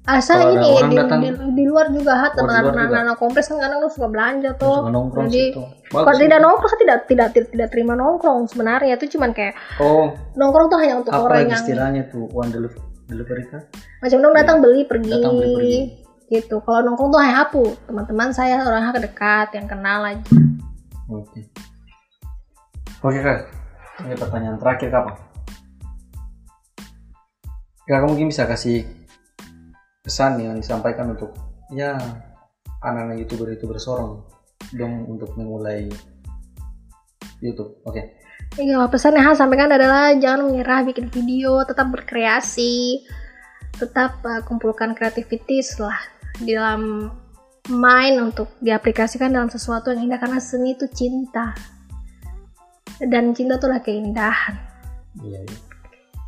asal 0.02 0.34
kalau 0.34 0.58
ada 0.58 0.66
ini 0.66 0.90
di, 0.90 0.96
datang- 0.98 1.22
di, 1.22 1.30
di 1.54 1.64
luar 1.64 1.86
juga 1.94 2.18
hat 2.18 2.34
juga. 2.34 2.58
anak-anak 2.58 3.16
kompleks 3.22 3.46
kan 3.46 3.62
kadang 3.62 3.86
lu 3.86 3.88
suka 3.88 4.10
belanja 4.10 4.50
tuh 4.58 4.82
Suka 4.82 5.30
jadi 5.30 5.54
kalau 5.94 6.18
tidak 6.18 6.40
nongkrong 6.42 6.74
tidak 6.82 6.98
tidak 7.06 7.28
tidak, 7.30 7.46
tidak 7.54 7.68
terima 7.70 7.94
nongkrong 7.94 8.50
sebenarnya 8.50 8.98
itu 8.98 9.14
cuman 9.14 9.30
kayak 9.30 9.54
Oh, 9.78 10.10
nongkrong 10.34 10.74
tuh 10.74 10.78
hanya 10.82 10.98
untuk 10.98 11.14
apa 11.14 11.22
orang 11.22 11.46
yang 11.46 11.62
istilahnya 11.62 12.02
tuh 12.10 12.26
one 12.34 12.50
delivery 12.50 12.82
delivery 13.06 13.46
kan? 13.46 13.62
macam 14.02 14.18
dong 14.18 14.34
datang 14.34 14.58
beli 14.58 14.82
pergi, 14.82 15.14
Datang 15.14 15.34
beli, 15.38 15.54
pergi. 15.54 15.78
Gitu 16.32 16.64
kalau 16.64 16.80
nongkrong 16.80 17.12
tuh 17.12 17.20
hanya 17.20 17.44
hapu 17.44 17.64
teman-teman 17.84 18.32
saya 18.32 18.64
orang 18.64 18.96
dekat 18.96 19.52
yang 19.52 19.68
kenal 19.68 20.00
aja 20.08 20.24
Oke. 21.12 21.44
Oke 23.04 23.18
kak, 23.20 23.40
ini 24.06 24.16
pertanyaan 24.16 24.56
terakhir 24.56 24.88
kapan? 24.88 25.14
Kak, 27.84 28.02
mungkin 28.08 28.32
bisa 28.32 28.48
kasih 28.48 28.88
pesan 30.00 30.40
yang 30.40 30.56
disampaikan 30.56 31.12
untuk 31.12 31.36
ya 31.74 31.98
anak-anak 32.80 33.20
youtuber 33.20 33.52
youtuber 33.52 33.76
sorong 33.76 34.24
dong 34.72 35.04
untuk 35.10 35.34
memulai 35.36 35.90
YouTube. 37.44 37.76
Oke. 37.84 38.22
Iya, 38.56 38.86
pesan 38.88 39.18
yang 39.18 39.36
sampaikan 39.36 39.72
adalah 39.72 40.14
jangan 40.16 40.48
menyerah 40.48 40.86
bikin 40.86 41.08
video, 41.10 41.64
tetap 41.66 41.90
berkreasi, 41.90 43.02
tetap 43.76 44.22
uh, 44.24 44.40
kumpulkan 44.46 44.94
kreativitas 44.94 45.76
lah 45.82 45.96
di 46.42 46.52
dalam 46.58 47.08
mind 47.70 48.16
untuk 48.18 48.58
diaplikasikan 48.58 49.30
dalam 49.30 49.46
sesuatu 49.46 49.94
yang 49.94 50.10
indah 50.10 50.18
karena 50.18 50.42
seni 50.42 50.74
itu 50.74 50.90
cinta 50.90 51.54
dan 52.98 53.30
cinta 53.32 53.58
itulah 53.58 53.78
keindahan. 53.78 54.58
Iya. 55.22 55.40
iya. 55.46 55.58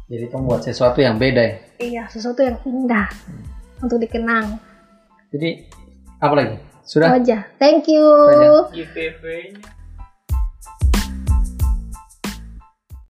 Jadi 0.04 0.24
kamu 0.30 0.44
buat 0.46 0.62
sesuatu 0.62 1.00
yang 1.02 1.18
beda 1.18 1.42
ya. 1.42 1.56
Iya, 1.80 2.02
sesuatu 2.12 2.44
yang 2.44 2.60
indah 2.62 3.08
untuk 3.82 3.98
dikenang. 3.98 4.62
Jadi 5.34 5.66
apa 6.22 6.34
lagi? 6.38 6.56
Sudah? 6.84 7.16
aja. 7.16 7.48
Thank 7.56 7.88
you. 7.90 8.04
Sudah. 8.04 8.70
IPV-nya 8.70 9.73